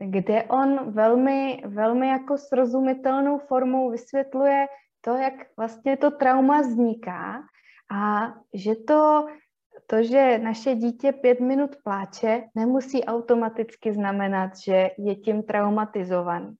kde 0.00 0.42
on 0.42 0.92
velmi, 0.92 1.62
velmi 1.66 2.08
jako 2.08 2.38
srozumitelnou 2.38 3.38
formou 3.38 3.90
vysvětluje 3.90 4.66
to, 5.00 5.16
jak 5.16 5.34
vlastně 5.56 5.96
to 5.96 6.10
trauma 6.10 6.60
vzniká 6.60 7.42
a 7.90 8.34
že 8.54 8.74
to, 8.74 9.26
to, 9.90 10.02
že 10.02 10.38
naše 10.38 10.74
dítě 10.74 11.12
pět 11.12 11.40
minut 11.40 11.76
pláče, 11.84 12.42
nemusí 12.54 13.04
automaticky 13.04 13.92
znamenat, 13.92 14.50
že 14.64 14.90
je 14.98 15.14
tím 15.14 15.42
traumatizovaný. 15.42 16.54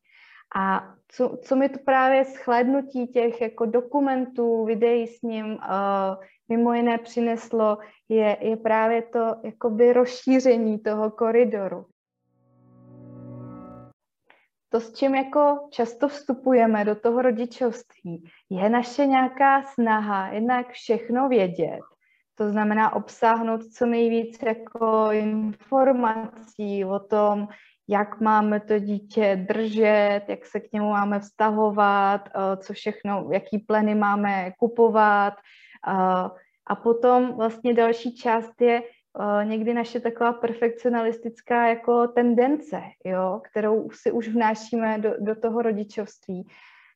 A 0.57 0.95
co, 1.09 1.39
co 1.43 1.57
mi 1.57 1.69
to 1.69 1.79
právě 1.85 2.25
shlédnutí 2.25 3.07
těch 3.07 3.41
jako 3.41 3.67
dokumentů, 3.67 4.65
videí 4.65 5.07
s 5.07 5.23
ním 5.23 5.47
uh, 5.47 5.59
mimo 6.49 6.73
jiné 6.73 6.99
přineslo, 6.99 7.79
je, 8.09 8.37
je 8.41 8.57
právě 8.57 9.03
to 9.03 9.35
jakoby 9.45 9.93
rozšíření 9.93 10.79
toho 10.79 11.11
koridoru 11.11 11.87
to, 14.69 14.81
s 14.81 14.93
čím 14.93 15.15
jako 15.15 15.69
často 15.71 16.09
vstupujeme 16.09 16.85
do 16.85 16.95
toho 16.95 17.23
rodičovství, 17.23 18.31
je 18.51 18.69
naše 18.69 19.07
nějaká 19.07 19.63
snaha 19.63 20.29
jednak 20.29 20.71
všechno 20.71 21.29
vědět, 21.29 21.81
to 22.39 22.49
znamená 22.49 22.93
obsáhnout 22.93 23.65
co 23.65 23.87
nejvíc 23.87 24.39
jako 24.43 25.09
informací 25.11 26.85
o 26.85 26.99
tom, 26.99 27.49
jak 27.89 28.21
máme 28.21 28.61
to 28.61 28.79
dítě 28.79 29.47
držet, 29.49 30.23
jak 30.29 30.47
se 30.47 30.61
k 30.61 30.73
němu 30.73 30.91
máme 30.91 31.21
vztahovat, 31.21 32.29
eh, 32.29 32.57
co 32.57 32.73
všechno, 32.73 33.29
jaký 33.33 33.59
pleny 33.59 33.95
máme 33.95 34.53
kupovat. 34.59 35.35
Eh, 35.89 36.29
a 36.67 36.75
potom 36.75 37.33
vlastně 37.37 37.75
další 37.75 38.15
část 38.15 38.61
je 38.61 38.83
někdy 39.45 39.75
naše 39.75 40.01
taková 40.01 40.33
perfekcionalistická 40.33 41.69
jako 41.69 42.09
tendence, 42.09 42.83
jo, 43.05 43.41
kterou 43.51 43.91
si 43.91 44.13
už 44.13 44.29
vnášíme 44.29 44.99
do, 44.99 45.15
do 45.21 45.35
toho 45.35 45.63
rodičovství, 45.63 46.49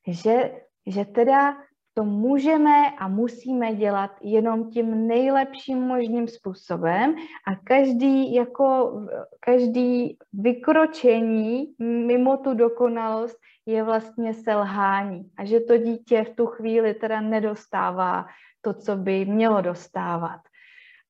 že, 0.07 0.51
že 0.87 1.05
teda 1.05 1.57
to 1.93 2.03
můžeme 2.03 2.91
a 2.97 3.07
musíme 3.07 3.75
dělat 3.75 4.11
jenom 4.21 4.69
tím 4.69 5.07
nejlepším 5.07 5.77
možným 5.77 6.27
způsobem 6.27 7.15
a 7.47 7.55
každý, 7.63 8.33
jako, 8.33 8.93
každý 9.39 10.17
vykročení 10.33 11.75
mimo 11.79 12.37
tu 12.37 12.53
dokonalost 12.53 13.37
je 13.65 13.83
vlastně 13.83 14.33
selhání 14.33 15.31
a 15.37 15.45
že 15.45 15.59
to 15.59 15.77
dítě 15.77 16.23
v 16.23 16.35
tu 16.35 16.45
chvíli 16.45 16.93
teda 16.93 17.21
nedostává 17.21 18.25
to, 18.61 18.73
co 18.73 18.95
by 18.95 19.25
mělo 19.25 19.61
dostávat. 19.61 20.39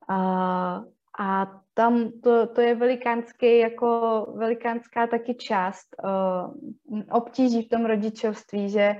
Uh, 0.09 0.83
a 1.19 1.51
tam 1.73 2.11
to, 2.23 2.47
to 2.47 2.61
je 2.61 2.75
velikánský, 2.75 3.57
jako 3.57 4.25
velikánská 4.37 5.07
taky 5.07 5.35
část 5.35 5.87
uh, 6.03 7.01
obtíží 7.11 7.61
v 7.61 7.69
tom 7.69 7.85
rodičovství, 7.85 8.69
že, 8.69 8.95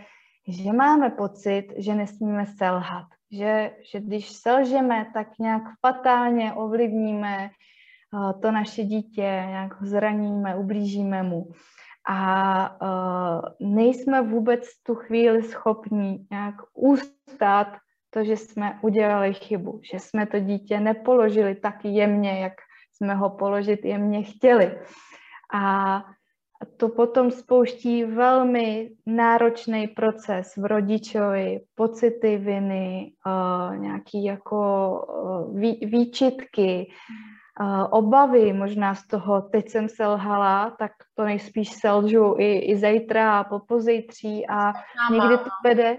že 0.47 0.73
máme 0.73 1.09
pocit, 1.09 1.73
že 1.77 1.95
nesmíme 1.95 2.45
selhat. 2.45 3.05
Že, 3.31 3.71
že 3.91 3.99
když 3.99 4.29
selžeme, 4.29 5.05
tak 5.13 5.27
nějak 5.39 5.63
fatálně 5.81 6.53
ovlivníme 6.53 7.49
uh, 8.13 8.41
to 8.41 8.51
naše 8.51 8.83
dítě, 8.83 9.21
nějak 9.21 9.81
ho 9.81 9.87
zraníme, 9.87 10.55
ublížíme 10.55 11.23
mu. 11.23 11.51
A 12.09 12.81
uh, 12.81 13.69
nejsme 13.75 14.21
vůbec 14.21 14.63
tu 14.83 14.95
chvíli 14.95 15.43
schopní 15.43 16.27
nějak 16.31 16.55
ustát 16.73 17.77
to, 18.09 18.23
že 18.23 18.37
jsme 18.37 18.79
udělali 18.81 19.33
chybu, 19.33 19.79
že 19.91 19.99
jsme 19.99 20.25
to 20.25 20.39
dítě 20.39 20.79
nepoložili 20.79 21.55
tak 21.55 21.85
jemně, 21.85 22.39
jak 22.39 22.53
jsme 22.91 23.15
ho 23.15 23.29
položit 23.29 23.85
jemně 23.85 24.23
chtěli. 24.23 24.79
A 25.53 26.03
to 26.77 26.89
potom 26.89 27.31
spouští 27.31 28.03
velmi 28.03 28.89
náročný 29.05 29.87
proces 29.87 30.55
v 30.57 30.65
rodičovi, 30.65 31.59
pocity 31.75 32.37
viny, 32.37 33.11
uh, 33.25 33.77
nějaký 33.77 34.23
jako 34.23 34.59
uh, 35.49 35.59
vý, 35.59 35.79
výčitky, 35.85 36.91
uh, 37.59 37.87
obavy. 37.89 38.53
Možná 38.53 38.95
z 38.95 39.07
toho, 39.07 39.41
teď 39.41 39.69
jsem 39.69 39.89
selhala, 39.89 40.69
tak 40.79 40.91
to 41.15 41.23
nejspíš 41.23 41.69
selžu 41.69 42.35
i, 42.37 42.59
i 42.59 42.77
zítra 42.77 43.39
a 43.39 43.43
popozejtří 43.43 44.47
a 44.47 44.73
někdy 45.11 45.37
to 45.37 45.49
vede. 45.65 45.97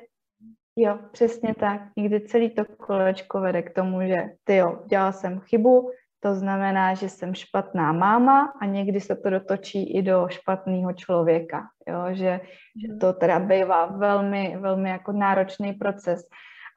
Jo, 0.77 0.99
přesně 1.13 1.55
tak. 1.55 1.81
Někdy 1.97 2.21
celý 2.21 2.51
to 2.51 2.65
kolečko 2.65 3.41
vede 3.41 3.63
k 3.63 3.75
tomu, 3.75 4.03
že 4.03 4.25
ty 4.45 4.57
jo, 4.57 4.83
dělala 4.87 5.13
jsem 5.13 5.41
chybu, 5.41 5.91
to 6.25 6.35
znamená, 6.35 6.95
že 6.95 7.09
jsem 7.09 7.35
špatná 7.35 7.93
máma 7.93 8.53
a 8.61 8.67
někdy 8.67 9.01
se 9.01 9.17
to 9.17 9.31
dotočí 9.31 9.97
i 9.97 10.03
do 10.03 10.27
špatného 10.29 10.93
člověka, 10.93 11.69
jo, 11.89 12.15
že, 12.15 12.41
že 12.87 12.95
to 13.01 13.13
teda 13.13 13.39
bývá 13.39 13.87
velmi, 13.87 14.57
velmi 14.61 14.91
jako 14.91 15.13
náročný 15.13 15.73
proces. 15.73 16.21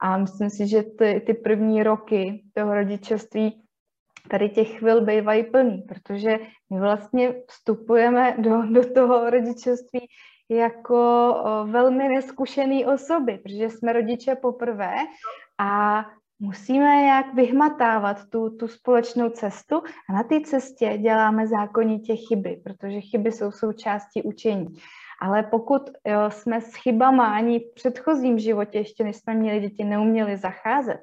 A 0.02 0.18
myslím 0.18 0.50
si, 0.50 0.66
že 0.66 0.82
ty, 0.82 1.22
ty 1.26 1.34
první 1.34 1.82
roky 1.82 2.44
toho 2.54 2.74
rodičovství 2.74 3.62
tady 4.30 4.48
těch 4.48 4.78
chvil 4.78 5.04
bývají 5.04 5.44
plný, 5.44 5.82
protože 5.88 6.38
my 6.70 6.80
vlastně 6.80 7.34
vstupujeme 7.48 8.34
do, 8.38 8.62
do 8.62 8.92
toho 8.92 9.30
rodičovství 9.30 10.00
jako 10.50 11.34
velmi 11.70 12.08
neskušený 12.08 12.86
osoby, 12.86 13.38
protože 13.38 13.70
jsme 13.70 13.92
rodiče 13.92 14.34
poprvé 14.34 14.94
a 15.58 16.04
musíme 16.40 17.02
nějak 17.02 17.34
vyhmatávat 17.34 18.24
tu, 18.30 18.50
tu 18.50 18.68
společnou 18.68 19.30
cestu 19.30 19.82
a 20.08 20.12
na 20.12 20.22
té 20.22 20.40
cestě 20.40 20.98
děláme 20.98 21.46
zákonitě 21.46 22.16
chyby, 22.16 22.60
protože 22.64 23.00
chyby 23.00 23.32
jsou 23.32 23.50
součástí 23.50 24.22
učení. 24.22 24.66
Ale 25.20 25.42
pokud 25.42 25.82
jo, 26.06 26.20
jsme 26.28 26.60
s 26.60 26.74
chybama 26.74 27.26
ani 27.26 27.58
v 27.60 27.74
předchozím 27.74 28.38
životě, 28.38 28.78
ještě 28.78 29.04
než 29.04 29.16
jsme 29.16 29.34
měli 29.34 29.60
děti, 29.60 29.84
neuměli 29.84 30.36
zacházet, 30.36 31.00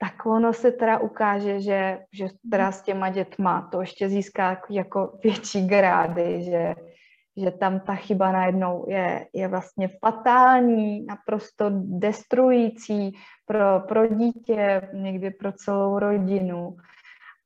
tak 0.00 0.26
ono 0.26 0.52
se 0.52 0.72
teda 0.72 0.98
ukáže, 0.98 1.60
že, 1.60 1.98
že 2.12 2.28
teda 2.50 2.72
s 2.72 2.82
těma 2.82 3.10
dětma 3.10 3.68
to 3.72 3.80
ještě 3.80 4.08
získá 4.08 4.62
jako 4.70 5.18
větší 5.22 5.66
grády, 5.66 6.42
že 6.42 6.74
že 7.38 7.50
tam 7.50 7.80
ta 7.80 7.94
chyba 7.94 8.32
najednou 8.32 8.84
je, 8.88 9.26
je 9.32 9.48
vlastně 9.48 9.88
fatální, 9.88 11.06
naprosto 11.06 11.70
destruující 11.74 13.12
pro, 13.46 13.80
pro 13.80 14.06
dítě, 14.06 14.88
někdy 14.92 15.30
pro 15.30 15.52
celou 15.52 15.98
rodinu. 15.98 16.76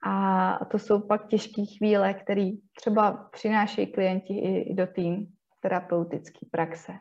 A 0.04 0.64
to 0.64 0.78
jsou 0.78 1.00
pak 1.00 1.26
těžké 1.26 1.62
chvíle, 1.78 2.14
které 2.14 2.50
třeba 2.76 3.12
přinášejí 3.32 3.86
klienti 3.86 4.38
i 4.38 4.74
do 4.74 4.86
tým 4.86 5.26
terapeutické 5.60 6.46
praxe. 6.50 6.92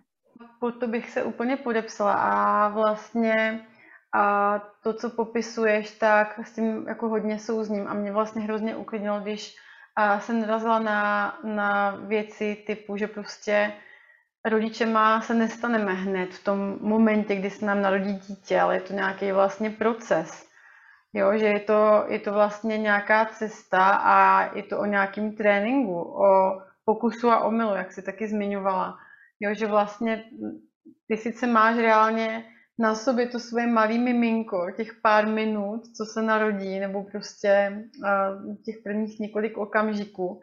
Po 0.59 0.71
to 0.71 0.87
bych 0.87 1.09
se 1.09 1.23
úplně 1.23 1.57
podepsala 1.57 2.13
a 2.13 2.69
vlastně 2.69 3.65
a 4.13 4.59
to, 4.83 4.93
co 4.93 5.09
popisuješ, 5.09 5.91
tak 5.91 6.39
s 6.43 6.55
tím 6.55 6.87
jako 6.87 7.09
hodně 7.09 7.39
souzním 7.39 7.87
a 7.87 7.93
mě 7.93 8.11
vlastně 8.11 8.41
hrozně 8.41 8.75
uklidnilo, 8.75 9.19
když 9.19 9.55
a 9.95 10.19
jsem 10.19 10.41
narazila 10.41 10.79
na, 10.79 11.39
na 11.43 11.91
věci 11.91 12.63
typu, 12.67 12.97
že 12.97 13.07
prostě 13.07 13.73
rodičema 14.45 15.21
se 15.21 15.33
nestaneme 15.33 15.93
hned 15.93 16.33
v 16.33 16.43
tom 16.43 16.77
momentě, 16.81 17.35
kdy 17.35 17.49
se 17.49 17.65
nám 17.65 17.81
narodí 17.81 18.13
dítě, 18.13 18.59
ale 18.59 18.75
je 18.75 18.81
to 18.81 18.93
nějaký 18.93 19.31
vlastně 19.31 19.69
proces. 19.69 20.51
Jo, 21.13 21.37
že 21.37 21.45
je 21.45 21.59
to, 21.59 22.05
je 22.07 22.19
to 22.19 22.33
vlastně 22.33 22.77
nějaká 22.77 23.25
cesta 23.25 23.89
a 23.89 24.41
je 24.55 24.63
to 24.63 24.79
o 24.79 24.85
nějakém 24.85 25.35
tréninku, 25.35 26.01
o 26.01 26.61
pokusu 26.85 27.31
a 27.31 27.43
omylu, 27.43 27.75
jak 27.75 27.91
jsi 27.91 28.01
taky 28.01 28.27
zmiňovala. 28.27 28.97
Jo, 29.39 29.53
že 29.53 29.67
vlastně 29.67 30.23
ty 31.07 31.17
sice 31.17 31.47
máš 31.47 31.77
reálně 31.77 32.45
na 32.81 32.95
sobě 32.95 33.27
to 33.27 33.39
svoje 33.39 33.67
malý 33.67 33.99
miminko, 33.99 34.71
těch 34.77 34.93
pár 35.01 35.27
minut, 35.27 35.81
co 35.97 36.05
se 36.05 36.21
narodí, 36.21 36.79
nebo 36.79 37.03
prostě 37.03 37.83
uh, 38.03 38.55
těch 38.65 38.75
prvních 38.83 39.19
několik 39.19 39.57
okamžiků, 39.57 40.41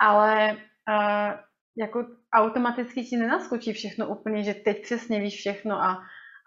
ale 0.00 0.52
uh, 0.52 1.32
jako 1.78 2.06
automaticky 2.34 3.04
ti 3.04 3.16
nenaskočí 3.16 3.72
všechno 3.72 4.08
úplně, 4.08 4.42
že 4.42 4.54
teď 4.54 4.82
přesně 4.82 5.20
víš 5.20 5.38
všechno 5.38 5.82
a, 5.82 5.98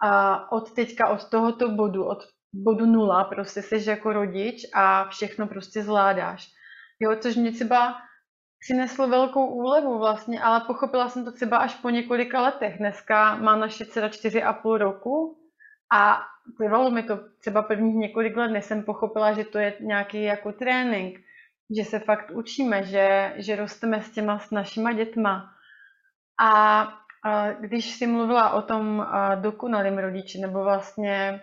a 0.04 0.52
od 0.52 0.74
teďka, 0.74 1.10
od 1.10 1.30
tohoto 1.30 1.70
bodu, 1.70 2.06
od 2.06 2.24
bodu 2.54 2.86
nula 2.86 3.24
prostě 3.24 3.62
jsi 3.62 3.90
jako 3.90 4.14
rodič 4.14 4.66
a 4.74 5.10
všechno 5.10 5.48
prostě 5.48 5.84
zvládáš. 5.84 6.48
Jo, 7.00 7.16
což 7.20 7.36
mě 7.36 7.52
třeba 7.52 7.96
přineslo 8.64 9.08
velkou 9.08 9.48
úlevu 9.48 10.00
vlastně, 10.00 10.42
ale 10.42 10.62
pochopila 10.68 11.10
jsem 11.10 11.26
to 11.26 11.32
třeba 11.32 11.58
až 11.58 11.76
po 11.76 11.90
několika 11.90 12.42
letech. 12.42 12.78
Dneska 12.78 13.36
má 13.36 13.56
naše 13.56 13.86
dcera 13.86 14.10
čtyři 14.10 14.44
a 14.44 14.54
půl 14.54 14.78
roku 14.78 15.38
a 15.94 16.22
trvalo 16.58 16.92
mi 16.92 17.04
to 17.04 17.20
třeba 17.40 17.62
prvních 17.62 17.96
několik 17.96 18.38
let, 18.38 18.48
než 18.48 18.66
jsem 18.66 18.84
pochopila, 18.84 19.34
že 19.34 19.44
to 19.44 19.60
je 19.60 19.74
nějaký 19.80 20.24
jako 20.24 20.52
trénink, 20.52 21.20
že 21.78 21.86
se 21.86 22.00
fakt 22.00 22.32
učíme, 22.32 22.84
že, 22.84 23.34
že 23.36 23.56
rosteme 23.56 24.02
s 24.02 24.12
těma 24.12 24.40
s 24.40 24.52
našima 24.52 24.94
dětma. 24.94 25.50
A, 26.42 26.88
když 27.60 27.96
si 27.96 28.08
mluvila 28.08 28.50
o 28.50 28.62
tom 28.62 29.08
dokonalém 29.42 29.98
rodiči, 29.98 30.40
nebo 30.42 30.64
vlastně 30.64 31.42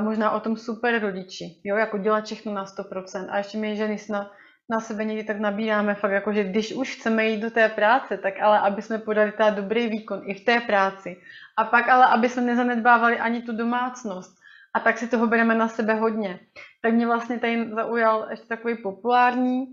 možná 0.00 0.30
o 0.30 0.40
tom 0.40 0.56
super 0.56 1.02
rodiči, 1.02 1.44
jo, 1.64 1.76
jako 1.76 1.98
dělat 1.98 2.24
všechno 2.24 2.52
na 2.52 2.64
100%. 2.64 3.26
A 3.30 3.38
ještě 3.38 3.58
my 3.58 3.76
ženy 3.76 3.98
snad 3.98 4.30
na 4.70 4.80
sebe 4.80 5.04
někdy 5.04 5.24
tak 5.24 5.40
nabíráme 5.40 5.94
fakt 5.94 6.10
jako, 6.12 6.32
že 6.32 6.44
když 6.44 6.72
už 6.72 6.96
chceme 6.96 7.26
jít 7.26 7.40
do 7.40 7.50
té 7.50 7.68
práce, 7.68 8.16
tak 8.18 8.40
ale 8.40 8.60
aby 8.60 8.82
jsme 8.82 8.98
podali 8.98 9.32
ta 9.32 9.50
dobrý 9.50 9.88
výkon 9.88 10.22
i 10.24 10.34
v 10.34 10.44
té 10.44 10.60
práci. 10.60 11.16
A 11.56 11.64
pak 11.64 11.88
ale, 11.88 12.06
aby 12.06 12.28
jsme 12.28 12.42
nezanedbávali 12.42 13.18
ani 13.18 13.42
tu 13.42 13.56
domácnost. 13.56 14.38
A 14.74 14.80
tak 14.80 14.98
si 14.98 15.08
toho 15.08 15.26
bereme 15.26 15.54
na 15.54 15.68
sebe 15.68 15.94
hodně. 15.94 16.40
Tak 16.82 16.92
mě 16.92 17.06
vlastně 17.06 17.38
tady 17.38 17.70
zaujal 17.70 18.26
ještě 18.30 18.46
takový 18.46 18.76
populární 18.82 19.66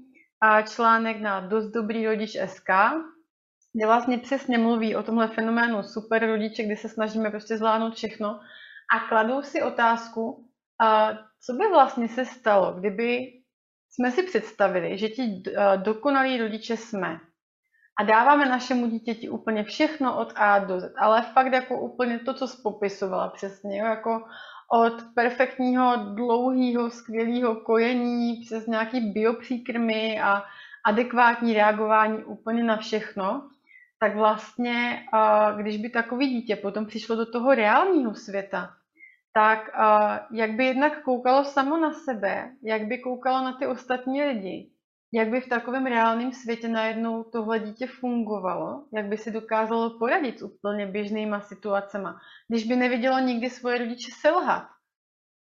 článek 0.69 1.21
na 1.21 1.39
Dost 1.39 1.71
dobrý 1.71 2.05
rodič 2.05 2.37
SK, 2.45 2.69
kde 3.73 3.85
vlastně 3.85 4.17
přesně 4.17 4.57
mluví 4.57 4.95
o 4.95 5.03
tomhle 5.03 5.27
fenoménu 5.27 5.83
super 5.83 6.27
rodiče, 6.27 6.63
kdy 6.63 6.75
se 6.75 6.89
snažíme 6.89 7.29
prostě 7.29 7.57
zvládnout 7.57 7.95
všechno 7.95 8.39
a 8.95 8.99
kladou 9.09 9.41
si 9.41 9.61
otázku, 9.61 10.49
co 11.45 11.53
by 11.53 11.67
vlastně 11.73 12.09
se 12.09 12.25
stalo, 12.25 12.73
kdyby 12.73 13.31
jsme 13.95 14.11
si 14.11 14.23
představili, 14.23 14.97
že 14.97 15.09
ti 15.09 15.43
eh, 15.47 15.77
dokonalí 15.77 16.37
rodiče 16.37 16.77
jsme. 16.77 17.19
A 17.99 18.03
dáváme 18.03 18.45
našemu 18.45 18.87
dítěti 18.87 19.29
úplně 19.29 19.63
všechno 19.63 20.17
od 20.17 20.33
A 20.35 20.59
do 20.59 20.79
Z, 20.79 20.93
ale 20.97 21.21
fakt 21.21 21.53
jako 21.53 21.79
úplně 21.79 22.19
to, 22.19 22.33
co 22.33 22.47
spopisovala 22.47 23.27
přesně, 23.29 23.81
jako 23.81 24.23
od 24.71 24.93
perfektního, 25.15 25.95
dlouhého, 25.95 26.89
skvělého 26.89 27.55
kojení 27.55 28.41
přes 28.45 28.67
nějaký 28.67 28.99
biopříkrmy 29.11 30.21
a 30.21 30.43
adekvátní 30.85 31.53
reagování 31.53 32.23
úplně 32.23 32.63
na 32.63 32.77
všechno, 32.77 33.49
tak 33.99 34.15
vlastně, 34.15 35.05
eh, 35.13 35.61
když 35.61 35.77
by 35.77 35.89
takový 35.89 36.27
dítě 36.27 36.55
potom 36.55 36.85
přišlo 36.85 37.15
do 37.15 37.25
toho 37.25 37.55
reálního 37.55 38.15
světa, 38.15 38.73
tak 39.35 39.69
uh, 39.75 40.37
jak 40.37 40.51
by 40.51 40.65
jednak 40.65 41.03
koukalo 41.03 41.43
samo 41.43 41.77
na 41.77 41.93
sebe, 41.93 42.55
jak 42.63 42.87
by 42.87 42.97
koukalo 42.97 43.43
na 43.43 43.53
ty 43.53 43.67
ostatní 43.67 44.23
lidi, 44.23 44.71
jak 45.13 45.29
by 45.29 45.41
v 45.41 45.49
takovém 45.49 45.85
reálném 45.85 46.31
světě 46.31 46.67
najednou 46.67 47.23
tohle 47.23 47.59
dítě 47.59 47.87
fungovalo, 47.87 48.85
jak 48.93 49.05
by 49.05 49.17
si 49.17 49.31
dokázalo 49.31 49.99
poradit 49.99 50.39
s 50.39 50.41
úplně 50.41 50.87
běžnýma 50.87 51.41
situacemi, 51.41 52.07
když 52.47 52.63
by 52.63 52.75
nevidělo 52.75 53.19
nikdy 53.19 53.49
svoje 53.49 53.77
rodiče 53.77 54.11
selhat. 54.21 54.67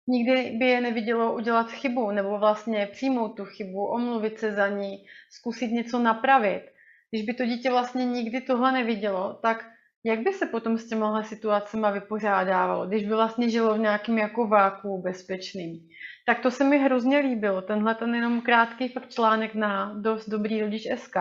Nikdy 0.08 0.56
by 0.58 0.66
je 0.66 0.80
nevidělo 0.80 1.34
udělat 1.34 1.70
chybu, 1.70 2.10
nebo 2.10 2.38
vlastně 2.38 2.86
přijmout 2.92 3.36
tu 3.36 3.44
chybu, 3.44 3.86
omluvit 3.86 4.38
se 4.38 4.52
za 4.52 4.68
ní, 4.68 5.06
zkusit 5.30 5.68
něco 5.68 5.98
napravit. 5.98 6.62
Když 7.10 7.26
by 7.26 7.34
to 7.34 7.46
dítě 7.46 7.70
vlastně 7.70 8.04
nikdy 8.04 8.40
tohle 8.40 8.72
nevidělo, 8.72 9.38
tak 9.42 9.75
jak 10.04 10.18
by 10.20 10.32
se 10.32 10.46
potom 10.46 10.78
s 10.78 10.88
těmihle 10.88 11.24
situacemi 11.24 11.86
vypořádávalo, 11.92 12.86
když 12.86 13.04
by 13.04 13.14
vlastně 13.14 13.50
žilo 13.50 13.74
v 13.74 13.78
nějakém 13.78 14.18
jako 14.18 14.46
váku 14.46 15.02
bezpečným? 15.02 15.88
Tak 16.26 16.40
to 16.40 16.50
se 16.50 16.64
mi 16.64 16.78
hrozně 16.78 17.18
líbilo. 17.18 17.62
Tenhle 17.62 17.94
ten 17.94 18.14
jenom 18.14 18.40
krátký 18.40 18.88
fakt 18.88 19.10
článek 19.10 19.54
na 19.54 19.94
dost 19.94 20.28
dobrý 20.28 20.60
rodič 20.60 20.82
SK. 20.96 21.16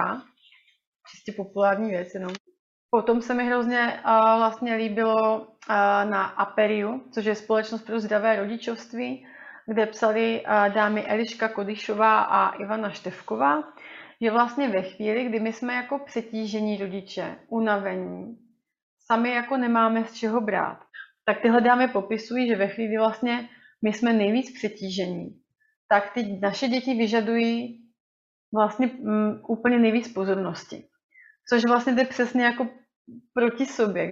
Čistě 1.11 1.31
populární 1.37 1.89
věc 1.89 2.13
jenom. 2.13 2.31
Potom 2.89 3.21
se 3.21 3.33
mi 3.33 3.45
hrozně 3.45 3.99
uh, 4.05 4.37
vlastně 4.37 4.75
líbilo 4.75 5.39
uh, 5.39 5.45
na 6.09 6.23
Aperiu, 6.25 7.03
což 7.11 7.25
je 7.25 7.35
společnost 7.35 7.81
pro 7.81 7.99
zdravé 7.99 8.35
rodičovství, 8.35 9.27
kde 9.67 9.85
psali 9.85 10.41
uh, 10.41 10.73
dámy 10.73 11.05
Eliška 11.05 11.47
Kodyšová 11.47 12.21
a 12.21 12.55
Ivana 12.55 12.89
Števková, 12.89 13.63
že 14.21 14.31
vlastně 14.31 14.69
ve 14.69 14.81
chvíli, 14.81 15.25
kdy 15.25 15.39
my 15.39 15.53
jsme 15.53 15.73
jako 15.73 15.99
přetížení 15.99 16.77
rodiče, 16.77 17.35
unavení, 17.49 18.37
sami 19.05 19.31
jako 19.31 19.57
nemáme 19.57 20.05
z 20.05 20.13
čeho 20.13 20.41
brát. 20.41 20.79
Tak 21.25 21.41
tyhle 21.41 21.61
dámy 21.61 21.87
popisují, 21.87 22.47
že 22.47 22.55
ve 22.55 22.67
chvíli 22.67 22.97
vlastně 22.97 23.49
my 23.83 23.93
jsme 23.93 24.13
nejvíc 24.13 24.53
přetížení, 24.53 25.41
tak 25.89 26.13
ty 26.13 26.39
naše 26.41 26.67
děti 26.67 26.93
vyžadují 26.93 27.81
vlastně 28.53 28.87
mm, 28.87 29.41
úplně 29.47 29.79
nejvíc 29.79 30.13
pozornosti. 30.13 30.87
Což 31.49 31.65
vlastně 31.65 31.93
jde 31.93 32.05
přesně 32.05 32.45
jako 32.45 32.67
proti 33.33 33.65
sobě. 33.65 34.09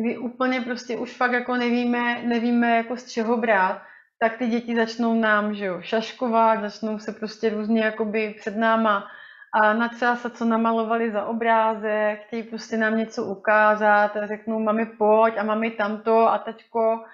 Kdy 0.00 0.18
úplně 0.18 0.60
prostě 0.60 0.96
už 0.98 1.16
fakt 1.16 1.32
jako 1.32 1.56
nevíme, 1.56 2.22
nevíme 2.22 2.76
jako 2.76 2.96
z 2.96 3.10
čeho 3.10 3.36
brát, 3.36 3.82
tak 4.20 4.38
ty 4.38 4.46
děti 4.46 4.76
začnou 4.76 5.20
nám, 5.20 5.54
že 5.54 5.64
jo, 5.64 5.80
šaškovat, 5.80 6.60
začnou 6.60 6.98
se 6.98 7.12
prostě 7.12 7.50
různě 7.50 7.80
jakoby 7.80 8.34
před 8.38 8.56
náma 8.56 9.06
a 9.54 9.72
natřásat, 9.72 10.36
co 10.36 10.44
namalovali 10.44 11.10
za 11.10 11.24
obrázek, 11.24 12.26
chtějí 12.26 12.42
prostě 12.42 12.76
nám 12.76 12.96
něco 12.96 13.24
ukázat, 13.24 14.16
a 14.16 14.26
řeknou 14.26 14.58
mami 14.58 14.86
pojď 14.86 15.34
a 15.38 15.42
mami 15.42 15.70
tamto 15.70 16.18
a 16.18 16.38
taťko. 16.38 17.04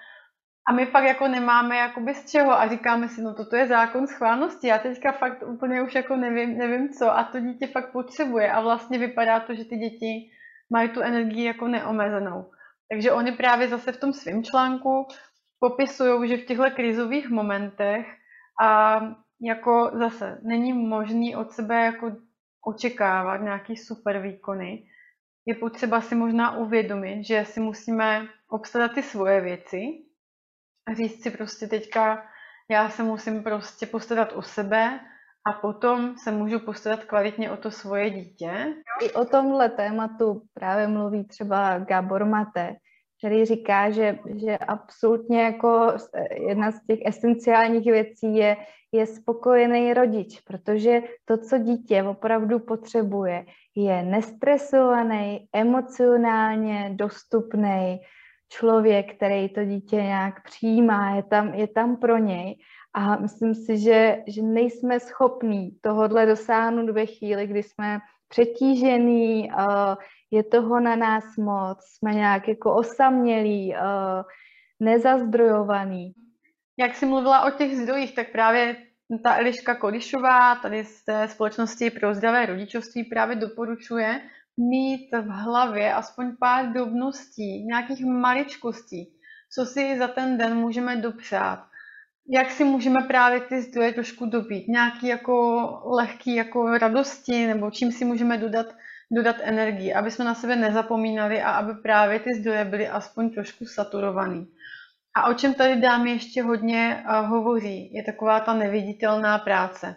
A 0.68 0.72
my 0.72 0.86
fakt 0.86 1.04
jako 1.04 1.28
nemáme 1.28 1.76
jakoby 1.76 2.14
z 2.14 2.30
čeho 2.30 2.52
a 2.52 2.68
říkáme 2.68 3.08
si, 3.08 3.22
no 3.22 3.34
toto 3.34 3.56
je 3.56 3.66
zákon 3.66 4.06
schválnosti, 4.06 4.66
já 4.66 4.78
teďka 4.78 5.12
fakt 5.12 5.42
úplně 5.46 5.82
už 5.82 5.94
jako 5.94 6.16
nevím, 6.16 6.58
nevím 6.58 6.88
co 6.88 7.18
a 7.18 7.24
to 7.24 7.40
dítě 7.40 7.66
fakt 7.66 7.92
potřebuje 7.92 8.52
a 8.52 8.60
vlastně 8.60 8.98
vypadá 8.98 9.40
to, 9.40 9.54
že 9.54 9.64
ty 9.64 9.76
děti 9.76 10.30
mají 10.70 10.88
tu 10.88 11.00
energii 11.00 11.44
jako 11.44 11.68
neomezenou. 11.68 12.50
Takže 12.90 13.12
oni 13.12 13.32
právě 13.32 13.68
zase 13.68 13.92
v 13.92 14.00
tom 14.00 14.12
svém 14.12 14.44
článku 14.44 15.08
popisují, 15.60 16.28
že 16.28 16.36
v 16.36 16.46
těchto 16.46 16.70
krizových 16.70 17.30
momentech 17.30 18.06
a 18.62 19.00
jako 19.40 19.90
zase 19.94 20.38
není 20.42 20.72
možný 20.72 21.36
od 21.36 21.52
sebe 21.52 21.84
jako 21.84 22.12
očekávat 22.66 23.36
nějaký 23.36 23.76
super 23.76 24.22
výkony, 24.22 24.84
je 25.46 25.54
potřeba 25.54 26.00
si 26.00 26.14
možná 26.14 26.56
uvědomit, 26.56 27.24
že 27.24 27.44
si 27.44 27.60
musíme 27.60 28.28
obstarat 28.48 28.92
ty 28.92 29.02
svoje 29.02 29.40
věci 29.40 29.78
a 30.86 30.94
říct 30.94 31.22
si 31.22 31.30
prostě 31.30 31.66
teďka, 31.66 32.26
já 32.70 32.90
se 32.90 33.02
musím 33.02 33.42
prostě 33.42 33.86
postarat 33.86 34.32
o 34.32 34.42
sebe 34.42 35.00
a 35.48 35.52
potom 35.52 36.18
se 36.18 36.30
můžu 36.30 36.58
postarat 36.60 37.04
kvalitně 37.04 37.50
o 37.50 37.56
to 37.56 37.70
svoje 37.70 38.10
dítě. 38.10 38.74
I 39.00 39.12
o 39.12 39.24
tomhle 39.24 39.68
tématu 39.68 40.42
právě 40.54 40.86
mluví 40.86 41.24
třeba 41.24 41.78
Gabor 41.78 42.24
Mate, 42.24 42.76
který 43.18 43.44
říká, 43.44 43.90
že, 43.90 44.18
že 44.36 44.58
absolutně 44.58 45.42
jako 45.42 45.92
jedna 46.48 46.72
z 46.72 46.86
těch 46.86 46.98
esenciálních 47.04 47.84
věcí 47.84 48.34
je, 48.34 48.56
je 48.92 49.06
spokojený 49.06 49.94
rodič, 49.94 50.40
protože 50.40 51.02
to, 51.24 51.36
co 51.36 51.58
dítě 51.58 52.02
opravdu 52.02 52.58
potřebuje, 52.58 53.44
je 53.76 54.02
nestresovaný, 54.02 55.48
emocionálně 55.52 56.90
dostupný 56.94 58.00
člověk, 58.48 59.14
který 59.14 59.48
to 59.48 59.64
dítě 59.64 59.96
nějak 59.96 60.42
přijímá, 60.42 61.10
je 61.10 61.22
tam, 61.22 61.54
je 61.54 61.66
tam 61.66 61.96
pro 61.96 62.18
něj. 62.18 62.56
A 62.94 63.16
myslím 63.16 63.54
si, 63.54 63.78
že, 63.78 64.22
že 64.26 64.42
nejsme 64.42 65.00
schopní 65.00 65.70
tohodle 65.80 66.26
dosáhnout 66.26 66.90
ve 66.90 67.06
chvíli, 67.06 67.46
kdy 67.46 67.62
jsme 67.62 67.98
přetížený, 68.28 69.50
uh, 69.50 69.94
je 70.30 70.42
toho 70.42 70.80
na 70.80 70.96
nás 70.96 71.24
moc, 71.36 71.78
jsme 71.84 72.14
nějak 72.14 72.48
jako 72.48 72.74
osamělí, 72.74 73.74
uh, 73.74 74.22
nezazdrojovaný. 74.80 76.12
Jak 76.78 76.96
jsi 76.96 77.06
mluvila 77.06 77.44
o 77.44 77.50
těch 77.50 77.76
zdrojích, 77.76 78.14
tak 78.14 78.32
právě 78.32 78.76
ta 79.22 79.36
Eliška 79.36 79.74
Kodišová 79.74 80.54
tady 80.54 80.84
z 80.84 81.04
té 81.04 81.28
společnosti 81.28 81.90
pro 81.90 82.14
zdravé 82.14 82.46
rodičovství 82.46 83.04
právě 83.04 83.36
doporučuje 83.36 84.20
mít 84.56 85.08
v 85.12 85.28
hlavě 85.28 85.94
aspoň 85.94 86.36
pár 86.40 86.72
drobností, 86.72 87.64
nějakých 87.64 88.04
maličkostí, 88.04 89.12
co 89.54 89.66
si 89.66 89.98
za 89.98 90.08
ten 90.08 90.38
den 90.38 90.54
můžeme 90.56 90.96
dopřát. 90.96 91.64
Jak 92.30 92.50
si 92.50 92.64
můžeme 92.64 93.02
právě 93.08 93.40
ty 93.40 93.62
zdroje 93.62 93.92
trošku 93.92 94.26
dobít, 94.26 94.68
nějaký 94.68 95.06
jako 95.06 95.68
lehký 95.84 96.34
jako 96.34 96.78
radosti, 96.78 97.46
nebo 97.46 97.70
čím 97.70 97.92
si 97.92 98.04
můžeme 98.04 98.38
dodat, 98.38 98.66
dodat 99.10 99.36
energii, 99.40 99.94
aby 99.94 100.10
jsme 100.10 100.24
na 100.24 100.34
sebe 100.34 100.56
nezapomínali 100.56 101.42
a 101.42 101.50
aby 101.50 101.74
právě 101.74 102.20
ty 102.20 102.34
zdroje 102.34 102.64
byly 102.64 102.88
aspoň 102.88 103.30
trošku 103.30 103.64
saturovaný. 103.64 104.48
A 105.16 105.28
o 105.30 105.34
čem 105.34 105.54
tady 105.54 105.80
dámy 105.80 106.10
ještě 106.10 106.42
hodně 106.42 107.04
uh, 107.08 107.26
hovoří, 107.26 107.94
je 107.94 108.02
taková 108.02 108.40
ta 108.40 108.54
neviditelná 108.54 109.38
práce, 109.38 109.96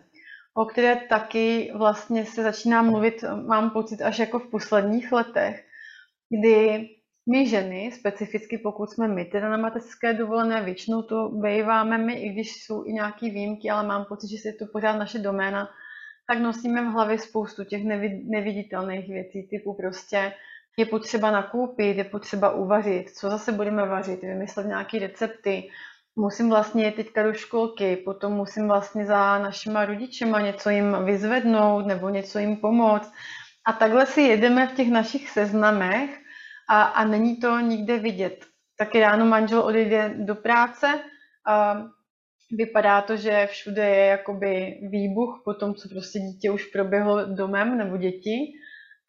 o 0.53 0.65
které 0.65 0.95
taky 0.95 1.71
vlastně 1.75 2.25
se 2.25 2.43
začíná 2.43 2.81
mluvit, 2.81 3.23
mám 3.45 3.69
pocit, 3.69 4.01
až 4.01 4.19
jako 4.19 4.39
v 4.39 4.49
posledních 4.51 5.11
letech, 5.11 5.65
kdy 6.29 6.89
my 7.31 7.49
ženy, 7.49 7.91
specificky 7.91 8.57
pokud 8.57 8.91
jsme 8.91 9.07
my 9.07 9.25
teda 9.25 9.49
na 9.49 9.57
mateřské 9.57 10.13
dovolené, 10.13 10.61
většinou 10.63 11.01
to 11.01 11.29
býváme 11.29 11.97
my, 11.97 12.13
i 12.13 12.29
když 12.29 12.63
jsou 12.63 12.85
i 12.85 12.93
nějaké 12.93 13.29
výjimky, 13.29 13.69
ale 13.69 13.87
mám 13.87 14.05
pocit, 14.05 14.27
že 14.27 14.49
je 14.49 14.53
to 14.53 14.65
pořád 14.65 14.97
naše 14.97 15.19
doména, 15.19 15.69
tak 16.31 16.39
nosíme 16.39 16.81
v 16.81 16.91
hlavě 16.91 17.17
spoustu 17.17 17.63
těch 17.63 17.83
neviditelných 18.23 19.09
věcí, 19.09 19.47
typu 19.47 19.73
prostě 19.73 20.33
je 20.77 20.85
potřeba 20.85 21.31
nakoupit, 21.31 21.97
je 21.97 22.03
potřeba 22.03 22.51
uvařit, 22.51 23.09
co 23.09 23.29
zase 23.29 23.51
budeme 23.51 23.85
vařit, 23.85 24.21
vymyslet 24.21 24.67
nějaké 24.67 24.99
recepty, 24.99 25.69
musím 26.15 26.49
vlastně 26.49 26.85
jít 26.85 26.95
teďka 26.95 27.23
do 27.23 27.33
školky, 27.33 27.95
potom 27.95 28.33
musím 28.33 28.67
vlastně 28.67 29.05
za 29.05 29.39
našima 29.39 29.85
rodičema 29.85 30.41
něco 30.41 30.69
jim 30.69 30.97
vyzvednout 31.05 31.85
nebo 31.85 32.09
něco 32.09 32.39
jim 32.39 32.57
pomoct. 32.57 33.13
A 33.67 33.73
takhle 33.73 34.05
si 34.05 34.21
jedeme 34.21 34.67
v 34.67 34.75
těch 34.75 34.89
našich 34.89 35.29
seznamech 35.29 36.19
a, 36.69 36.83
a 36.83 37.05
není 37.05 37.37
to 37.37 37.59
nikde 37.59 37.99
vidět. 37.99 38.45
Taky 38.77 38.99
ráno 38.99 39.25
manžel 39.25 39.59
odejde 39.59 40.13
do 40.17 40.35
práce 40.35 40.99
a 41.47 41.83
vypadá 42.51 43.01
to, 43.01 43.15
že 43.17 43.47
všude 43.47 43.89
je 43.89 44.05
jakoby 44.05 44.79
výbuch 44.81 45.41
po 45.45 45.53
tom, 45.53 45.75
co 45.75 45.89
prostě 45.89 46.19
dítě 46.19 46.51
už 46.51 46.65
proběhlo 46.65 47.25
domem 47.25 47.77
nebo 47.77 47.97
děti 47.97 48.53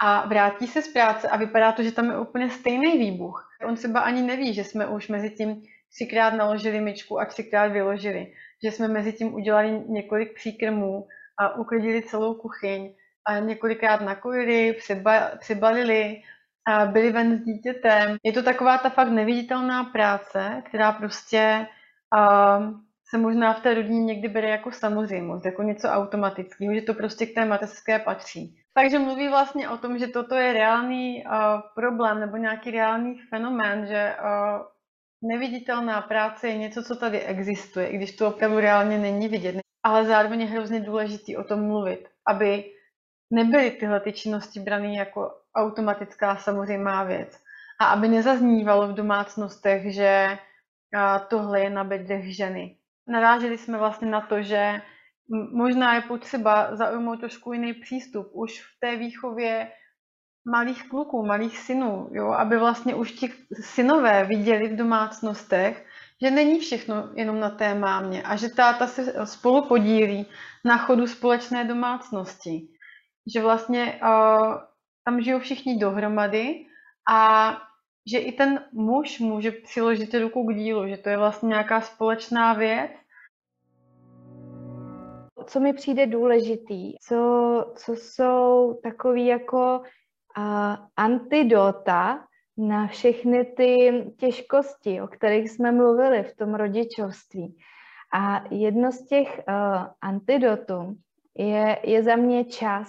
a 0.02 0.26
vrátí 0.26 0.66
se 0.66 0.82
z 0.82 0.92
práce 0.92 1.28
a 1.28 1.36
vypadá 1.36 1.72
to, 1.72 1.82
že 1.82 1.92
tam 1.92 2.10
je 2.10 2.18
úplně 2.18 2.50
stejný 2.50 2.98
výbuch. 2.98 3.48
On 3.68 3.76
třeba 3.76 4.00
ani 4.00 4.22
neví, 4.22 4.54
že 4.54 4.64
jsme 4.64 4.86
už 4.86 5.08
mezi 5.08 5.30
tím 5.30 5.62
třikrát 5.94 6.34
naložili 6.34 6.80
myčku 6.80 7.20
a 7.20 7.24
třikrát 7.24 7.72
vyložili. 7.72 8.32
Že 8.64 8.70
jsme 8.70 8.88
mezi 8.88 9.12
tím 9.12 9.34
udělali 9.34 9.82
několik 9.88 10.34
příkrmů 10.34 11.06
a 11.38 11.56
uklidili 11.56 12.02
celou 12.02 12.34
kuchyň 12.34 12.94
a 13.26 13.38
několikrát 13.38 14.00
nakojili, 14.00 14.72
přeba, 14.72 15.30
přebalili, 15.38 16.22
a 16.66 16.86
byli 16.86 17.12
ven 17.12 17.38
s 17.38 17.44
dítětem. 17.44 18.16
Je 18.22 18.32
to 18.32 18.42
taková 18.42 18.78
ta 18.78 18.90
fakt 18.90 19.08
neviditelná 19.08 19.84
práce, 19.84 20.62
která 20.66 20.92
prostě 20.92 21.66
uh, 22.16 22.66
se 23.12 23.18
možná 23.18 23.54
v 23.54 23.60
té 23.60 23.74
rodině 23.74 24.04
někdy 24.04 24.28
bere 24.28 24.48
jako 24.48 24.72
samozřejmost, 24.72 25.44
jako 25.44 25.62
něco 25.62 25.88
automatického, 25.88 26.74
že 26.74 26.82
to 26.82 26.94
prostě 26.94 27.26
k 27.26 27.34
té 27.34 27.44
mateřské 27.44 27.98
patří. 27.98 28.56
Takže 28.74 28.98
mluví 28.98 29.28
vlastně 29.28 29.68
o 29.68 29.76
tom, 29.76 29.98
že 29.98 30.06
toto 30.06 30.34
je 30.34 30.52
reálný 30.52 31.24
uh, 31.24 31.32
problém 31.74 32.20
nebo 32.20 32.36
nějaký 32.36 32.70
reálný 32.70 33.20
fenomén, 33.30 33.86
že 33.86 34.16
uh, 34.16 34.66
neviditelná 35.30 36.00
práce 36.00 36.48
je 36.48 36.56
něco, 36.56 36.82
co 36.82 36.96
tady 36.96 37.20
existuje, 37.20 37.86
i 37.86 37.96
když 37.96 38.16
to 38.16 38.28
opravdu 38.28 38.60
reálně 38.60 38.98
není 38.98 39.28
vidět. 39.28 39.56
Ale 39.84 40.04
zároveň 40.04 40.40
je 40.40 40.46
hrozně 40.46 40.80
důležitý 40.80 41.36
o 41.36 41.44
tom 41.44 41.66
mluvit, 41.66 42.08
aby 42.26 42.64
nebyly 43.30 43.70
tyhle 43.70 44.00
ty 44.00 44.12
činnosti 44.12 44.60
brané 44.60 44.94
jako 44.94 45.30
automatická 45.56 46.36
samozřejmá 46.36 47.04
věc. 47.04 47.38
A 47.80 47.84
aby 47.84 48.08
nezaznívalo 48.08 48.88
v 48.88 48.94
domácnostech, 48.94 49.94
že 49.94 50.38
tohle 51.28 51.60
je 51.60 51.70
na 51.70 51.84
bedrech 51.84 52.36
ženy. 52.36 52.76
Naráželi 53.12 53.58
jsme 53.58 53.78
vlastně 53.78 54.10
na 54.10 54.20
to, 54.20 54.42
že 54.42 54.82
možná 55.52 55.94
je 55.94 56.00
potřeba 56.00 56.76
zaujmout 56.76 57.20
trošku 57.20 57.52
jiný 57.52 57.74
přístup 57.74 58.30
už 58.32 58.60
v 58.60 58.80
té 58.80 58.96
výchově 58.96 59.72
malých 60.44 60.88
kluků, 60.88 61.26
malých 61.26 61.58
synů, 61.58 62.08
jo? 62.12 62.30
aby 62.30 62.58
vlastně 62.58 62.94
už 62.94 63.12
ti 63.12 63.32
synové 63.60 64.24
viděli 64.24 64.68
v 64.68 64.76
domácnostech, 64.76 65.86
že 66.22 66.30
není 66.30 66.60
všechno 66.60 67.10
jenom 67.14 67.40
na 67.40 67.50
té 67.50 67.74
mámě 67.74 68.22
a 68.22 68.36
že 68.36 68.48
táta 68.48 68.86
se 68.86 69.26
spolu 69.26 69.68
podílí 69.68 70.26
na 70.64 70.78
chodu 70.78 71.06
společné 71.06 71.64
domácnosti. 71.64 72.68
Že 73.34 73.42
vlastně 73.42 74.00
uh, 74.02 74.54
tam 75.04 75.20
žijou 75.20 75.38
všichni 75.38 75.78
dohromady 75.78 76.66
a 77.10 77.52
že 78.12 78.18
i 78.18 78.32
ten 78.32 78.64
muž 78.72 79.20
může 79.20 79.50
přiložit 79.50 80.14
ruku 80.14 80.46
k 80.46 80.54
dílu, 80.54 80.88
že 80.88 80.96
to 80.96 81.08
je 81.08 81.16
vlastně 81.16 81.48
nějaká 81.48 81.80
společná 81.80 82.52
věc. 82.52 82.90
Co 85.46 85.60
mi 85.60 85.72
přijde 85.72 86.06
důležitý, 86.06 86.94
co, 87.02 87.72
co 87.76 87.92
jsou 87.92 88.80
takový 88.82 89.26
jako 89.26 89.78
uh, 89.78 90.76
antidota 90.96 92.24
na 92.56 92.86
všechny 92.86 93.44
ty 93.44 94.04
těžkosti, 94.18 95.02
o 95.02 95.06
kterých 95.06 95.50
jsme 95.50 95.72
mluvili 95.72 96.22
v 96.22 96.36
tom 96.36 96.54
rodičovství. 96.54 97.56
A 98.14 98.44
jedno 98.50 98.92
z 98.92 99.06
těch 99.06 99.40
uh, 99.48 99.86
antidotů 100.00 100.96
je, 101.38 101.78
je 101.82 102.02
za 102.02 102.16
mě 102.16 102.44
čas, 102.44 102.88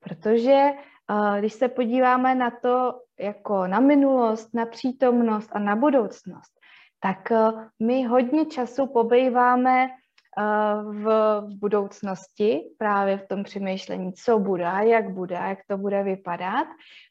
protože 0.00 0.70
uh, 1.10 1.38
když 1.38 1.52
se 1.52 1.68
podíváme 1.68 2.34
na 2.34 2.50
to 2.50 3.00
jako 3.20 3.66
na 3.66 3.80
minulost, 3.80 4.54
na 4.54 4.66
přítomnost 4.66 5.50
a 5.52 5.58
na 5.58 5.76
budoucnost, 5.76 6.52
tak 7.00 7.30
uh, 7.30 7.62
my 7.82 8.04
hodně 8.04 8.46
času 8.46 8.86
pobejváme 8.86 9.88
v, 10.82 11.04
v 11.40 11.58
budoucnosti, 11.60 12.60
právě 12.78 13.18
v 13.18 13.28
tom 13.28 13.42
přemýšlení, 13.44 14.12
co 14.12 14.38
bude, 14.38 14.72
jak 14.82 15.10
bude, 15.10 15.34
jak 15.34 15.58
to 15.68 15.78
bude 15.78 16.02
vypadat. 16.02 16.66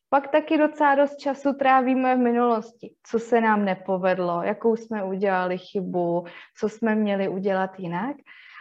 Pak 0.09 0.27
taky 0.27 0.57
docela 0.57 0.95
dost 0.95 1.17
času 1.17 1.53
trávíme 1.53 2.15
v 2.15 2.19
minulosti, 2.19 2.93
co 3.03 3.19
se 3.19 3.41
nám 3.41 3.65
nepovedlo, 3.65 4.43
jakou 4.43 4.75
jsme 4.75 5.03
udělali 5.03 5.57
chybu, 5.57 6.25
co 6.59 6.69
jsme 6.69 6.95
měli 6.95 7.27
udělat 7.27 7.79
jinak. 7.79 8.15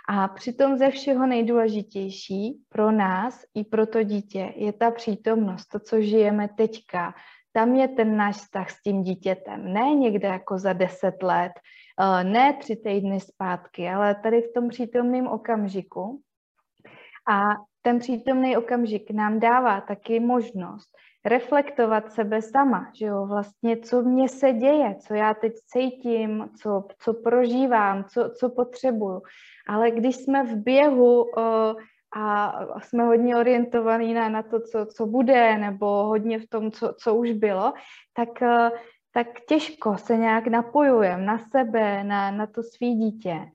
A 0.09 0.29
přitom 0.29 0.77
ze 0.77 0.91
všeho 0.91 1.27
nejdůležitější 1.27 2.59
pro 2.69 2.91
nás 2.91 3.45
i 3.55 3.65
pro 3.65 3.87
to 3.87 4.03
dítě 4.03 4.53
je 4.57 4.73
ta 4.73 4.91
přítomnost, 4.91 5.67
to, 5.67 5.79
co 5.79 6.01
žijeme 6.01 6.49
teďka. 6.57 7.15
Tam 7.53 7.75
je 7.75 7.89
ten 7.89 8.17
náš 8.17 8.37
vztah 8.37 8.71
s 8.71 8.83
tím 8.83 9.03
dítětem, 9.03 9.73
ne 9.73 9.95
někde 9.95 10.29
jako 10.29 10.59
za 10.59 10.73
deset 10.73 11.23
let, 11.23 11.53
Eh, 11.55 11.59
ne 12.23 12.53
tři 12.53 12.77
týdny 12.77 13.21
zpátky, 13.21 13.89
ale 13.89 14.15
tady 14.15 14.41
v 14.43 14.53
tom 14.55 14.69
přítomném 14.69 15.27
okamžiku. 15.27 16.21
A 17.29 17.41
ten 17.83 17.99
přítomný 17.99 18.57
okamžik 18.57 19.11
nám 19.11 19.41
dává 19.41 19.81
taky 19.81 20.21
možnost 20.21 20.91
reflektovat 21.25 22.13
sebe 22.13 22.43
sama, 22.43 22.91
že 22.95 23.07
jo, 23.07 23.27
vlastně, 23.27 23.77
co 23.77 24.03
mně 24.03 24.29
se 24.29 24.53
děje, 24.53 24.97
co 25.07 25.15
já 25.15 25.35
teď 25.35 25.53
cítím, 25.67 26.51
co, 26.63 26.85
co 26.99 27.15
prožívám, 27.15 28.05
co, 28.05 28.31
co 28.31 28.49
potřebuju. 28.49 29.23
Ale 29.69 29.91
když 29.91 30.17
jsme 30.17 30.45
v 30.45 30.57
běhu 30.57 31.23
uh, 31.23 31.43
a 32.17 32.53
jsme 32.79 33.05
hodně 33.05 33.37
orientovaní 33.37 34.15
na, 34.15 34.29
na 34.29 34.43
to, 34.43 34.61
co, 34.61 34.87
co 34.87 35.07
bude, 35.07 35.59
nebo 35.59 35.87
hodně 35.87 36.39
v 36.39 36.47
tom, 36.49 36.71
co, 36.71 36.95
co 36.99 37.15
už 37.15 37.33
bylo, 37.33 37.73
tak 38.15 38.29
uh, 38.43 38.79
tak 39.15 39.27
těžko 39.49 39.97
se 39.99 40.17
nějak 40.17 40.47
napojujeme 40.47 41.25
na 41.25 41.39
sebe, 41.39 42.05
na, 42.05 42.31
na 42.31 42.47
to 42.47 42.63
svý 42.63 42.95
dítě. 42.95 43.51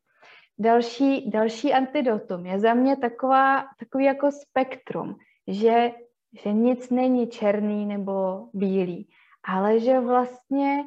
Další, 0.59 1.29
další 1.29 1.73
antidotum 1.73 2.45
je 2.45 2.59
za 2.59 2.73
mě 2.73 2.97
taková, 2.97 3.63
takový 3.79 4.05
jako 4.05 4.31
spektrum, 4.31 5.15
že, 5.47 5.91
že 6.43 6.53
nic 6.53 6.89
není 6.89 7.27
černý 7.27 7.85
nebo 7.85 8.47
bílý, 8.53 9.09
ale 9.43 9.79
že 9.79 9.99
vlastně 9.99 10.85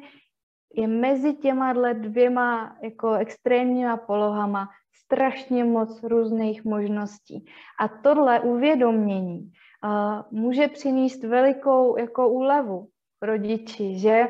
je 0.75 0.87
mezi 0.87 1.33
těma 1.33 1.93
dvěma 1.93 2.77
jako 2.83 3.13
extrémníma 3.13 3.97
polohama 3.97 4.69
strašně 4.93 5.63
moc 5.63 6.03
různých 6.03 6.65
možností. 6.65 7.45
A 7.79 7.87
tohle 7.87 8.39
uvědomění 8.39 9.51
uh, 9.83 10.39
může 10.39 10.67
přinést 10.67 11.23
velikou 11.23 11.97
jako 11.97 12.29
úlevu 12.29 12.87
rodiči, 13.21 13.99
že 13.99 14.27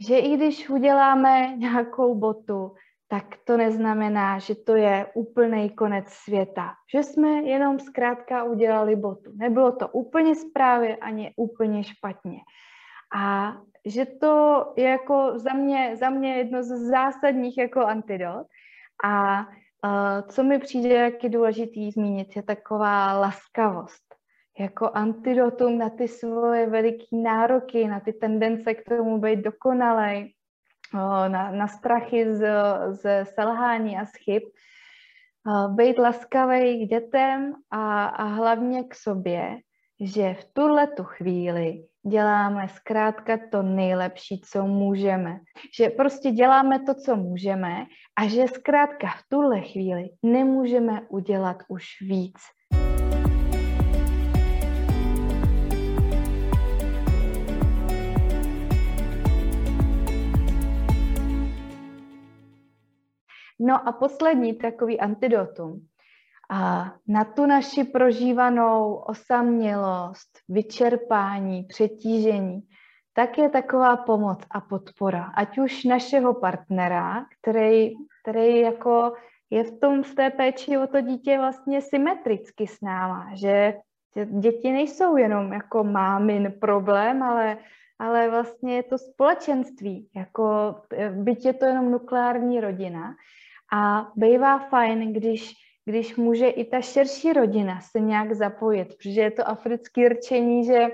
že 0.00 0.18
i 0.18 0.36
když 0.36 0.70
uděláme 0.70 1.56
nějakou 1.56 2.14
botu, 2.14 2.74
tak 3.08 3.24
to 3.44 3.56
neznamená, 3.56 4.38
že 4.38 4.54
to 4.54 4.76
je 4.76 5.06
úplný 5.14 5.70
konec 5.70 6.08
světa. 6.08 6.72
Že 6.92 7.02
jsme 7.02 7.28
jenom 7.28 7.78
zkrátka 7.78 8.44
udělali 8.44 8.96
botu. 8.96 9.30
Nebylo 9.36 9.72
to 9.72 9.88
úplně 9.88 10.34
správně 10.34 10.96
ani 10.96 11.34
úplně 11.36 11.84
špatně. 11.84 12.38
A 13.16 13.52
že 13.86 14.06
to 14.06 14.64
je 14.76 14.88
jako 14.88 15.32
za 15.34 15.52
mě, 15.52 15.96
za 15.96 16.10
mě 16.10 16.36
jedno 16.36 16.62
z 16.62 16.68
zásadních 16.68 17.58
jako 17.58 17.80
antidot. 17.80 18.46
A 19.04 19.46
co 20.28 20.42
mi 20.42 20.58
přijde, 20.58 21.12
je 21.22 21.28
důležitý 21.28 21.90
zmínit, 21.90 22.36
je 22.36 22.42
taková 22.42 23.20
laskavost. 23.20 24.09
Jako 24.60 24.90
antidotum 24.94 25.78
na 25.78 25.90
ty 25.90 26.08
svoje 26.08 26.66
veliké 26.66 27.16
nároky, 27.16 27.88
na 27.88 28.00
ty 28.00 28.12
tendence 28.12 28.74
k 28.74 28.88
tomu 28.88 29.18
být 29.18 29.40
dokonalej, 29.40 30.34
na, 31.28 31.50
na 31.50 31.68
strachy 31.68 32.34
z, 32.34 32.48
z 32.90 33.24
selhání 33.24 33.96
a 33.96 34.04
z 34.04 34.12
chyb. 34.24 34.42
Být 35.74 35.98
laskavý 35.98 36.86
k 36.86 36.88
dětem 36.88 37.54
a, 37.70 38.04
a 38.06 38.24
hlavně 38.24 38.84
k 38.84 38.94
sobě, 38.94 39.56
že 40.00 40.34
v 40.34 40.44
tuhle 40.52 40.86
tu 40.86 41.04
chvíli 41.04 41.84
děláme 42.10 42.68
zkrátka 42.68 43.38
to 43.52 43.62
nejlepší, 43.62 44.40
co 44.40 44.66
můžeme. 44.66 45.38
Že 45.78 45.90
prostě 45.90 46.30
děláme 46.30 46.78
to, 46.78 46.94
co 46.94 47.16
můžeme 47.16 47.86
a 48.18 48.28
že 48.28 48.48
zkrátka 48.48 49.08
v 49.08 49.22
tuhle 49.28 49.60
chvíli 49.60 50.08
nemůžeme 50.22 51.00
udělat 51.08 51.56
už 51.68 51.84
víc. 52.00 52.38
No 63.60 63.88
a 63.88 63.92
poslední 63.92 64.54
takový 64.54 65.00
antidotum. 65.00 65.80
A 66.50 66.92
na 67.08 67.24
tu 67.24 67.46
naši 67.46 67.84
prožívanou 67.84 68.94
osamělost, 68.94 70.38
vyčerpání, 70.48 71.62
přetížení, 71.64 72.60
tak 73.12 73.38
je 73.38 73.48
taková 73.48 73.96
pomoc 73.96 74.38
a 74.50 74.60
podpora, 74.60 75.24
ať 75.24 75.58
už 75.58 75.84
našeho 75.84 76.34
partnera, 76.34 77.26
který, 77.40 77.94
který 78.22 78.60
jako 78.60 79.12
je 79.50 79.64
v 79.64 79.80
tom 79.80 80.02
v 80.02 80.14
té 80.14 80.30
péči 80.30 80.78
o 80.78 80.86
to 80.86 81.00
dítě 81.00 81.38
vlastně 81.38 81.82
symetricky 81.82 82.66
s 82.66 82.80
náma, 82.80 83.30
že 83.34 83.74
děti 84.40 84.72
nejsou 84.72 85.16
jenom 85.16 85.52
jako 85.52 85.84
mámin 85.84 86.54
problém, 86.60 87.22
ale, 87.22 87.58
ale 87.98 88.30
vlastně 88.30 88.76
je 88.76 88.82
to 88.82 88.98
společenství, 88.98 90.08
jako 90.16 90.74
byť 91.10 91.44
je 91.44 91.52
to 91.52 91.64
jenom 91.64 91.90
nukleární 91.90 92.60
rodina 92.60 93.14
a 93.72 94.12
bývá 94.16 94.58
fajn, 94.58 95.12
když 95.12 95.54
když 95.84 96.16
může 96.16 96.48
i 96.48 96.64
ta 96.64 96.80
širší 96.80 97.32
rodina 97.32 97.80
se 97.80 98.00
nějak 98.00 98.32
zapojit, 98.32 98.94
protože 98.96 99.20
je 99.20 99.30
to 99.30 99.48
africké 99.48 100.08
rčení, 100.08 100.64
že 100.64 100.88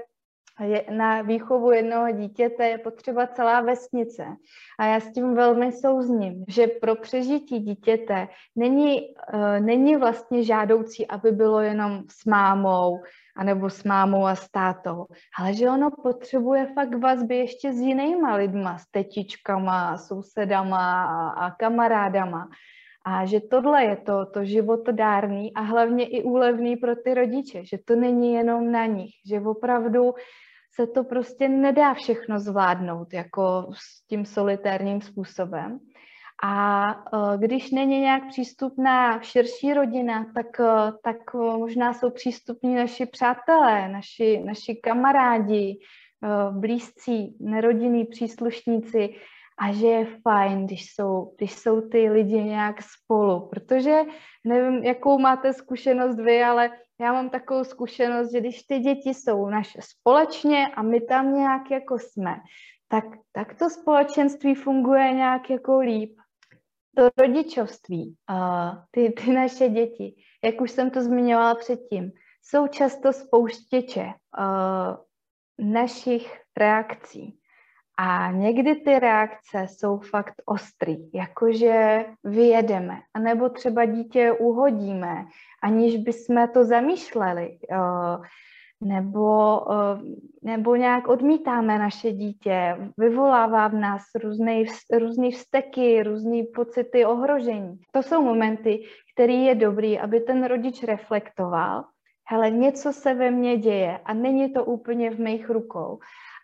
je, 0.65 0.85
na 0.91 1.23
výchovu 1.23 1.73
jednoho 1.73 2.11
dítěte 2.11 2.69
je 2.69 2.79
potřeba 2.79 3.27
celá 3.27 3.61
vesnice. 3.61 4.25
A 4.79 4.87
já 4.87 5.01
s 5.01 5.13
tím 5.13 5.35
velmi 5.35 5.73
souzním, 5.73 6.45
že 6.49 6.67
pro 6.67 6.97
přežití 6.97 7.59
dítěte 7.59 8.29
není, 8.57 9.01
uh, 9.35 9.61
není 9.61 9.97
vlastně 9.97 10.45
žádoucí, 10.45 11.07
aby 11.07 11.33
bylo 11.33 11.61
jenom 11.61 12.03
s 12.09 12.25
mámou, 12.25 13.03
anebo 13.37 13.71
s 13.71 13.85
mámou 13.85 14.27
a 14.27 14.35
s 14.35 14.51
tátou, 14.51 15.07
ale 15.39 15.55
že 15.55 15.71
ono 15.71 15.91
potřebuje 15.91 16.67
fakt 16.75 16.95
vazby 16.95 17.37
ještě 17.37 17.73
s 17.73 17.77
jinýma 17.77 18.35
lidma, 18.37 18.79
s 18.79 18.87
tetičkama, 18.91 19.99
sousedama 19.99 21.05
a, 21.05 21.29
a 21.29 21.51
kamarádama. 21.51 22.49
A 23.07 23.27
že 23.27 23.41
tohle 23.41 23.85
je 23.85 23.97
to, 23.97 24.27
to 24.27 24.45
životodárný 24.45 25.55
a 25.55 25.61
hlavně 25.61 26.07
i 26.07 26.23
úlevný 26.23 26.77
pro 26.77 26.97
ty 26.97 27.15
rodiče, 27.15 27.65
že 27.65 27.79
to 27.85 27.97
není 27.97 28.33
jenom 28.33 28.73
na 28.73 28.87
nich, 28.87 29.15
že 29.29 29.41
opravdu 29.41 30.15
se 30.75 30.87
to 30.87 31.05
prostě 31.05 31.49
nedá 31.49 31.95
všechno 31.95 32.41
zvládnout 32.41 33.13
jako 33.13 33.71
s 33.73 34.07
tím 34.07 34.25
solitérním 34.25 35.01
způsobem. 35.01 35.79
A 36.45 36.91
e, 36.91 37.39
když 37.39 37.71
není 37.71 38.01
nějak 38.01 38.29
přístupná 38.29 39.21
širší 39.21 39.75
rodina, 39.75 40.27
tak, 40.35 40.61
e, 40.61 40.93
tak 41.03 41.17
e, 41.35 41.39
možná 41.39 41.93
jsou 41.93 42.11
přístupní 42.11 42.75
naši 42.75 43.07
přátelé, 43.07 43.89
naši, 43.89 44.43
naši 44.45 44.75
kamarádi, 44.75 45.79
blízcí, 46.51 47.37
nerodinní 47.41 48.05
příslušníci, 48.05 49.15
a 49.59 49.73
že 49.73 49.87
je 49.87 50.07
fajn, 50.23 50.67
když 50.67 50.95
jsou, 50.95 51.35
když 51.39 51.53
jsou 51.53 51.81
ty 51.81 52.11
lidi 52.11 52.45
nějak 52.45 52.77
spolu, 52.83 53.49
protože 53.49 54.01
nevím, 54.45 54.85
jakou 54.85 55.19
máte 55.19 55.53
zkušenost 55.53 56.21
vy, 56.21 56.43
ale 56.43 56.71
já 57.01 57.13
mám 57.13 57.31
takovou 57.31 57.65
zkušenost, 57.65 58.33
že 58.33 58.41
když 58.41 58.63
ty 58.63 58.79
děti 58.79 59.15
jsou 59.15 59.47
naše 59.49 59.79
společně 59.83 60.69
a 60.69 60.83
my 60.83 61.01
tam 61.01 61.35
nějak 61.35 61.71
jako 61.71 61.99
jsme, 61.99 62.37
tak, 62.89 63.05
tak 63.33 63.59
to 63.59 63.71
společenství 63.71 64.55
funguje 64.55 65.13
nějak 65.13 65.51
jako 65.51 65.79
líp. 65.79 66.17
To 66.97 67.11
rodičovství, 67.19 68.17
uh, 68.31 68.85
ty, 68.91 69.11
ty 69.13 69.33
naše 69.33 69.69
děti, 69.69 70.15
jak 70.45 70.61
už 70.61 70.71
jsem 70.71 70.91
to 70.91 71.03
zmiňovala 71.03 71.55
předtím, 71.55 72.13
jsou 72.43 72.67
často 72.67 73.13
spouštěče 73.13 74.05
uh, 74.05 75.71
našich 75.73 76.41
reakcí. 76.57 77.39
A 77.99 78.31
někdy 78.31 78.75
ty 78.75 78.99
reakce 78.99 79.67
jsou 79.69 79.99
fakt 79.99 80.35
ostrý, 80.47 81.11
jakože 81.15 82.05
vyjedeme, 82.25 83.01
anebo 83.15 83.49
třeba 83.49 83.85
dítě 83.85 84.33
uhodíme, 84.33 85.25
aniž 85.63 85.97
bychom 85.97 86.49
to 86.49 86.65
zamýšleli, 86.65 87.59
nebo, 88.81 89.61
nebo 90.43 90.77
nějak 90.77 91.09
odmítáme 91.09 91.79
naše 91.79 92.13
dítě, 92.13 92.77
vyvolává 92.99 93.69
v 93.69 93.75
nás 93.75 94.03
různé, 94.23 94.63
různé 94.99 95.31
vzteky, 95.31 96.03
různé 96.03 96.43
pocity 96.55 97.05
ohrožení. 97.05 97.79
To 97.93 98.03
jsou 98.03 98.23
momenty, 98.23 98.85
které 99.15 99.33
je 99.33 99.55
dobrý, 99.55 99.99
aby 99.99 100.21
ten 100.21 100.45
rodič 100.45 100.83
reflektoval, 100.83 101.85
hele, 102.29 102.51
něco 102.51 102.93
se 102.93 103.15
ve 103.15 103.31
mně 103.31 103.57
děje 103.57 103.99
a 104.05 104.15
není 104.15 104.53
to 104.53 104.65
úplně 104.65 105.11
v 105.11 105.21
mých 105.21 105.51
rukou. 105.51 105.99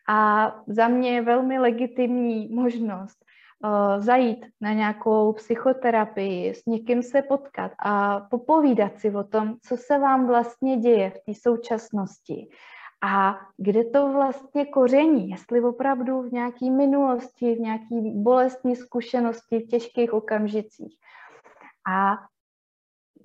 A 0.08 0.52
za 0.66 0.88
mě 0.88 1.14
je 1.14 1.22
velmi 1.22 1.58
legitimní 1.58 2.48
možnost 2.48 3.24
zajít 3.98 4.46
na 4.60 4.72
nějakou 4.72 5.32
psychoterapii, 5.32 6.54
s 6.54 6.66
někým 6.66 7.02
se 7.02 7.22
potkat 7.22 7.72
a 7.78 8.20
popovídat 8.20 8.98
si 8.98 9.10
o 9.10 9.24
tom, 9.24 9.54
co 9.62 9.76
se 9.76 9.98
vám 9.98 10.26
vlastně 10.26 10.76
děje 10.76 11.10
v 11.10 11.14
té 11.26 11.40
současnosti 11.40 12.48
a 13.04 13.38
kde 13.56 13.84
to 13.84 14.12
vlastně 14.12 14.66
koření, 14.66 15.30
jestli 15.30 15.60
opravdu 15.60 16.22
v 16.22 16.32
nějaké 16.32 16.70
minulosti, 16.70 17.54
v 17.54 17.60
nějaké 17.60 17.94
bolestní 18.14 18.76
zkušenosti, 18.76 19.58
v 19.58 19.66
těžkých 19.66 20.12
okamžicích. 20.12 20.98
A 21.86 22.14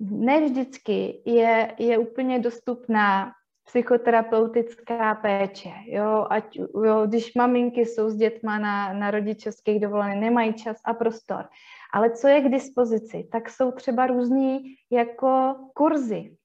ne 0.00 0.40
vždycky 0.40 1.22
je, 1.26 1.74
je 1.78 1.98
úplně 1.98 2.38
dostupná 2.38 3.32
psychoterapeutická 3.68 5.14
péče, 5.14 5.70
jo, 5.86 6.26
ať, 6.30 6.56
jo, 6.58 7.06
když 7.06 7.34
maminky 7.34 7.80
jsou 7.80 8.10
s 8.10 8.16
dětma 8.16 8.58
na, 8.58 8.92
na 8.92 9.10
rodičovských 9.10 9.80
dovolených, 9.80 10.20
nemají 10.20 10.54
čas 10.54 10.76
a 10.84 10.94
prostor. 10.94 11.44
Ale 11.92 12.10
co 12.10 12.28
je 12.28 12.40
k 12.40 12.48
dispozici, 12.48 13.28
tak 13.32 13.50
jsou 13.50 13.72
třeba 13.72 14.06
různý 14.06 14.74
jako 14.90 15.56
kurzy, 15.74 16.36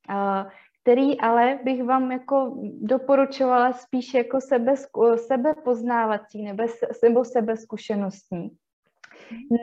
který 0.81 1.19
ale 1.19 1.59
bych 1.63 1.83
vám 1.83 2.11
jako 2.11 2.55
doporučovala 2.81 3.73
spíš 3.73 4.13
jako 4.13 4.41
sebe, 4.41 4.75
sebepoznávací 5.15 6.43
nebo, 6.43 6.63
nebo 7.03 7.25
sebezkušenostní 7.25 8.49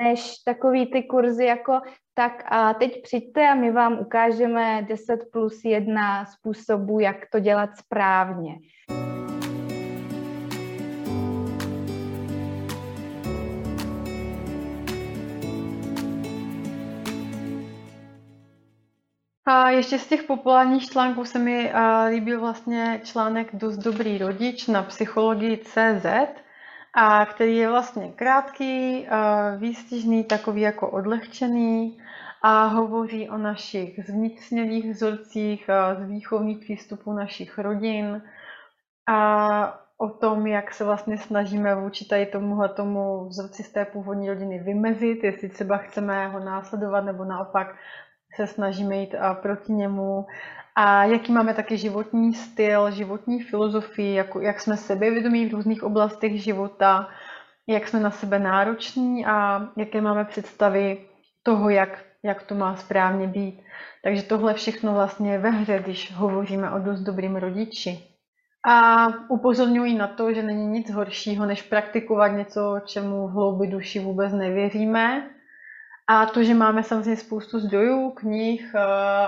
než 0.02 0.34
takový 0.44 0.86
ty 0.86 1.02
kurzy 1.02 1.44
jako 1.44 1.80
tak 2.14 2.44
a 2.48 2.74
teď 2.74 3.02
přijďte 3.02 3.48
a 3.48 3.54
my 3.54 3.72
vám 3.72 3.98
ukážeme 3.98 4.86
10 4.88 5.20
plus 5.32 5.60
1 5.64 6.24
způsobů, 6.24 7.00
jak 7.00 7.16
to 7.32 7.38
dělat 7.38 7.70
správně. 7.76 8.54
A 19.46 19.70
ještě 19.70 19.98
z 19.98 20.06
těch 20.06 20.22
populárních 20.22 20.86
článků 20.86 21.24
se 21.24 21.38
mi 21.38 21.72
líbil 22.08 22.40
vlastně 22.40 23.00
článek 23.04 23.48
Dost 23.52 23.76
dobrý 23.76 24.18
rodič 24.18 24.66
na 24.66 24.82
psychologii 24.82 25.56
CZ, 25.56 26.06
a 26.94 27.26
který 27.26 27.56
je 27.56 27.68
vlastně 27.70 28.12
krátký, 28.12 29.06
výstižný, 29.56 30.24
takový 30.24 30.60
jako 30.60 30.90
odlehčený 30.90 31.98
a 32.42 32.64
hovoří 32.64 33.28
o 33.30 33.38
našich 33.38 34.00
zvnitřnělých 34.06 34.90
vzorcích, 34.90 35.70
z 35.98 36.04
výchovních 36.04 36.58
přístupů 36.58 37.12
našich 37.12 37.58
rodin 37.58 38.22
a 39.08 39.80
o 39.98 40.08
tom, 40.08 40.46
jak 40.46 40.74
se 40.74 40.84
vlastně 40.84 41.18
snažíme 41.18 41.74
vůči 41.74 42.04
tady 42.04 42.26
tomuhle 42.26 42.68
tomu 42.68 43.28
vzorci 43.28 43.62
z 43.62 43.72
té 43.72 43.84
původní 43.84 44.28
rodiny 44.28 44.58
vymezit, 44.58 45.24
jestli 45.24 45.48
třeba 45.48 45.76
chceme 45.76 46.28
ho 46.28 46.40
následovat 46.40 47.00
nebo 47.00 47.24
naopak 47.24 47.74
se 48.36 48.46
snažíme 48.46 48.96
jít 48.96 49.14
proti 49.42 49.72
němu 49.72 50.26
a 50.76 51.04
jaký 51.04 51.32
máme 51.32 51.54
taky 51.54 51.76
životní 51.76 52.34
styl, 52.34 52.90
životní 52.90 53.42
filozofii, 53.42 54.14
jak, 54.14 54.26
jak 54.40 54.60
jsme 54.60 54.76
sebevědomí 54.76 55.46
v 55.46 55.52
různých 55.52 55.82
oblastech 55.82 56.42
života, 56.42 57.08
jak 57.66 57.88
jsme 57.88 58.00
na 58.00 58.10
sebe 58.10 58.38
nároční 58.38 59.26
a 59.26 59.68
jaké 59.76 60.00
máme 60.00 60.24
představy 60.24 61.06
toho, 61.42 61.70
jak 61.70 62.10
jak 62.22 62.42
to 62.42 62.54
má 62.54 62.76
správně 62.76 63.26
být. 63.26 63.62
Takže 64.04 64.22
tohle 64.22 64.54
všechno 64.54 64.94
vlastně 64.94 65.32
je 65.32 65.38
ve 65.38 65.50
hře, 65.50 65.78
když 65.78 66.12
hovoříme 66.12 66.70
o 66.70 66.78
dost 66.78 67.00
dobrým 67.00 67.36
rodiči. 67.36 68.06
A 68.68 69.06
upozorňuji 69.28 69.98
na 69.98 70.06
to, 70.08 70.34
že 70.34 70.42
není 70.42 70.66
nic 70.66 70.90
horšího, 70.90 71.46
než 71.46 71.62
praktikovat 71.62 72.28
něco, 72.28 72.80
čemu 72.84 73.28
v 73.28 73.30
hloubi 73.30 73.66
duši 73.66 74.00
vůbec 74.00 74.32
nevěříme. 74.32 75.30
A 76.10 76.26
to, 76.26 76.42
že 76.42 76.54
máme 76.54 76.82
samozřejmě 76.82 77.16
spoustu 77.16 77.60
zdrojů, 77.60 78.10
knih 78.10 78.74
eh, 78.74 78.80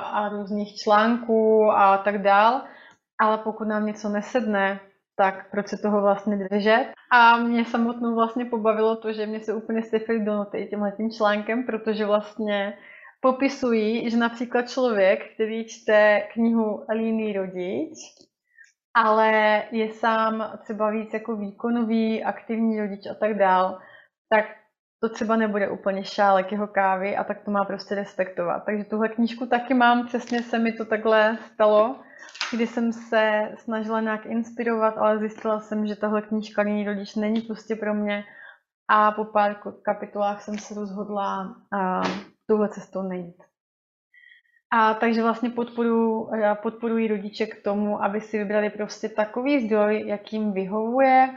a 0.03 0.29
různých 0.29 0.75
článků 0.75 1.71
a 1.71 1.99
tak 1.99 2.23
dál, 2.23 2.63
ale 3.21 3.39
pokud 3.39 3.69
nám 3.69 3.87
něco 3.87 4.09
nesedne, 4.09 4.81
tak 5.17 5.51
proč 5.51 5.69
se 5.69 5.77
toho 5.77 6.01
vlastně 6.01 6.37
držet? 6.37 6.93
A 7.13 7.37
mě 7.37 7.65
samotnou 7.65 8.15
vlastně 8.15 8.45
pobavilo 8.45 8.97
to, 8.97 9.13
že 9.13 9.27
mě 9.27 9.41
se 9.41 9.55
úplně 9.55 9.83
stefili 9.83 10.25
do 10.25 10.33
noty 10.33 10.67
tímhle 10.71 10.93
tím 10.93 11.11
článkem, 11.11 11.67
protože 11.67 12.07
vlastně 12.07 12.79
popisují, 13.21 14.11
že 14.11 14.17
například 14.17 14.63
člověk, 14.71 15.35
který 15.35 15.65
čte 15.65 16.21
knihu 16.33 16.85
Líný 16.95 17.33
rodič, 17.33 17.99
ale 18.95 19.63
je 19.71 19.93
sám 19.93 20.59
třeba 20.63 20.91
víc 20.91 21.15
jako 21.15 21.37
výkonový, 21.37 22.25
aktivní 22.25 22.81
rodič 22.81 23.07
a 23.11 23.15
tak 23.15 23.39
dál, 23.39 23.79
tak 24.29 24.62
to 25.03 25.09
třeba 25.09 25.37
nebude 25.37 25.71
úplně 25.71 26.05
šálek 26.05 26.53
jeho 26.53 26.67
kávy 26.67 27.17
a 27.17 27.25
tak 27.25 27.45
to 27.45 27.51
má 27.51 27.65
prostě 27.65 27.95
respektovat. 27.95 28.63
Takže 28.67 28.85
tuhle 28.85 29.09
knížku 29.09 29.47
taky 29.47 29.75
mám, 29.75 30.07
přesně 30.07 30.43
se 30.43 30.59
mi 30.59 30.73
to 30.73 30.85
takhle 30.85 31.39
stalo, 31.53 31.97
kdy 32.53 32.67
jsem 32.67 32.93
se 32.93 33.53
snažila 33.57 34.01
nějak 34.01 34.27
inspirovat, 34.27 34.99
ale 34.99 35.19
zjistila 35.19 35.61
jsem, 35.61 35.87
že 35.87 35.97
tahle 35.97 36.23
knížka 36.23 36.63
Líný 36.63 36.85
rodič 36.85 37.15
není 37.15 37.41
prostě 37.41 37.77
pro 37.77 37.95
mě 37.95 38.25
a 38.89 39.13
po 39.13 39.25
pár 39.25 39.57
kapitolách 39.85 40.43
jsem 40.43 40.59
se 40.59 40.75
rozhodla 40.75 41.43
uh, 41.45 42.07
tuhle 42.47 42.69
cestou 42.69 43.03
nejít. 43.03 43.43
A 44.73 44.95
takže 44.95 45.23
vlastně 45.23 45.51
podporu, 45.51 46.31
podporuji 46.63 47.09
rodiče 47.09 47.47
k 47.47 47.63
tomu, 47.63 48.05
aby 48.05 48.21
si 48.21 48.39
vybrali 48.39 48.71
prostě 48.71 49.09
takový 49.09 49.67
zdroj, 49.67 50.03
jakým 50.07 50.53
vyhovuje, 50.53 51.29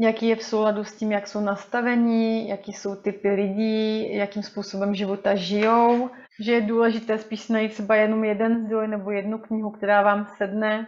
jaký 0.00 0.28
je 0.28 0.36
v 0.36 0.42
souladu 0.42 0.84
s 0.84 0.96
tím, 0.96 1.12
jak 1.12 1.26
jsou 1.26 1.40
nastavení, 1.40 2.48
jaký 2.48 2.72
jsou 2.72 2.96
typy 2.96 3.30
lidí, 3.30 4.16
jakým 4.16 4.42
způsobem 4.42 4.94
života 4.94 5.34
žijou, 5.34 6.10
že 6.40 6.52
je 6.52 6.60
důležité 6.60 7.18
spíš 7.18 7.48
najít 7.48 7.72
třeba 7.72 7.96
jenom 7.96 8.24
jeden 8.24 8.66
zdroj 8.66 8.88
nebo 8.88 9.10
jednu 9.10 9.38
knihu, 9.38 9.70
která 9.70 10.02
vám 10.02 10.26
sedne, 10.36 10.86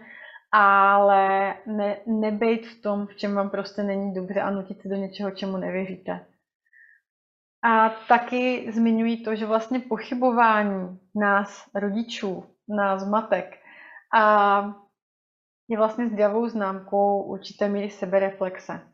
ale 0.53 1.55
ne, 1.67 1.97
nebejt 2.07 2.67
v 2.67 2.83
tom, 2.83 3.07
v 3.07 3.17
čem 3.17 3.35
vám 3.35 3.51
prostě 3.51 3.83
není 3.83 4.15
dobře 4.15 4.41
a 4.41 4.51
nutit 4.51 4.83
se 4.83 4.89
do 4.89 4.97
něčeho, 4.97 5.31
čemu 5.31 5.57
nevěříte. 5.57 6.27
A 7.65 7.89
taky 7.89 8.73
zmiňují 8.73 9.25
to, 9.25 9.35
že 9.35 9.47
vlastně 9.47 9.81
pochybování 9.81 10.99
nás, 11.15 11.65
rodičů, 11.75 12.45
nás 12.69 13.09
matek, 13.09 13.57
a 14.15 14.75
je 15.69 15.77
vlastně 15.77 16.09
zdravou 16.09 16.49
známkou 16.49 17.23
určité 17.23 17.69
míry 17.69 17.91
sebereflexe. 17.91 18.90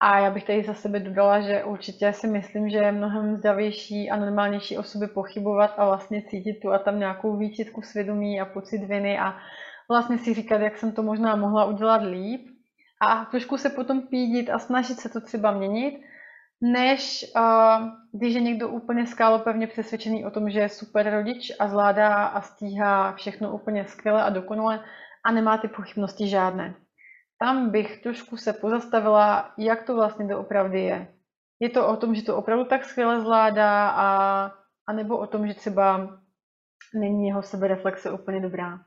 A 0.00 0.18
já 0.18 0.30
bych 0.30 0.44
tady 0.44 0.64
za 0.64 0.74
sebe 0.74 1.00
dodala, 1.00 1.40
že 1.40 1.64
určitě 1.64 2.12
si 2.12 2.26
myslím, 2.26 2.68
že 2.68 2.78
je 2.78 2.92
mnohem 2.92 3.36
zdravější 3.36 4.10
a 4.10 4.16
normálnější 4.16 4.78
osoby 4.78 5.06
pochybovat 5.06 5.74
a 5.76 5.86
vlastně 5.86 6.22
cítit 6.22 6.60
tu 6.62 6.72
a 6.72 6.78
tam 6.78 6.98
nějakou 6.98 7.36
výčitku 7.36 7.82
svědomí 7.82 8.40
a 8.40 8.44
pocit 8.44 8.78
viny 8.78 9.18
a 9.18 9.36
vlastně 9.90 10.18
si 10.18 10.34
říkat, 10.34 10.60
jak 10.60 10.76
jsem 10.76 10.92
to 10.92 11.02
možná 11.02 11.36
mohla 11.36 11.64
udělat 11.64 12.02
líp 12.02 12.48
a 13.00 13.24
trošku 13.24 13.56
se 13.58 13.70
potom 13.70 14.02
pídit 14.02 14.50
a 14.50 14.58
snažit 14.58 15.00
se 15.00 15.08
to 15.08 15.20
třeba 15.20 15.50
měnit, 15.50 16.00
než 16.60 17.24
uh, 17.36 17.88
když 18.12 18.34
je 18.34 18.40
někdo 18.40 18.68
úplně 18.68 19.06
skálopevně 19.06 19.66
přesvědčený 19.66 20.26
o 20.26 20.30
tom, 20.30 20.50
že 20.50 20.60
je 20.60 20.68
super 20.68 21.10
rodič 21.10 21.52
a 21.58 21.68
zvládá 21.68 22.24
a 22.24 22.40
stíhá 22.40 23.12
všechno 23.12 23.54
úplně 23.54 23.84
skvěle 23.88 24.22
a 24.22 24.30
dokonale 24.30 24.84
a 25.24 25.32
nemá 25.32 25.58
ty 25.58 25.68
pochybnosti 25.68 26.28
žádné. 26.28 26.74
Tam 27.40 27.70
bych 27.70 28.02
trošku 28.02 28.36
se 28.36 28.52
pozastavila, 28.52 29.52
jak 29.58 29.82
to 29.82 29.94
vlastně 29.94 30.26
doopravdy 30.26 30.82
je. 30.82 31.14
Je 31.60 31.70
to 31.70 31.88
o 31.88 31.96
tom, 31.96 32.14
že 32.14 32.22
to 32.22 32.36
opravdu 32.36 32.64
tak 32.64 32.84
skvěle 32.84 33.20
zvládá 33.20 33.88
a, 33.88 34.06
a 34.88 34.92
nebo 34.92 35.18
o 35.18 35.26
tom, 35.26 35.46
že 35.46 35.54
třeba 35.54 36.18
není 36.94 37.26
jeho 37.26 37.42
sebereflexe 37.42 38.10
úplně 38.10 38.40
dobrá. 38.40 38.78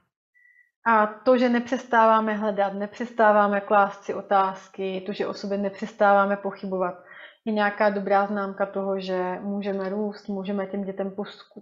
A 0.87 1.07
to, 1.07 1.37
že 1.37 1.49
nepřestáváme 1.49 2.33
hledat, 2.33 2.73
nepřestáváme 2.73 3.61
klást 3.61 4.03
si 4.03 4.13
otázky, 4.13 5.03
to, 5.05 5.13
že 5.13 5.27
o 5.27 5.33
sobě 5.33 5.57
nepřestáváme 5.57 6.37
pochybovat, 6.37 7.03
je 7.45 7.53
nějaká 7.53 7.89
dobrá 7.89 8.27
známka 8.27 8.65
toho, 8.65 8.99
že 8.99 9.39
můžeme 9.41 9.89
růst, 9.89 10.27
můžeme 10.27 10.65
těm 10.65 10.83
dětem 10.83 11.15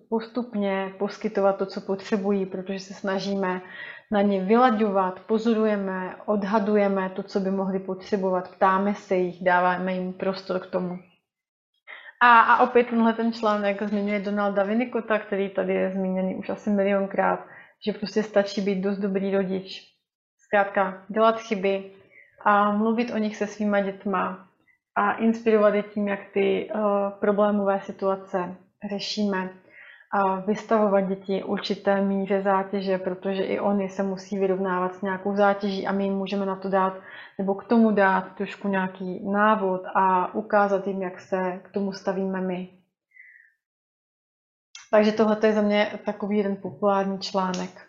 postupně 0.10 0.94
poskytovat 1.00 1.58
to, 1.58 1.66
co 1.66 1.82
potřebují, 1.82 2.46
protože 2.46 2.80
se 2.80 2.94
snažíme 2.94 3.62
na 4.12 4.22
ně 4.22 4.44
vylaďovat, 4.44 5.20
pozorujeme, 5.20 6.16
odhadujeme 6.26 7.10
to, 7.10 7.24
co 7.24 7.40
by 7.40 7.52
mohli 7.52 7.80
potřebovat, 7.80 8.56
ptáme 8.56 8.96
se 8.96 9.16
jich, 9.16 9.44
dáváme 9.44 9.94
jim 9.94 10.14
prostor 10.14 10.60
k 10.60 10.66
tomu. 10.66 11.00
A, 12.22 12.40
a 12.40 12.64
opět 12.64 12.88
tenhle 12.88 13.14
ten 13.14 13.34
článek 13.34 13.84
zmiňuje 13.84 14.20
Donalda 14.20 14.64
Winnicota, 14.64 15.20
který 15.20 15.50
tady 15.50 15.74
je 15.74 15.92
zmíněný 15.92 16.36
už 16.36 16.50
asi 16.50 16.70
milionkrát, 16.70 17.40
že 17.86 17.94
prostě 17.94 18.24
stačí 18.24 18.62
být 18.62 18.82
dost 18.82 18.98
dobrý 18.98 19.36
rodič. 19.36 19.82
Zkrátka 20.46 21.06
dělat 21.08 21.40
chyby 21.40 21.92
a 22.46 22.72
mluvit 22.72 23.12
o 23.12 23.18
nich 23.18 23.38
se 23.38 23.48
svýma 23.48 23.80
dětma, 23.82 24.50
a 25.00 25.14
inspirovat 25.14 25.74
je 25.74 25.84
tím, 25.84 26.08
jak 26.08 26.20
ty 26.34 26.72
uh, 26.76 26.82
problémové 27.20 27.82
situace 27.82 28.56
řešíme. 28.90 29.50
A 30.12 30.36
vystavovat 30.40 31.08
děti 31.08 31.44
určité 31.44 32.02
míře 32.02 32.42
zátěže, 32.42 32.98
protože 32.98 33.44
i 33.44 33.60
oni 33.60 33.90
se 33.90 34.04
musí 34.04 34.40
vyrovnávat 34.40 34.96
s 34.96 35.02
nějakou 35.02 35.36
zátěží 35.36 35.88
a 35.88 35.92
my 35.92 36.04
jim 36.04 36.14
můžeme 36.14 36.46
na 36.46 36.56
to 36.56 36.70
dát, 36.70 36.94
nebo 37.38 37.56
k 37.56 37.64
tomu 37.64 37.92
dát 37.92 38.36
trošku 38.36 38.68
nějaký 38.68 39.30
návod 39.32 39.82
a 39.96 40.34
ukázat 40.34 40.88
jim, 40.88 41.02
jak 41.02 41.20
se 41.20 41.60
k 41.64 41.72
tomu 41.72 41.94
stavíme 41.94 42.42
my. 42.42 42.70
Takže 44.92 45.12
tohle 45.12 45.38
je 45.44 45.54
za 45.54 45.62
mě 45.62 46.00
takový 46.06 46.38
jeden 46.38 46.56
populární 46.56 47.20
článek. 47.20 47.89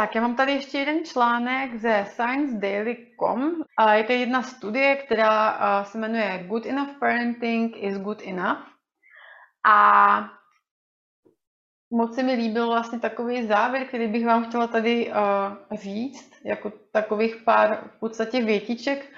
Tak, 0.00 0.14
já 0.14 0.20
mám 0.20 0.36
tady 0.36 0.52
ještě 0.52 0.78
jeden 0.78 1.04
článek 1.04 1.76
ze 1.76 2.06
ScienceDaily.com. 2.08 3.52
Je 3.92 4.04
to 4.04 4.12
jedna 4.12 4.42
studie, 4.42 4.96
která 4.96 5.84
se 5.84 5.98
jmenuje 5.98 6.44
Good 6.48 6.66
Enough 6.66 6.98
Parenting 7.00 7.76
is 7.76 7.98
Good 7.98 8.22
Enough. 8.26 8.62
A 9.66 10.30
moc 11.92 12.14
se 12.14 12.22
mi 12.22 12.32
líbil 12.32 12.66
vlastně 12.66 13.00
takový 13.00 13.46
závěr, 13.46 13.86
který 13.86 14.08
bych 14.08 14.26
vám 14.26 14.44
chtěla 14.44 14.66
tady 14.66 15.12
říct, 15.72 16.32
jako 16.44 16.72
takových 16.92 17.36
pár 17.36 17.90
v 17.96 18.00
podstatě 18.00 18.44
větiček. 18.44 19.12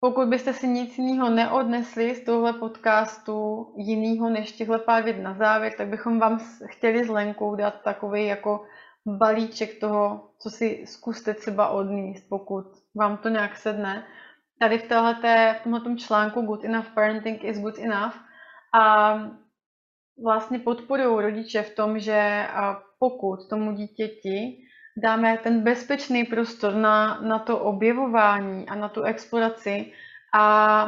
Pokud 0.00 0.28
byste 0.28 0.52
si 0.52 0.68
nic 0.68 0.98
jiného 0.98 1.30
neodnesli 1.30 2.14
z 2.14 2.24
tohle 2.24 2.52
podcastu 2.52 3.66
jiného 3.76 4.30
než 4.30 4.52
těchto 4.52 4.78
pár 4.78 5.02
věd 5.02 5.22
na 5.22 5.34
závěr, 5.34 5.72
tak 5.76 5.88
bychom 5.88 6.18
vám 6.18 6.40
chtěli 6.66 7.04
s 7.04 7.08
Lenkou 7.08 7.54
dát 7.54 7.82
takový 7.82 8.26
jako 8.26 8.66
balíček 9.06 9.80
toho, 9.80 10.30
co 10.38 10.50
si 10.50 10.84
zkuste 10.86 11.34
třeba 11.34 11.68
odníst, 11.68 12.28
pokud 12.28 12.64
vám 12.94 13.16
to 13.16 13.28
nějak 13.28 13.56
sedne. 13.56 14.06
Tady 14.60 14.78
v, 14.78 14.88
téhleté, 14.88 15.56
v 15.60 15.62
tomhle 15.62 15.96
článku 15.96 16.42
Good 16.42 16.64
Enough 16.64 16.88
Parenting 16.94 17.44
is 17.44 17.60
Good 17.60 17.78
Enough 17.78 18.14
a 18.74 19.14
vlastně 20.24 20.58
podporují 20.58 21.22
rodiče 21.22 21.62
v 21.62 21.74
tom, 21.74 21.98
že 21.98 22.46
pokud 22.98 23.48
tomu 23.48 23.72
dítěti 23.72 24.58
dáme 24.96 25.38
ten 25.38 25.60
bezpečný 25.60 26.24
prostor 26.24 26.74
na, 26.74 27.20
na 27.20 27.38
to 27.38 27.58
objevování 27.58 28.68
a 28.68 28.74
na 28.74 28.88
tu 28.88 29.02
exploraci 29.02 29.92
a, 30.34 30.82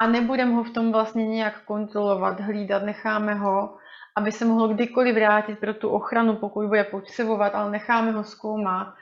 a 0.00 0.06
nebudeme 0.06 0.54
ho 0.54 0.64
v 0.64 0.70
tom 0.70 0.92
vlastně 0.92 1.26
nějak 1.26 1.64
kontrolovat, 1.64 2.40
hlídat, 2.40 2.82
necháme 2.82 3.34
ho 3.34 3.76
aby 4.16 4.32
se 4.32 4.44
mohlo 4.44 4.68
kdykoliv 4.68 5.14
vrátit 5.14 5.58
pro 5.58 5.74
tu 5.74 5.88
ochranu, 5.88 6.36
pokud 6.36 6.66
bude 6.66 6.84
potřebovat, 6.84 7.54
ale 7.54 7.70
necháme 7.70 8.12
ho 8.12 8.24
zkoumat, 8.24 8.94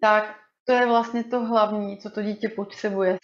tak 0.00 0.34
to 0.66 0.72
je 0.72 0.86
vlastně 0.86 1.24
to 1.24 1.44
hlavní, 1.44 1.98
co 1.98 2.10
to 2.10 2.22
dítě 2.22 2.48
potřebuje. 2.48 3.18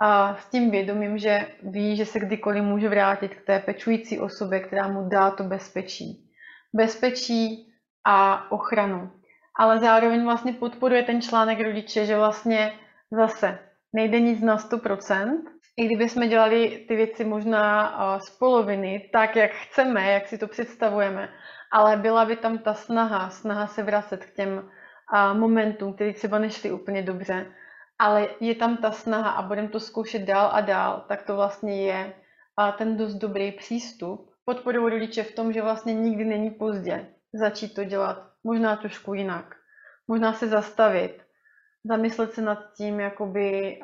A 0.00 0.36
s 0.36 0.46
tím 0.46 0.70
vědomím, 0.70 1.18
že 1.18 1.46
ví, 1.62 1.96
že 1.96 2.06
se 2.06 2.20
kdykoliv 2.20 2.62
může 2.62 2.88
vrátit 2.88 3.34
k 3.34 3.46
té 3.46 3.58
pečující 3.58 4.20
osobě, 4.20 4.60
která 4.60 4.88
mu 4.88 5.08
dá 5.08 5.30
to 5.30 5.44
bezpečí. 5.44 6.30
Bezpečí 6.72 7.72
a 8.06 8.50
ochranu. 8.52 9.10
Ale 9.58 9.78
zároveň 9.78 10.24
vlastně 10.24 10.52
podporuje 10.52 11.02
ten 11.02 11.22
článek 11.22 11.60
rodiče, 11.60 12.06
že 12.06 12.16
vlastně 12.16 12.72
zase 13.10 13.58
nejde 13.92 14.20
nic 14.20 14.40
na 14.40 14.56
100%, 14.56 15.53
i 15.76 15.86
kdyby 15.86 16.08
jsme 16.08 16.28
dělali 16.28 16.84
ty 16.88 16.96
věci 16.96 17.24
možná 17.24 17.96
uh, 17.96 18.20
z 18.20 18.30
poloviny, 18.30 19.10
tak 19.12 19.36
jak 19.36 19.50
chceme, 19.50 20.12
jak 20.12 20.28
si 20.28 20.38
to 20.38 20.46
představujeme, 20.46 21.28
ale 21.72 21.96
byla 21.96 22.24
by 22.24 22.36
tam 22.36 22.58
ta 22.58 22.74
snaha, 22.74 23.30
snaha 23.30 23.66
se 23.66 23.82
vracet 23.82 24.24
k 24.24 24.34
těm 24.34 24.58
uh, 24.58 25.38
momentům, 25.38 25.94
které 25.94 26.12
třeba 26.12 26.38
nešly 26.38 26.72
úplně 26.72 27.02
dobře, 27.02 27.46
ale 27.98 28.28
je 28.40 28.54
tam 28.54 28.76
ta 28.76 28.90
snaha 28.90 29.30
a 29.30 29.42
budeme 29.42 29.68
to 29.68 29.80
zkoušet 29.80 30.22
dál 30.22 30.50
a 30.52 30.60
dál, 30.60 31.04
tak 31.08 31.22
to 31.22 31.36
vlastně 31.36 31.86
je 31.86 32.14
uh, 32.58 32.70
ten 32.76 32.96
dost 32.96 33.14
dobrý 33.14 33.52
přístup. 33.52 34.30
Podporuji 34.44 34.90
rodiče 34.90 35.22
v 35.22 35.34
tom, 35.34 35.52
že 35.52 35.62
vlastně 35.62 35.94
nikdy 35.94 36.24
není 36.24 36.50
pozdě 36.50 37.06
začít 37.34 37.74
to 37.74 37.84
dělat 37.84 38.30
možná 38.44 38.76
trošku 38.76 39.14
jinak. 39.14 39.54
Možná 40.08 40.32
se 40.32 40.48
zastavit, 40.48 41.22
zamyslet 41.84 42.32
se 42.32 42.42
nad 42.42 42.58
tím, 42.76 43.00
jakoby, 43.00 43.80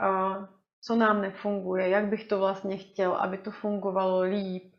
co 0.83 0.97
nám 0.97 1.23
nefunguje, 1.23 1.89
jak 1.89 2.07
bych 2.07 2.25
to 2.25 2.39
vlastně 2.39 2.77
chtěl, 2.77 3.15
aby 3.15 3.39
to 3.39 3.51
fungovalo 3.51 4.21
líp. 4.21 4.75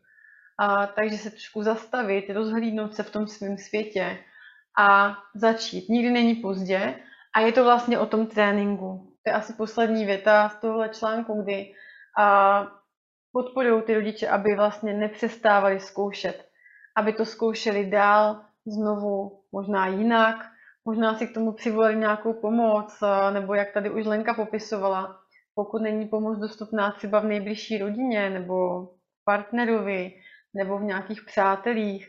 A, 0.58 0.86
takže 0.86 1.18
se 1.18 1.30
trošku 1.30 1.62
zastavit, 1.62 2.30
rozhlídnout 2.30 2.94
se 2.94 3.02
v 3.02 3.10
tom 3.10 3.26
svém 3.26 3.58
světě 3.58 4.18
a 4.78 5.18
začít. 5.34 5.88
Nikdy 5.88 6.10
není 6.10 6.34
pozdě 6.34 6.94
a 7.34 7.40
je 7.40 7.52
to 7.52 7.64
vlastně 7.64 7.98
o 7.98 8.06
tom 8.06 8.26
tréninku. 8.26 9.12
To 9.24 9.30
je 9.30 9.34
asi 9.34 9.52
poslední 9.52 10.04
věta 10.04 10.48
z 10.48 10.56
tohohle 10.60 10.88
článku, 10.88 11.42
kdy 11.42 11.74
a, 12.18 12.66
podporují 13.32 13.82
ty 13.82 13.94
rodiče, 13.94 14.28
aby 14.28 14.54
vlastně 14.56 14.94
nepřestávali 14.94 15.80
zkoušet, 15.80 16.48
aby 16.96 17.12
to 17.12 17.24
zkoušeli 17.24 17.86
dál, 17.86 18.40
znovu, 18.66 19.40
možná 19.52 19.86
jinak, 19.86 20.36
možná 20.84 21.14
si 21.14 21.26
k 21.26 21.34
tomu 21.34 21.52
přivolili 21.52 21.96
nějakou 21.96 22.32
pomoc, 22.32 22.98
nebo 23.32 23.54
jak 23.54 23.72
tady 23.72 23.90
už 23.90 24.06
Lenka 24.06 24.34
popisovala, 24.34 25.21
pokud 25.54 25.82
není 25.82 26.08
pomoc 26.08 26.38
dostupná 26.38 26.90
třeba 26.92 27.20
v 27.20 27.24
nejbližší 27.24 27.78
rodině 27.78 28.30
nebo 28.30 28.88
partnerovi 29.24 30.12
nebo 30.54 30.78
v 30.78 30.82
nějakých 30.82 31.22
přátelích, 31.26 32.08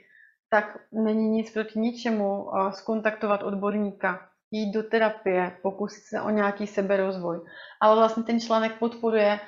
tak 0.50 0.78
není 0.92 1.30
nic 1.30 1.54
proti 1.54 1.80
ničemu 1.80 2.50
skontaktovat 2.70 3.44
odborníka, 3.44 4.30
jít 4.52 4.72
do 4.72 4.84
terapie, 4.84 5.58
pokusit 5.62 6.04
se 6.04 6.22
o 6.22 6.30
nějaký 6.30 6.68
seberozvoj. 6.68 7.42
Ale 7.82 7.96
vlastně 7.96 8.24
ten 8.24 8.40
článek 8.40 8.80
podporuje, 8.80 9.40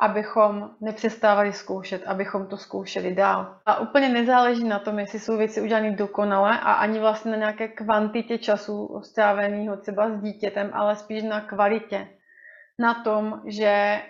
abychom 0.00 0.70
nepřestávali 0.80 1.52
zkoušet, 1.52 2.02
abychom 2.06 2.46
to 2.46 2.56
zkoušeli 2.56 3.14
dál. 3.14 3.56
A 3.66 3.80
úplně 3.80 4.08
nezáleží 4.08 4.64
na 4.64 4.78
tom, 4.78 4.98
jestli 4.98 5.18
jsou 5.18 5.36
věci 5.36 5.60
udělané 5.60 5.90
dokonale 5.90 6.60
a 6.60 6.72
ani 6.72 6.98
vlastně 7.00 7.30
na 7.30 7.36
nějaké 7.36 7.68
kvantitě 7.68 8.38
času 8.38 9.00
stráveného 9.04 9.76
třeba 9.76 10.10
s 10.10 10.22
dítětem, 10.22 10.70
ale 10.74 10.96
spíš 10.96 11.22
na 11.22 11.40
kvalitě 11.40 12.08
na 12.82 12.94
tom, 12.94 13.42
že 13.46 14.02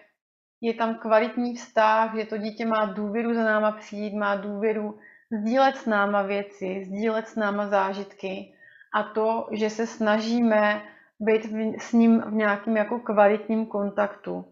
je 0.61 0.75
tam 0.75 0.95
kvalitní 0.95 1.57
vztah, 1.57 2.17
že 2.17 2.27
to 2.27 2.37
dítě 2.39 2.67
má 2.67 2.85
důvěru 2.85 3.35
za 3.35 3.45
náma 3.45 3.73
přijít, 3.73 4.15
má 4.15 4.37
důvěru 4.37 4.99
sdílet 5.31 5.77
s 5.77 5.87
náma 5.87 6.23
věci, 6.23 6.85
sdílet 6.85 7.29
s 7.29 7.37
náma 7.37 7.69
zážitky 7.69 8.55
a 8.95 9.03
to, 9.03 9.49
že 9.53 9.71
se 9.71 9.87
snažíme 9.87 10.83
být 11.21 11.43
s 11.79 11.93
ním 11.93 12.21
v 12.21 12.33
nějakém 12.33 12.77
jako 12.77 12.99
kvalitním 12.99 13.67
kontaktu. 13.67 14.45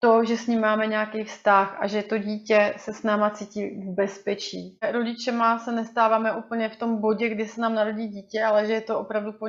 To, 0.00 0.24
že 0.24 0.36
s 0.36 0.46
ním 0.46 0.60
máme 0.60 0.86
nějaký 0.86 1.24
vztah 1.24 1.76
a 1.80 1.86
že 1.86 2.02
to 2.02 2.18
dítě 2.18 2.74
se 2.76 2.92
s 2.92 3.02
náma 3.02 3.30
cítí 3.30 3.66
v 3.66 3.94
bezpečí. 3.94 4.78
Rodiče 4.92 5.32
má 5.32 5.58
se 5.58 5.72
nestáváme 5.72 6.36
úplně 6.36 6.68
v 6.68 6.76
tom 6.76 7.00
bodě, 7.00 7.28
kdy 7.28 7.46
se 7.46 7.60
nám 7.60 7.74
narodí 7.74 8.08
dítě, 8.08 8.44
ale 8.44 8.66
že 8.66 8.72
je 8.72 8.80
to 8.80 9.00
opravdu 9.00 9.32
po 9.32 9.46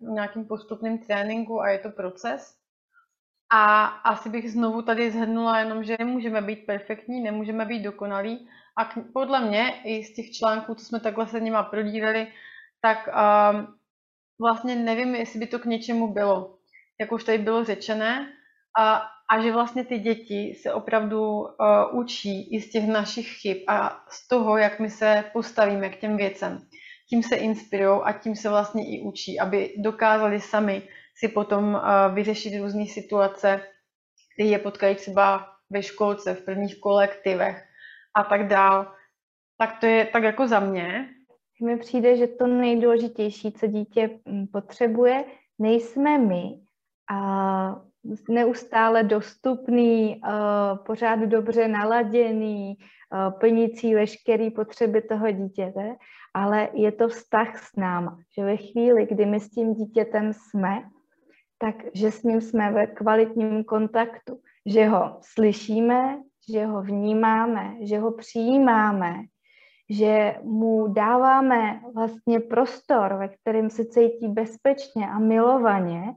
nějakým 0.00 0.44
postupným 0.48 0.98
tréninku 0.98 1.60
a 1.60 1.68
je 1.68 1.78
to 1.78 1.90
proces. 1.90 2.63
A 3.56 3.84
asi 3.84 4.28
bych 4.28 4.52
znovu 4.52 4.82
tady 4.82 5.10
zhrnula 5.10 5.58
jenom, 5.58 5.84
že 5.84 5.96
nemůžeme 5.98 6.42
být 6.42 6.66
perfektní, 6.66 7.22
nemůžeme 7.22 7.64
být 7.64 7.82
dokonalí. 7.82 8.48
A 8.76 8.84
k, 8.84 8.98
podle 9.12 9.40
mě 9.40 9.74
i 9.84 10.04
z 10.04 10.14
těch 10.14 10.30
článků, 10.30 10.74
co 10.74 10.84
jsme 10.84 11.00
takhle 11.00 11.26
se 11.26 11.40
nima 11.40 11.62
prodírali, 11.62 12.26
tak 12.82 13.08
um, 13.08 13.66
vlastně 14.40 14.76
nevím, 14.76 15.14
jestli 15.14 15.38
by 15.38 15.46
to 15.46 15.58
k 15.58 15.64
něčemu 15.64 16.12
bylo. 16.12 16.58
Jak 17.00 17.12
už 17.12 17.24
tady 17.24 17.38
bylo 17.38 17.64
řečené. 17.64 18.32
A, 18.78 19.02
a 19.30 19.42
že 19.42 19.52
vlastně 19.52 19.84
ty 19.84 19.98
děti 19.98 20.54
se 20.62 20.72
opravdu 20.72 21.40
uh, 21.40 21.46
učí 21.92 22.54
i 22.54 22.60
z 22.60 22.70
těch 22.70 22.86
našich 22.86 23.28
chyb 23.28 23.56
a 23.68 24.04
z 24.08 24.28
toho, 24.28 24.56
jak 24.56 24.80
my 24.80 24.90
se 24.90 25.24
postavíme 25.32 25.88
k 25.88 26.00
těm 26.00 26.16
věcem. 26.16 26.58
Tím 27.08 27.22
se 27.22 27.36
inspirují 27.36 28.00
a 28.04 28.12
tím 28.12 28.36
se 28.36 28.48
vlastně 28.48 28.82
i 28.86 29.02
učí, 29.02 29.40
aby 29.40 29.74
dokázali 29.78 30.40
sami 30.40 30.82
si 31.16 31.28
potom 31.28 31.80
vyřešit 32.14 32.60
různé 32.60 32.86
situace, 32.86 33.60
kdy 34.36 34.48
je 34.48 34.58
potkají 34.58 34.96
třeba 34.96 35.46
ve 35.70 35.82
školce, 35.82 36.34
v 36.34 36.44
prvních 36.44 36.80
kolektivech 36.80 37.64
a 38.16 38.24
tak 38.24 38.48
dál. 38.48 38.92
Tak 39.58 39.80
to 39.80 39.86
je 39.86 40.04
tak 40.04 40.22
jako 40.22 40.48
za 40.48 40.60
mě. 40.60 41.08
Mně 41.60 41.76
přijde, 41.76 42.16
že 42.16 42.26
to 42.26 42.46
nejdůležitější, 42.46 43.52
co 43.52 43.66
dítě 43.66 44.20
mm, 44.24 44.46
potřebuje, 44.46 45.24
nejsme 45.58 46.18
my 46.18 46.60
a 47.10 47.80
neustále 48.28 49.02
dostupný, 49.02 50.20
pořád 50.86 51.18
dobře 51.18 51.68
naladěný, 51.68 52.74
plnící 53.40 53.94
veškeré 53.94 54.50
potřeby 54.50 55.02
toho 55.02 55.30
dítěte, 55.30 55.96
ale 56.34 56.68
je 56.72 56.92
to 56.92 57.08
vztah 57.08 57.58
s 57.58 57.76
náma, 57.76 58.18
že 58.38 58.44
ve 58.44 58.56
chvíli, 58.56 59.06
kdy 59.06 59.26
my 59.26 59.40
s 59.40 59.50
tím 59.50 59.74
dítětem 59.74 60.32
jsme, 60.32 60.82
tak 61.64 61.74
že 61.94 62.10
s 62.10 62.22
ním 62.22 62.40
jsme 62.40 62.72
ve 62.72 62.86
kvalitním 62.86 63.64
kontaktu, 63.64 64.40
že 64.66 64.88
ho 64.88 65.18
slyšíme, 65.20 66.18
že 66.52 66.66
ho 66.66 66.82
vnímáme, 66.82 67.76
že 67.80 67.98
ho 67.98 68.12
přijímáme, 68.12 69.14
že 69.90 70.34
mu 70.42 70.86
dáváme 70.86 71.80
vlastně 71.94 72.40
prostor, 72.40 73.14
ve 73.14 73.28
kterém 73.28 73.70
se 73.70 73.84
cítí 73.84 74.28
bezpečně 74.28 75.08
a 75.08 75.18
milovaně 75.18 76.14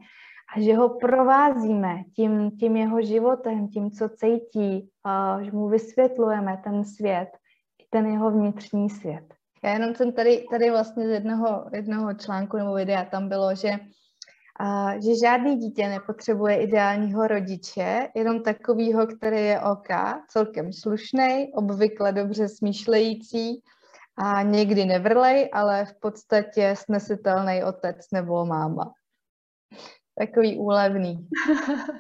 a 0.56 0.60
že 0.62 0.76
ho 0.76 0.89
provázíme 0.89 2.04
tím, 2.16 2.52
tím 2.52 2.78
jeho 2.78 3.02
životem, 3.02 3.68
tím, 3.68 3.91
co 3.91 4.10
cítí, 4.10 4.89
a 5.04 5.43
že 5.43 5.52
mu 5.52 5.68
vysvětlujeme 5.68 6.62
ten 6.64 6.86
svět, 6.86 7.30
ten 7.89 8.06
jeho 8.06 8.32
vnitřní 8.32 8.89
svět. 8.89 9.34
Já 9.64 9.74
jenom 9.74 9.95
jsem 9.95 10.12
tady, 10.12 10.45
tady 10.52 10.72
vlastně 10.72 11.08
z 11.08 11.10
jednoho, 11.10 11.66
jednoho 11.74 12.14
článku 12.14 12.58
nebo 12.58 12.74
videa 12.74 13.06
tam 13.06 13.30
bylo, 13.30 13.56
že 13.56 13.72
a 14.60 14.99
že 14.99 15.16
žádný 15.20 15.55
dítě 15.55 15.89
nepotřebuje 15.89 16.62
ideálního 16.62 17.28
rodiče, 17.28 18.08
jenom 18.16 18.43
takovýho, 18.43 19.08
který 19.08 19.38
je 19.38 19.62
oka, 19.62 20.22
celkem 20.30 20.74
slušný, 20.74 21.53
obvykle 21.53 22.12
dobře 22.12 22.49
smýšlející 22.49 23.64
a 24.18 24.41
někdy 24.41 24.86
nevrlej, 24.86 25.49
ale 25.53 25.86
v 25.86 25.99
podstatě 25.99 26.76
snesitelný 26.78 27.64
otec 27.64 27.97
nebo 28.14 28.45
máma. 28.45 28.93
Takový 30.20 30.58
úlevný. 30.58 31.28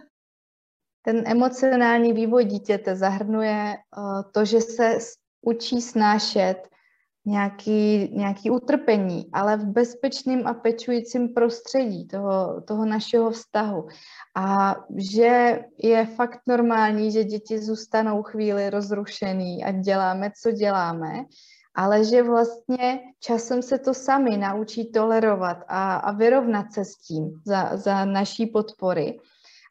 Ten 1.01 1.23
emocionální 1.27 2.13
vývoj 2.13 2.45
dítěte 2.45 2.95
zahrnuje 2.95 3.75
uh, 3.97 4.21
to, 4.31 4.45
že 4.45 4.61
se 4.61 4.97
učí 5.41 5.81
snášet 5.81 6.67
nějaký, 7.27 8.09
nějaký 8.13 8.49
utrpení, 8.49 9.29
ale 9.33 9.57
v 9.57 9.65
bezpečném 9.65 10.47
a 10.47 10.53
pečujícím 10.53 11.33
prostředí 11.33 12.07
toho, 12.07 12.61
toho 12.67 12.85
našeho 12.85 13.31
vztahu. 13.31 13.87
A 14.35 14.75
že 14.97 15.59
je 15.83 16.05
fakt 16.05 16.39
normální, 16.47 17.11
že 17.11 17.23
děti 17.23 17.59
zůstanou 17.59 18.23
chvíli 18.23 18.69
rozrušený 18.69 19.63
a 19.63 19.71
děláme, 19.71 20.31
co 20.41 20.51
děláme, 20.51 21.25
ale 21.75 22.05
že 22.05 22.23
vlastně 22.23 22.99
časem 23.19 23.61
se 23.61 23.77
to 23.77 23.93
sami 23.93 24.37
naučí 24.37 24.91
tolerovat 24.91 25.57
a, 25.67 25.95
a 25.95 26.11
vyrovnat 26.11 26.73
se 26.73 26.85
s 26.85 26.95
tím 26.95 27.41
za, 27.45 27.77
za 27.77 28.05
naší 28.05 28.45
podpory. 28.45 29.19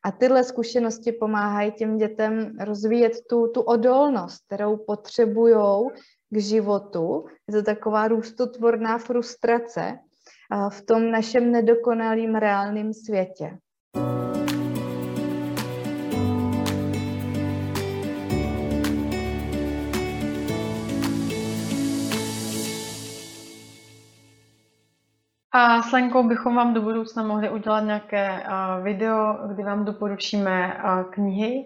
A 0.05 0.11
tyhle 0.11 0.45
zkušenosti 0.45 1.13
pomáhají 1.13 1.73
těm 1.73 1.97
dětem 1.97 2.53
rozvíjet 2.61 3.13
tu, 3.31 3.49
tu 3.49 3.61
odolnost, 3.61 4.45
kterou 4.47 4.77
potřebují 4.77 5.55
k 6.31 6.41
životu. 6.41 7.25
Je 7.49 7.55
to 7.55 7.63
taková 7.63 8.09
růstotvorná 8.09 8.99
frustrace 8.99 9.99
v 10.71 10.83
tom 10.83 11.11
našem 11.11 11.53
nedokonalém 11.53 12.35
reálném 12.35 12.93
světě. 12.93 13.59
A 25.53 25.83
s 25.83 25.93
Lenkou 25.93 26.29
bychom 26.29 26.57
vám 26.57 26.75
do 26.75 26.83
budoucna 26.83 27.23
mohli 27.23 27.51
udělat 27.51 27.81
nějaké 27.81 28.43
video, 28.83 29.39
kdy 29.55 29.63
vám 29.63 29.85
doporučíme 29.85 30.81
knihy, 31.11 31.65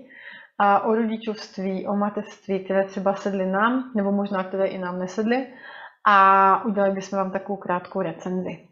a 0.62 0.80
o 0.80 0.94
rodičovství, 0.94 1.86
o 1.86 1.96
mateřství, 1.96 2.64
které 2.64 2.84
třeba 2.84 3.14
sedly 3.14 3.46
nám, 3.46 3.90
nebo 3.96 4.12
možná 4.12 4.44
které 4.44 4.66
i 4.66 4.78
nám 4.78 4.98
nesedly. 4.98 5.46
A 6.06 6.64
udělali 6.64 6.92
bychom 6.92 7.18
vám 7.18 7.30
takovou 7.30 7.56
krátkou 7.56 8.02
recenzi. 8.02 8.69